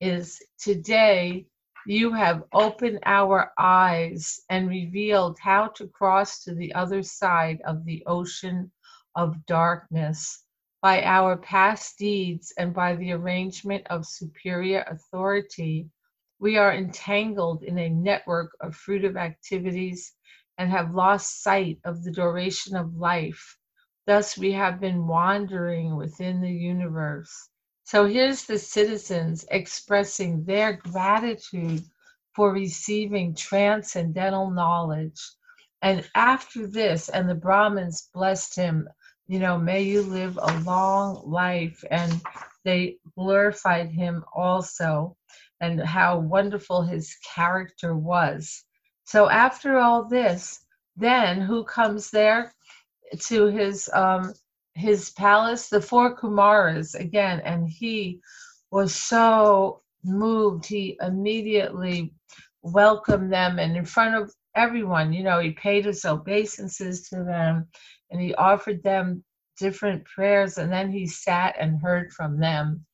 is 0.00 0.40
today 0.58 1.46
you 1.86 2.12
have 2.12 2.44
opened 2.52 3.00
our 3.04 3.52
eyes 3.58 4.40
and 4.48 4.68
revealed 4.68 5.38
how 5.40 5.66
to 5.68 5.88
cross 5.88 6.44
to 6.44 6.54
the 6.54 6.72
other 6.74 7.02
side 7.02 7.60
of 7.66 7.84
the 7.84 8.02
ocean 8.06 8.70
of 9.16 9.44
darkness. 9.46 10.44
By 10.82 11.02
our 11.02 11.36
past 11.36 11.98
deeds 11.98 12.52
and 12.56 12.72
by 12.72 12.96
the 12.96 13.12
arrangement 13.12 13.86
of 13.88 14.06
superior 14.06 14.84
authority, 14.88 15.88
we 16.38 16.56
are 16.56 16.72
entangled 16.72 17.64
in 17.64 17.78
a 17.78 17.90
network 17.90 18.52
of 18.60 18.76
fruitive 18.76 19.18
activities 19.18 20.14
and 20.58 20.70
have 20.70 20.94
lost 20.94 21.42
sight 21.42 21.78
of 21.84 22.02
the 22.02 22.10
duration 22.10 22.76
of 22.76 22.94
life 22.94 23.58
Thus, 24.06 24.38
we 24.38 24.52
have 24.52 24.80
been 24.80 25.06
wandering 25.06 25.96
within 25.96 26.40
the 26.40 26.50
universe. 26.50 27.50
So, 27.84 28.06
here's 28.06 28.44
the 28.44 28.58
citizens 28.58 29.44
expressing 29.50 30.44
their 30.44 30.74
gratitude 30.74 31.82
for 32.34 32.52
receiving 32.52 33.34
transcendental 33.34 34.50
knowledge. 34.50 35.20
And 35.82 36.08
after 36.14 36.66
this, 36.66 37.08
and 37.08 37.28
the 37.28 37.34
Brahmins 37.34 38.08
blessed 38.14 38.56
him, 38.56 38.88
you 39.28 39.38
know, 39.38 39.58
may 39.58 39.82
you 39.82 40.02
live 40.02 40.38
a 40.40 40.60
long 40.60 41.22
life. 41.28 41.82
And 41.90 42.20
they 42.64 42.96
glorified 43.16 43.90
him 43.90 44.24
also, 44.34 45.16
and 45.60 45.80
how 45.80 46.18
wonderful 46.18 46.82
his 46.82 47.16
character 47.34 47.96
was. 47.96 48.64
So, 49.04 49.28
after 49.28 49.78
all 49.78 50.08
this, 50.08 50.64
then 50.96 51.40
who 51.40 51.64
comes 51.64 52.10
there? 52.10 52.52
To 53.18 53.46
his 53.46 53.90
um, 53.92 54.32
his 54.74 55.10
palace, 55.10 55.68
the 55.68 55.80
four 55.80 56.16
Kumaras 56.16 56.94
again, 56.94 57.40
and 57.40 57.68
he 57.68 58.20
was 58.70 58.94
so 58.94 59.82
moved. 60.04 60.66
He 60.66 60.96
immediately 61.00 62.12
welcomed 62.62 63.32
them, 63.32 63.58
and 63.58 63.76
in 63.76 63.84
front 63.84 64.14
of 64.14 64.32
everyone. 64.54 65.12
You 65.12 65.22
know, 65.22 65.38
he 65.40 65.52
paid 65.52 65.84
his 65.84 66.04
obeisances 66.04 67.08
to 67.08 67.24
them 67.24 67.68
and 68.10 68.20
he 68.20 68.34
offered 68.34 68.82
them 68.82 69.24
different 69.58 70.04
prayers 70.04 70.58
and 70.58 70.72
then 70.72 70.90
he 70.90 71.06
sat 71.06 71.54
and 71.58 71.80
heard 71.80 72.12
from 72.12 72.40
them 72.40 72.84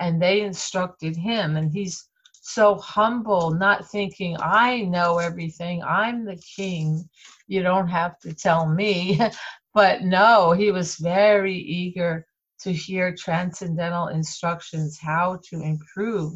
and 0.00 0.20
they 0.20 0.40
instructed 0.40 1.16
him 1.16 1.56
and 1.56 1.70
he's 1.70 2.08
so 2.32 2.74
humble 2.76 3.50
not 3.50 3.88
thinking 3.90 4.36
i 4.40 4.80
know 4.82 5.18
everything 5.18 5.82
i'm 5.82 6.24
the 6.24 6.36
king 6.56 7.06
you 7.46 7.62
don't 7.62 7.88
have 7.88 8.18
to 8.18 8.32
tell 8.32 8.66
me 8.66 9.20
but 9.74 10.02
no 10.02 10.52
he 10.52 10.72
was 10.72 10.96
very 10.96 11.56
eager 11.56 12.26
to 12.60 12.72
hear 12.72 13.14
transcendental 13.14 14.08
instructions 14.08 14.98
how 15.00 15.38
to 15.44 15.60
improve 15.62 16.32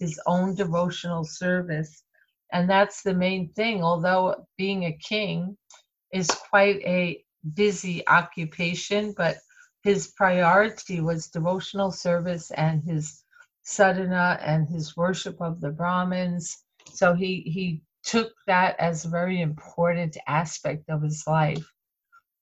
his 0.00 0.20
own 0.26 0.54
devotional 0.54 1.24
service 1.24 2.04
and 2.52 2.68
that's 2.70 3.02
the 3.02 3.14
main 3.14 3.52
thing 3.54 3.82
although 3.84 4.34
being 4.58 4.84
a 4.86 4.98
king 4.98 5.56
is 6.12 6.28
quite 6.50 6.80
a 6.84 7.24
busy 7.54 8.06
occupation, 8.08 9.14
but 9.16 9.36
his 9.82 10.08
priority 10.08 11.00
was 11.00 11.28
devotional 11.28 11.90
service 11.90 12.50
and 12.52 12.82
his 12.84 13.24
sadhana 13.64 14.38
and 14.42 14.68
his 14.68 14.96
worship 14.96 15.40
of 15.40 15.60
the 15.60 15.70
Brahmins. 15.70 16.64
So 16.92 17.14
he, 17.14 17.42
he 17.42 17.82
took 18.04 18.32
that 18.46 18.78
as 18.80 19.04
a 19.04 19.10
very 19.10 19.40
important 19.40 20.16
aspect 20.26 20.90
of 20.90 21.02
his 21.02 21.24
life. 21.26 21.66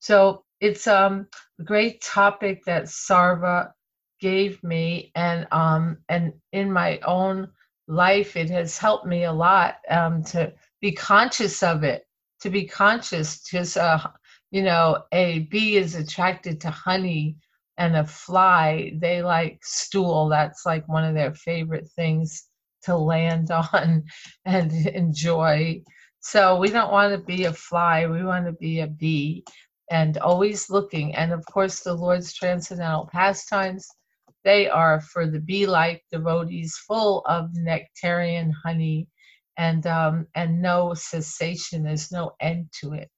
So 0.01 0.45
it's 0.61 0.87
um, 0.87 1.27
a 1.59 1.65
great 1.65 2.01
topic 2.01 2.65
that 2.67 2.85
Sarva 2.85 3.73
gave 4.21 4.63
me, 4.65 5.13
and 5.15 5.47
um, 5.53 5.99
and 6.09 6.33
in 6.53 6.73
my 6.73 6.99
own 7.01 7.49
life, 7.87 8.37
it 8.37 8.51
has 8.51 8.79
helped 8.79 9.07
me 9.07 9.25
a 9.25 9.33
lot 9.33 9.77
um, 9.91 10.23
to 10.25 10.53
be 10.81 10.93
conscious 10.93 11.63
of 11.63 11.85
it, 11.85 12.05
to 12.41 12.51
be 12.51 12.65
conscious, 12.65 13.43
because 13.43 13.77
uh, 13.77 14.01
you 14.51 14.63
know, 14.63 15.03
a 15.13 15.41
bee 15.51 15.77
is 15.77 15.95
attracted 15.95 16.61
to 16.61 16.71
honey 16.71 17.37
and 17.77 17.97
a 17.97 18.05
fly, 18.05 18.93
they 19.01 19.23
like 19.23 19.61
stool. 19.63 20.29
That's 20.29 20.67
like 20.67 20.89
one 20.89 21.05
of 21.05 21.15
their 21.15 21.35
favorite 21.35 21.89
things 21.95 22.45
to 22.83 22.97
land 22.97 23.51
on 23.73 24.05
and 24.45 24.73
enjoy. 24.89 25.83
So 26.21 26.59
we 26.59 26.69
don't 26.71 26.93
want 26.93 27.13
to 27.13 27.25
be 27.25 27.45
a 27.45 27.53
fly, 27.53 28.07
we 28.07 28.25
want 28.25 28.47
to 28.47 28.53
be 28.53 28.81
a 28.81 28.89
bee 28.89 29.45
and 29.91 30.19
always 30.19 30.71
looking. 30.71 31.15
And 31.15 31.33
of 31.33 31.45
course, 31.47 31.81
the 31.81 31.95
Lord's 31.95 32.33
transcendental 32.33 33.09
pastimes, 33.13 33.89
they 34.45 34.69
are 34.69 35.01
for 35.01 35.27
the 35.27 35.41
bee 35.41 35.67
like 35.67 36.03
devotees, 36.13 36.77
full 36.87 37.23
of 37.27 37.51
nectarian 37.55 38.53
honey 38.65 39.09
and 39.57 39.87
um, 39.87 40.27
and 40.35 40.63
no 40.63 40.95
cessation. 40.95 41.83
There's 41.83 42.13
no 42.13 42.33
end 42.41 42.69
to 42.81 42.93
it. 42.93 43.11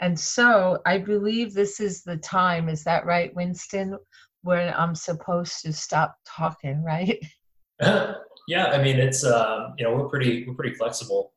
And 0.00 0.18
so 0.18 0.80
I 0.86 0.98
believe 0.98 1.52
this 1.52 1.78
is 1.78 2.02
the 2.02 2.16
time, 2.16 2.70
is 2.70 2.84
that 2.84 3.04
right, 3.04 3.34
Winston, 3.34 3.98
where 4.42 4.74
I'm 4.76 4.94
supposed 4.94 5.60
to 5.64 5.72
stop 5.74 6.16
talking, 6.26 6.82
right? 6.82 7.22
yeah, 7.80 8.66
I 8.66 8.82
mean 8.82 8.98
it's 8.98 9.24
uh, 9.24 9.70
you 9.78 9.84
know 9.84 9.94
we're 9.94 10.08
pretty 10.08 10.44
we're 10.46 10.54
pretty 10.54 10.74
flexible. 10.74 11.32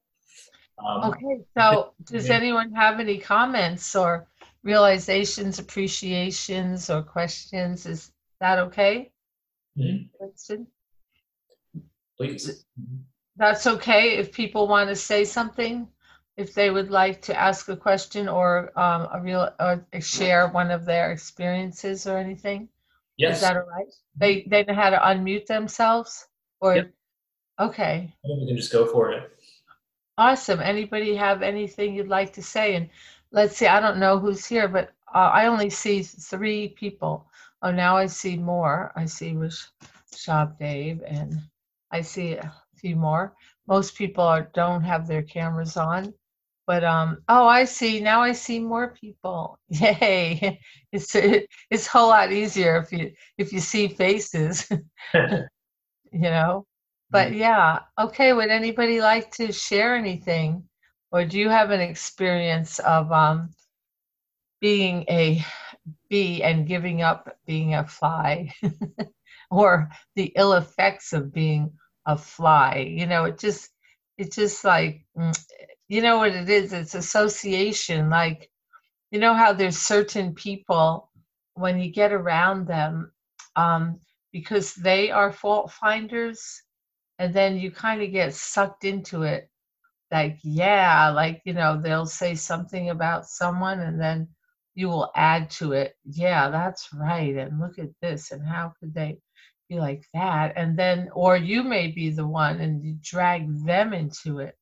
Um, 0.83 1.11
okay, 1.11 1.43
so 1.57 1.93
does 2.05 2.29
anyone 2.29 2.73
have 2.73 2.99
any 2.99 3.17
comments 3.17 3.95
or 3.95 4.27
realizations, 4.63 5.59
appreciations, 5.59 6.89
or 6.89 7.01
questions? 7.01 7.85
Is 7.85 8.11
that 8.39 8.59
okay, 8.59 9.11
mm-hmm. 9.77 10.05
Winston? 10.19 10.67
Please. 12.17 12.65
That's 13.35 13.65
okay 13.65 14.17
if 14.17 14.31
people 14.31 14.67
want 14.67 14.89
to 14.89 14.95
say 14.95 15.25
something 15.25 15.87
if 16.37 16.53
they 16.53 16.69
would 16.69 16.89
like 16.89 17.21
to 17.23 17.39
ask 17.39 17.69
a 17.69 17.77
question 17.77 18.27
or 18.27 18.77
um, 18.79 19.07
a 19.13 19.21
real 19.21 19.49
or 19.59 19.85
share 19.99 20.47
one 20.47 20.71
of 20.71 20.85
their 20.85 21.11
experiences 21.11 22.07
or 22.07 22.17
anything. 22.17 22.69
Yes. 23.17 23.37
Is 23.37 23.41
that 23.41 23.57
all 23.57 23.67
right? 23.67 23.93
They 24.15 24.43
they 24.49 24.63
know 24.63 24.73
how 24.73 24.89
to 24.89 24.97
unmute 24.97 25.45
themselves 25.45 26.27
or 26.59 26.75
yep. 26.75 26.91
okay. 27.59 28.13
We 28.23 28.47
can 28.47 28.57
just 28.57 28.71
go 28.71 28.87
for 28.87 29.11
it. 29.11 29.29
Awesome. 30.17 30.59
Anybody 30.59 31.15
have 31.15 31.41
anything 31.41 31.95
you'd 31.95 32.07
like 32.07 32.33
to 32.33 32.43
say? 32.43 32.75
And 32.75 32.89
let's 33.33 33.57
see, 33.57 33.67
I 33.67 33.79
don't 33.79 33.99
know 33.99 34.19
who's 34.19 34.45
here, 34.45 34.67
but 34.67 34.91
uh, 35.13 35.31
I 35.33 35.47
only 35.47 35.69
see 35.69 36.03
three 36.03 36.69
people. 36.69 37.27
Oh, 37.61 37.71
now 37.71 37.97
I 37.97 38.05
see 38.05 38.37
more. 38.37 38.91
I 38.95 39.05
see 39.05 39.37
Shop 40.15 40.57
Dave 40.59 41.01
and 41.05 41.41
I 41.91 42.01
see 42.01 42.33
a 42.33 42.53
few 42.75 42.95
more. 42.95 43.33
Most 43.67 43.95
people 43.95 44.23
are, 44.23 44.49
don't 44.53 44.83
have 44.83 45.07
their 45.07 45.23
cameras 45.23 45.77
on. 45.77 46.13
But 46.65 46.83
um, 46.83 47.21
oh, 47.27 47.45
I 47.45 47.65
see. 47.65 47.99
Now 47.99 48.21
I 48.21 48.31
see 48.31 48.59
more 48.59 48.95
people. 48.99 49.59
Yay! 49.67 50.59
It's 50.93 51.13
it's 51.15 51.87
a 51.87 51.89
whole 51.89 52.07
lot 52.07 52.31
easier 52.31 52.77
if 52.77 52.91
you 52.91 53.11
if 53.37 53.51
you 53.51 53.59
see 53.59 53.89
faces, 53.89 54.69
you 55.13 55.49
know. 56.13 56.65
But 57.09 57.29
mm-hmm. 57.29 57.39
yeah, 57.39 57.79
okay. 57.99 58.31
Would 58.31 58.49
anybody 58.49 59.01
like 59.01 59.31
to 59.31 59.51
share 59.51 59.95
anything, 59.95 60.63
or 61.13 61.25
do 61.25 61.39
you 61.39 61.49
have 61.49 61.71
an 61.71 61.81
experience 61.81 62.79
of 62.79 63.11
um 63.13 63.51
being 64.61 65.05
a 65.09 65.43
bee 66.09 66.43
and 66.43 66.67
giving 66.67 67.01
up 67.01 67.37
being 67.45 67.75
a 67.75 67.85
fly, 67.87 68.53
or 69.51 69.89
the 70.15 70.33
ill 70.35 70.53
effects 70.53 71.13
of 71.13 71.33
being 71.33 71.71
a 72.05 72.17
fly? 72.17 72.77
You 72.89 73.05
know, 73.07 73.25
it 73.25 73.39
just 73.39 73.71
it's 74.17 74.35
just 74.35 74.63
like 74.65 75.05
mm, 75.17 75.37
you 75.89 76.01
know 76.01 76.17
what 76.19 76.33
it 76.35 76.49
is 76.49 76.73
it's 76.73 76.95
association 76.95 78.09
like 78.09 78.49
you 79.11 79.19
know 79.19 79.33
how 79.33 79.53
there's 79.53 79.77
certain 79.77 80.33
people 80.35 81.09
when 81.55 81.79
you 81.79 81.91
get 81.91 82.11
around 82.13 82.67
them 82.67 83.11
um, 83.55 83.99
because 84.31 84.75
they 84.75 85.11
are 85.11 85.31
fault 85.31 85.71
finders 85.71 86.61
and 87.19 87.33
then 87.33 87.57
you 87.57 87.71
kind 87.71 88.01
of 88.01 88.11
get 88.11 88.33
sucked 88.33 88.85
into 88.85 89.23
it 89.23 89.49
like 90.13 90.39
yeah 90.43 91.09
like 91.09 91.41
you 91.45 91.53
know 91.53 91.81
they'll 91.81 92.07
say 92.07 92.35
something 92.35 92.91
about 92.91 93.27
someone 93.27 93.81
and 93.81 94.01
then 94.01 94.29
you 94.75 94.89
will 94.89 95.11
add 95.15 95.49
to 95.51 95.73
it 95.73 95.97
yeah 96.05 96.49
that's 96.49 96.89
right 96.93 97.35
and 97.37 97.59
look 97.59 97.79
at 97.79 97.89
this 98.01 98.31
and 98.31 98.45
how 98.47 98.73
could 98.79 98.93
they 98.93 99.17
be 99.69 99.79
like 99.79 100.05
that 100.13 100.53
and 100.57 100.77
then 100.79 101.09
or 101.13 101.37
you 101.37 101.63
may 101.63 101.87
be 101.87 102.11
the 102.11 102.27
one 102.27 102.61
and 102.61 102.83
you 102.85 102.97
drag 103.03 103.47
them 103.65 103.93
into 103.93 104.39
it 104.39 104.57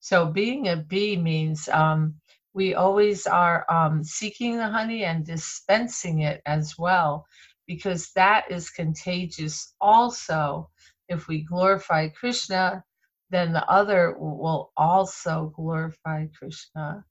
so 0.00 0.26
being 0.26 0.68
a 0.68 0.76
bee 0.76 1.16
means 1.16 1.68
um, 1.70 2.16
we 2.54 2.74
always 2.74 3.26
are 3.26 3.64
um, 3.70 4.04
seeking 4.04 4.58
the 4.58 4.68
honey 4.68 5.04
and 5.04 5.26
dispensing 5.26 6.20
it 6.20 6.42
as 6.46 6.78
well, 6.78 7.26
because 7.66 8.12
that 8.14 8.44
is 8.50 8.70
contagious 8.70 9.74
also. 9.80 10.70
If 11.08 11.28
we 11.28 11.42
glorify 11.42 12.08
Krishna, 12.08 12.84
then 13.30 13.52
the 13.52 13.64
other 13.68 14.14
will 14.18 14.72
also 14.76 15.52
glorify 15.56 16.26
Krishna, 16.38 17.04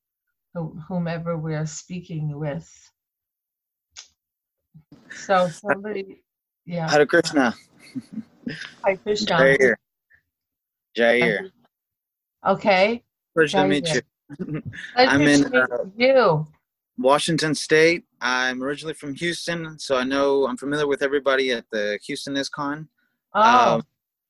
whomever 0.87 1.37
we're 1.37 1.65
speaking 1.65 2.37
with. 2.37 2.69
So 5.11 5.47
somebody, 5.47 6.23
yeah. 6.65 6.89
Hare 6.89 7.05
Krishna. 7.05 7.53
Hi 8.83 8.95
Krishna. 8.95 9.35
Jair. 9.35 9.75
Jair. 10.97 11.51
Okay. 12.45 13.03
Pleasure 13.35 13.57
to 13.57 13.67
meet 13.67 13.87
you. 13.93 14.01
I'm 14.95 15.21
in 15.21 15.55
uh, 15.55 15.65
you. 15.95 16.47
Washington 16.97 17.55
State. 17.55 18.03
I'm 18.21 18.63
originally 18.63 18.93
from 18.93 19.15
Houston, 19.15 19.77
so 19.79 19.97
I 19.97 20.03
know 20.03 20.45
I'm 20.47 20.57
familiar 20.57 20.87
with 20.87 21.01
everybody 21.01 21.51
at 21.51 21.65
the 21.71 21.99
Houston 22.05 22.35
ISKCON. 22.35 22.87
Oh. 23.33 23.75
Um, 23.75 23.83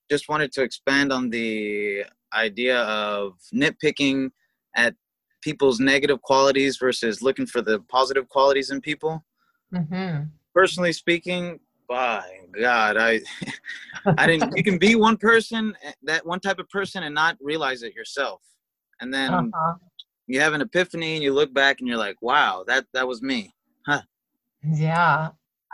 just 0.10 0.30
wanted 0.30 0.52
to 0.54 0.62
expand 0.62 1.12
on 1.12 1.30
the 1.30 2.06
idea 2.34 2.82
of 2.84 3.38
nitpicking 3.54 4.32
at 4.76 4.96
people's 5.42 5.80
negative 5.80 6.22
qualities 6.22 6.78
versus 6.78 7.22
looking 7.22 7.46
for 7.46 7.62
the 7.62 7.80
positive 7.90 8.28
qualities 8.30 8.72
in 8.72 8.82
people. 8.82 9.24
Mm-hmm. 9.74 10.24
Personally 10.54 10.94
speaking, 10.94 11.60
by 11.88 12.24
God, 12.60 12.98
I 12.98 13.22
I 14.18 14.28
didn't. 14.28 14.56
You 14.56 14.64
can 14.64 14.78
be 14.78 14.96
one 15.08 15.18
person, 15.18 15.76
that 16.04 16.26
one 16.26 16.40
type 16.40 16.60
of 16.60 16.70
person, 16.70 17.04
and 17.04 17.14
not 17.14 17.38
realize 17.42 17.84
it 17.84 17.94
yourself, 17.94 18.42
and 19.02 19.14
then 19.14 19.34
uh-huh. 19.34 19.76
you 20.28 20.40
have 20.40 20.54
an 20.54 20.62
epiphany, 20.62 21.16
and 21.16 21.24
you 21.24 21.34
look 21.34 21.54
back, 21.54 21.80
and 21.80 21.88
you're 21.88 21.98
like, 21.98 22.22
"Wow, 22.22 22.64
that 22.68 22.86
that 22.94 23.08
was 23.08 23.22
me." 23.22 23.54
Huh? 23.86 24.02
Yeah. 24.64 25.30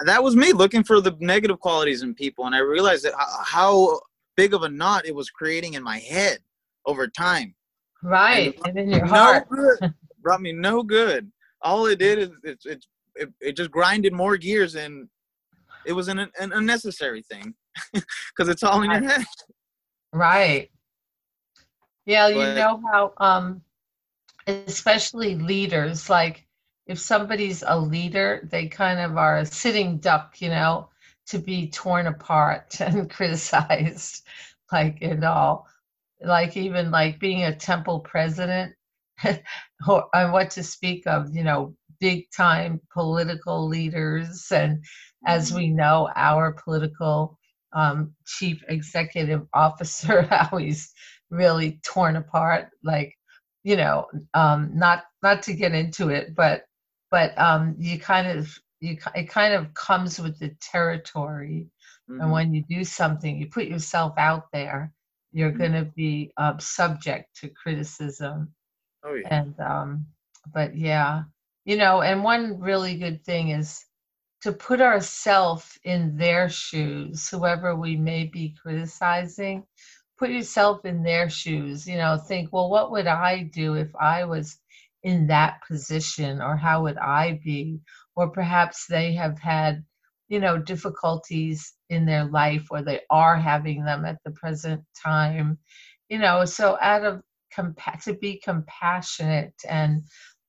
That 0.05 0.23
was 0.23 0.33
me 0.33 0.53
looking 0.53 0.83
for 0.83 1.01
the 1.01 1.15
negative 1.19 1.59
qualities 1.59 2.03
in 2.03 2.15
people, 2.15 2.45
and 2.45 2.55
I 2.55 2.59
realized 2.59 3.03
that 3.03 3.13
how 3.17 3.99
big 4.39 4.53
of 4.53 4.63
a 4.63 4.69
knot 4.69 5.05
it 5.05 5.13
was 5.13 5.29
creating 5.29 5.73
in 5.73 5.83
my 5.83 5.97
head 5.97 6.37
over 6.85 7.09
time. 7.09 7.53
Right, 8.01 8.57
and, 8.63 8.77
and 8.77 8.79
in 8.79 8.89
your 8.89 9.05
heart. 9.05 9.49
Good, 9.49 9.93
brought 10.21 10.39
me 10.39 10.53
no 10.53 10.81
good. 10.81 11.29
All 11.61 11.87
it 11.87 11.99
did 11.99 12.19
is 12.19 12.29
it, 12.43 12.57
it, 12.63 12.85
it, 13.15 13.29
it 13.41 13.57
just 13.57 13.69
grinded 13.69 14.13
more 14.13 14.37
gears 14.37 14.75
and 14.75 15.09
it 15.85 15.91
was 15.91 16.07
an, 16.07 16.19
an 16.19 16.53
unnecessary 16.53 17.21
thing 17.23 17.53
because 17.93 18.47
it's 18.47 18.63
all 18.63 18.81
in 18.81 18.91
your 18.91 19.01
head. 19.01 19.25
Right. 20.13 20.71
Yeah, 22.05 22.29
but, 22.29 22.37
you 22.37 22.55
know 22.55 22.81
how 22.91 23.13
um 23.17 23.61
especially 24.47 25.35
leaders. 25.35 26.09
Like 26.09 26.47
if 26.87 26.97
somebody's 26.97 27.61
a 27.67 27.77
leader, 27.77 28.47
they 28.49 28.67
kind 28.67 28.99
of 28.99 29.17
are 29.17 29.39
a 29.39 29.45
sitting 29.45 29.97
duck, 29.97 30.39
you 30.39 30.49
know, 30.49 30.88
to 31.29 31.39
be 31.39 31.69
torn 31.69 32.07
apart 32.07 32.79
and 32.81 33.09
criticized, 33.09 34.25
like 34.71 34.99
and 35.01 35.23
all. 35.23 35.67
Like 36.21 36.57
even 36.57 36.91
like 36.91 37.19
being 37.19 37.43
a 37.43 37.55
temple 37.55 38.01
president, 38.01 38.73
or 39.87 40.05
and 40.13 40.33
what 40.33 40.51
to 40.51 40.63
speak 40.63 41.07
of, 41.07 41.33
you 41.33 41.43
know, 41.43 41.75
big 41.99 42.25
time 42.35 42.81
political 42.93 43.67
leaders, 43.67 44.51
and 44.51 44.83
as 45.25 45.53
we 45.53 45.69
know, 45.69 46.09
our 46.15 46.53
political 46.53 47.37
um, 47.73 48.13
chief 48.25 48.63
executive 48.67 49.47
officer, 49.53 50.23
how 50.23 50.57
he's 50.57 50.93
really 51.29 51.79
torn 51.83 52.15
apart, 52.17 52.69
like 52.83 53.15
you 53.63 53.75
know, 53.77 54.07
um, 54.33 54.71
not 54.73 55.03
not 55.23 55.43
to 55.43 55.53
get 55.53 55.73
into 55.73 56.09
it, 56.09 56.35
but 56.35 56.63
but 57.11 57.37
um, 57.39 57.75
you 57.79 57.99
kind 57.99 58.27
of 58.27 58.57
you 58.81 58.97
it 59.15 59.29
kind 59.29 59.53
of 59.53 59.73
comes 59.73 60.19
with 60.19 60.39
the 60.39 60.55
territory, 60.61 61.67
Mhm. 62.07 62.19
and 62.19 62.31
when 62.31 62.53
you 62.53 62.63
do 62.69 62.83
something, 62.83 63.37
you 63.39 63.47
put 63.49 63.65
yourself 63.65 64.13
out 64.17 64.51
there, 64.53 64.93
you're 65.31 65.51
Mhm. 65.51 65.61
going 65.61 65.73
to 65.73 65.85
be 65.95 66.31
um, 66.37 66.59
subject 66.59 67.35
to 67.37 67.49
criticism, 67.49 68.53
oh 69.03 69.13
yeah. 69.15 69.29
and 69.29 69.55
um, 69.59 70.05
but 70.53 70.75
yeah, 70.75 71.23
you 71.65 71.77
know, 71.77 72.01
and 72.01 72.23
one 72.23 72.59
really 72.59 72.97
good 72.97 73.23
thing 73.25 73.49
is 73.49 73.85
to 74.41 74.51
put 74.51 74.81
ourselves 74.81 75.77
in 75.83 76.17
their 76.17 76.49
shoes, 76.49 77.29
whoever 77.29 77.75
we 77.75 77.95
may 77.95 78.25
be 78.25 78.55
criticizing, 78.61 79.63
put 80.17 80.29
yourself 80.29 80.85
in 80.85 81.03
their 81.03 81.29
shoes, 81.29 81.87
you 81.87 81.97
know, 81.97 82.17
think, 82.17 82.49
well, 82.51 82.69
what 82.69 82.91
would 82.91 83.07
I 83.07 83.43
do 83.43 83.75
if 83.75 83.95
I 83.95 84.25
was 84.25 84.57
in 85.03 85.27
that 85.27 85.61
position, 85.67 86.41
or 86.41 86.57
how 86.57 86.83
would 86.83 86.97
I 86.97 87.39
be? 87.43 87.79
Or 88.19 88.31
perhaps 88.31 88.87
they 88.89 89.13
have 89.15 89.39
had, 89.39 89.85
you 90.29 90.41
know, 90.41 90.59
difficulties 90.59 91.73
in 91.89 92.05
their 92.07 92.25
life, 92.25 92.67
or 92.71 92.83
they 92.83 93.01
are 93.11 93.37
having 93.37 93.85
them 93.85 94.05
at 94.05 94.19
the 94.25 94.31
present 94.33 94.83
time, 95.03 95.59
you 96.09 96.19
know, 96.19 96.45
so 96.45 96.77
out 96.81 97.05
of 97.05 97.23
compa- 97.55 98.03
to 98.05 98.15
be 98.15 98.41
compassionate 98.43 99.55
and 99.69 100.03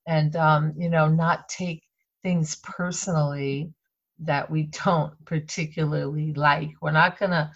and 0.09 0.37
um, 0.37 0.75
you 0.79 0.91
know 0.91 1.09
not 1.09 1.49
take 1.51 1.83
things 2.25 2.57
personally 2.65 3.73
that 4.21 4.51
we 4.51 4.65
don't 4.85 5.15
particularly 5.27 6.35
like. 6.35 6.71
We're 6.83 6.93
not 6.93 7.19
going 7.21 7.33
to 7.33 7.53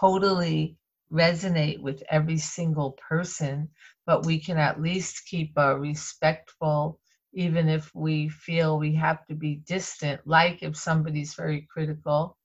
totally 0.00 0.76
resonate 1.12 1.82
with 1.82 2.04
every 2.10 2.38
single 2.38 2.98
person, 3.08 3.70
but 4.06 4.26
we 4.26 4.40
can 4.40 4.58
at 4.58 4.82
least 4.82 5.26
keep 5.28 5.54
a 5.58 5.78
respectful, 5.78 7.00
even 7.32 7.68
if 7.68 7.90
we 7.94 8.28
feel 8.28 8.78
we 8.78 8.94
have 8.94 9.24
to 9.26 9.34
be 9.34 9.56
distant, 9.66 10.20
like 10.26 10.62
if 10.62 10.76
somebody's 10.76 11.34
very 11.34 11.66
critical. 11.72 12.36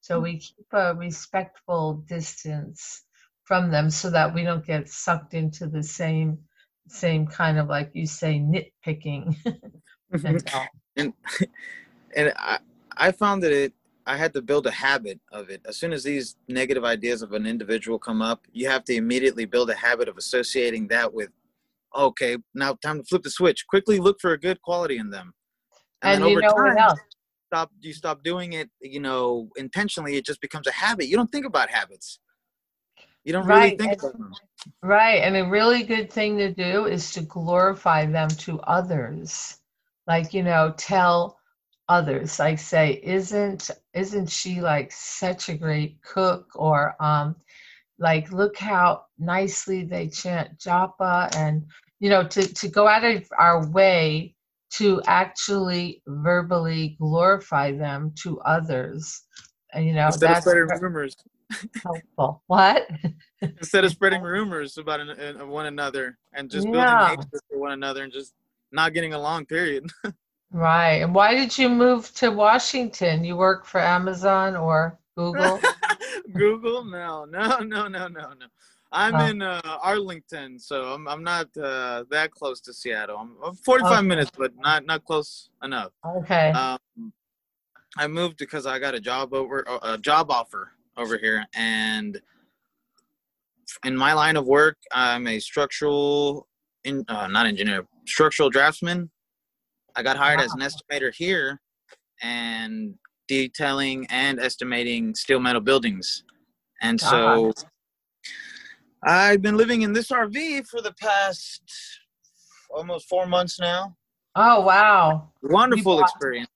So 0.00 0.20
mm. 0.20 0.24
we 0.24 0.38
keep 0.38 0.66
a 0.72 0.94
respectful 0.94 2.04
distance 2.08 3.02
from 3.44 3.70
them 3.70 3.90
so 3.90 4.10
that 4.10 4.34
we 4.34 4.42
don't 4.44 4.66
get 4.66 4.88
sucked 4.88 5.34
into 5.34 5.66
the 5.66 5.82
same 5.82 6.38
same 6.88 7.26
kind 7.26 7.58
of 7.58 7.66
like 7.66 7.90
you 7.94 8.06
say 8.06 8.38
nitpicking 8.38 9.34
mm-hmm. 10.14 10.24
and 10.24 10.44
and 10.96 11.12
and 12.16 12.32
I, 12.36 12.58
I 12.96 13.10
found 13.10 13.42
that 13.42 13.50
it 13.50 13.72
I 14.06 14.16
had 14.16 14.32
to 14.34 14.42
build 14.42 14.66
a 14.66 14.70
habit 14.70 15.18
of 15.32 15.50
it. 15.50 15.62
As 15.66 15.76
soon 15.76 15.92
as 15.92 16.04
these 16.04 16.36
negative 16.46 16.84
ideas 16.84 17.22
of 17.22 17.32
an 17.32 17.44
individual 17.44 17.98
come 17.98 18.22
up, 18.22 18.46
you 18.52 18.68
have 18.68 18.84
to 18.84 18.94
immediately 18.94 19.46
build 19.46 19.68
a 19.68 19.74
habit 19.74 20.08
of 20.08 20.16
associating 20.16 20.86
that 20.88 21.12
with, 21.12 21.30
okay, 21.96 22.36
now 22.54 22.76
time 22.82 22.98
to 22.98 23.04
flip 23.04 23.22
the 23.22 23.30
switch. 23.30 23.66
Quickly 23.68 23.98
look 23.98 24.18
for 24.20 24.32
a 24.32 24.38
good 24.38 24.60
quality 24.62 24.98
in 24.98 25.10
them, 25.10 25.32
And, 26.02 26.22
then 26.22 26.28
you 26.30 26.40
know 26.40 26.54
what 26.54 26.98
stop 27.48 27.70
you 27.80 27.92
stop 27.92 28.22
doing 28.22 28.54
it, 28.54 28.68
you 28.80 29.00
know, 29.00 29.48
intentionally. 29.56 30.16
It 30.16 30.26
just 30.26 30.40
becomes 30.40 30.66
a 30.66 30.72
habit. 30.72 31.06
You 31.06 31.16
don't 31.16 31.30
think 31.30 31.46
about 31.46 31.70
habits. 31.70 32.18
You 33.24 33.32
don't 33.32 33.46
really 33.46 33.60
Right, 33.60 33.78
think 33.78 33.92
and- 33.92 34.00
about 34.02 34.12
them. 34.12 34.32
Right. 34.82 35.22
And 35.22 35.36
a 35.36 35.48
really 35.48 35.82
good 35.84 36.10
thing 36.10 36.38
to 36.38 36.52
do 36.52 36.86
is 36.86 37.12
to 37.12 37.22
glorify 37.22 38.06
them 38.06 38.28
to 38.28 38.58
others. 38.60 39.58
Like, 40.06 40.32
you 40.34 40.42
know, 40.42 40.74
tell 40.76 41.38
others, 41.88 42.38
like 42.38 42.58
say, 42.58 43.00
isn't 43.04 43.70
isn't 43.94 44.28
she 44.28 44.60
like 44.60 44.90
such 44.92 45.48
a 45.48 45.56
great 45.56 46.02
cook? 46.02 46.48
Or 46.54 46.94
um 47.00 47.36
like 47.98 48.30
look 48.32 48.56
how 48.58 49.04
nicely 49.18 49.84
they 49.84 50.08
chant 50.08 50.58
japa 50.58 51.34
and 51.36 51.66
you 52.00 52.10
know, 52.10 52.26
to, 52.26 52.54
to 52.54 52.68
go 52.68 52.86
out 52.86 53.04
of 53.04 53.26
our 53.38 53.68
way 53.70 54.34
to 54.70 55.00
actually 55.06 56.02
verbally 56.06 56.96
glorify 57.00 57.72
them 57.72 58.12
to 58.22 58.40
others. 58.40 59.22
And 59.72 59.86
you 59.86 59.92
know, 59.92 60.06
Instead 60.06 60.30
of 60.30 60.34
that's 60.34 60.46
spreading 60.46 60.82
rumors, 60.82 61.16
helpful. 61.82 62.42
What? 62.46 62.88
instead 63.42 63.84
of 63.84 63.92
spreading 63.92 64.22
rumors 64.36 64.78
about 64.78 65.00
an, 65.00 65.10
an, 65.10 65.48
one 65.48 65.66
another 65.66 66.18
and 66.32 66.50
just 66.50 66.64
building 66.64 66.82
hatred 66.82 67.28
for 67.50 67.58
one 67.58 67.72
another 67.72 68.02
and 68.02 68.12
just 68.12 68.34
not 68.72 68.92
getting 68.92 69.14
along. 69.14 69.46
Period. 69.46 69.90
Right. 70.50 71.02
And 71.02 71.14
why 71.14 71.34
did 71.34 71.56
you 71.56 71.68
move 71.68 72.12
to 72.14 72.30
Washington? 72.30 73.24
You 73.24 73.36
work 73.36 73.66
for 73.66 73.80
Amazon 73.80 74.56
or 74.56 74.98
Google? 75.16 75.60
Google? 76.34 76.84
No, 76.84 77.24
no, 77.24 77.58
no, 77.58 77.88
no, 77.88 78.08
no, 78.08 78.08
no. 78.08 78.46
I'm 78.96 79.14
Oh. 79.14 79.26
in 79.26 79.42
uh, 79.42 79.60
Arlington, 79.82 80.58
so 80.58 80.94
I'm 80.94 81.06
I'm 81.06 81.22
not 81.22 81.54
uh, 81.58 82.04
that 82.10 82.30
close 82.30 82.60
to 82.62 82.72
Seattle. 82.72 83.18
I'm, 83.18 83.36
I'm 83.44 83.54
45 83.54 83.92
Okay. 83.92 84.06
minutes, 84.06 84.30
but 84.36 84.52
not 84.56 84.86
not 84.86 85.04
close 85.04 85.50
enough. 85.62 85.92
Okay. 86.04 86.50
Um, 86.52 87.12
I 87.98 88.06
moved 88.06 88.38
because 88.38 88.64
I 88.64 88.78
got 88.78 88.94
a 88.94 89.00
job 89.00 89.34
over 89.34 89.66
a 89.82 89.98
job 89.98 90.30
offer 90.30 90.72
over 90.96 91.18
here, 91.18 91.44
and 91.54 92.18
in 93.84 93.94
my 93.94 94.14
line 94.14 94.36
of 94.36 94.46
work, 94.46 94.78
I'm 94.92 95.26
a 95.26 95.38
structural, 95.40 96.48
in 96.84 97.04
uh, 97.08 97.26
not 97.26 97.44
engineer, 97.46 97.86
structural 98.06 98.48
draftsman. 98.48 99.10
I 99.94 100.02
got 100.02 100.16
hired 100.16 100.40
as 100.40 100.54
an 100.54 100.60
estimator 100.60 101.14
here, 101.14 101.60
and 102.22 102.94
detailing 103.28 104.06
and 104.08 104.40
estimating 104.40 105.14
steel 105.14 105.38
metal 105.40 105.60
buildings, 105.60 106.24
and 106.80 106.98
so 106.98 107.52
I've 109.06 109.40
been 109.40 109.56
living 109.56 109.82
in 109.82 109.92
this 109.92 110.08
RV 110.10 110.66
for 110.66 110.82
the 110.82 110.92
past 110.94 111.62
almost 112.74 113.08
four 113.08 113.24
months 113.26 113.60
now. 113.60 113.96
Oh, 114.34 114.62
wow. 114.62 115.30
Wonderful 115.42 116.00
experience. 116.00 116.50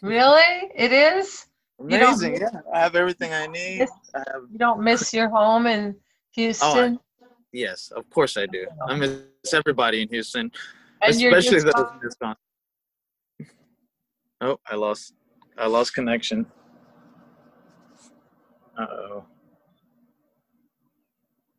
Really? 0.00 0.70
It 0.74 0.92
is? 0.92 1.46
Amazing. 1.78 2.36
Yeah, 2.40 2.60
I 2.72 2.80
have 2.80 2.96
everything 2.96 3.34
I 3.34 3.46
need. 3.46 3.80
miss- 3.80 3.90
I 4.14 4.18
have 4.32 4.42
You 4.50 4.58
don't 4.58 4.80
miss 4.82 5.12
your 5.12 5.28
home 5.28 5.66
in 5.66 5.94
Houston? 6.32 6.98
Oh 6.98 7.26
Yes, 7.52 7.92
of 7.94 8.08
course 8.08 8.36
I 8.38 8.46
do. 8.46 8.66
I 8.88 8.96
miss 8.96 9.18
everybody 9.52 10.02
in 10.02 10.08
Houston, 10.08 10.50
and 11.02 11.10
especially 11.10 11.60
those 11.60 11.74
in 11.76 12.00
Wisconsin. 12.02 12.36
Oh, 14.40 14.58
I 14.66 14.76
lost, 14.76 15.14
I 15.58 15.66
lost 15.66 15.92
connection. 15.92 16.46
Uh 18.78 18.86
oh. 18.88 19.24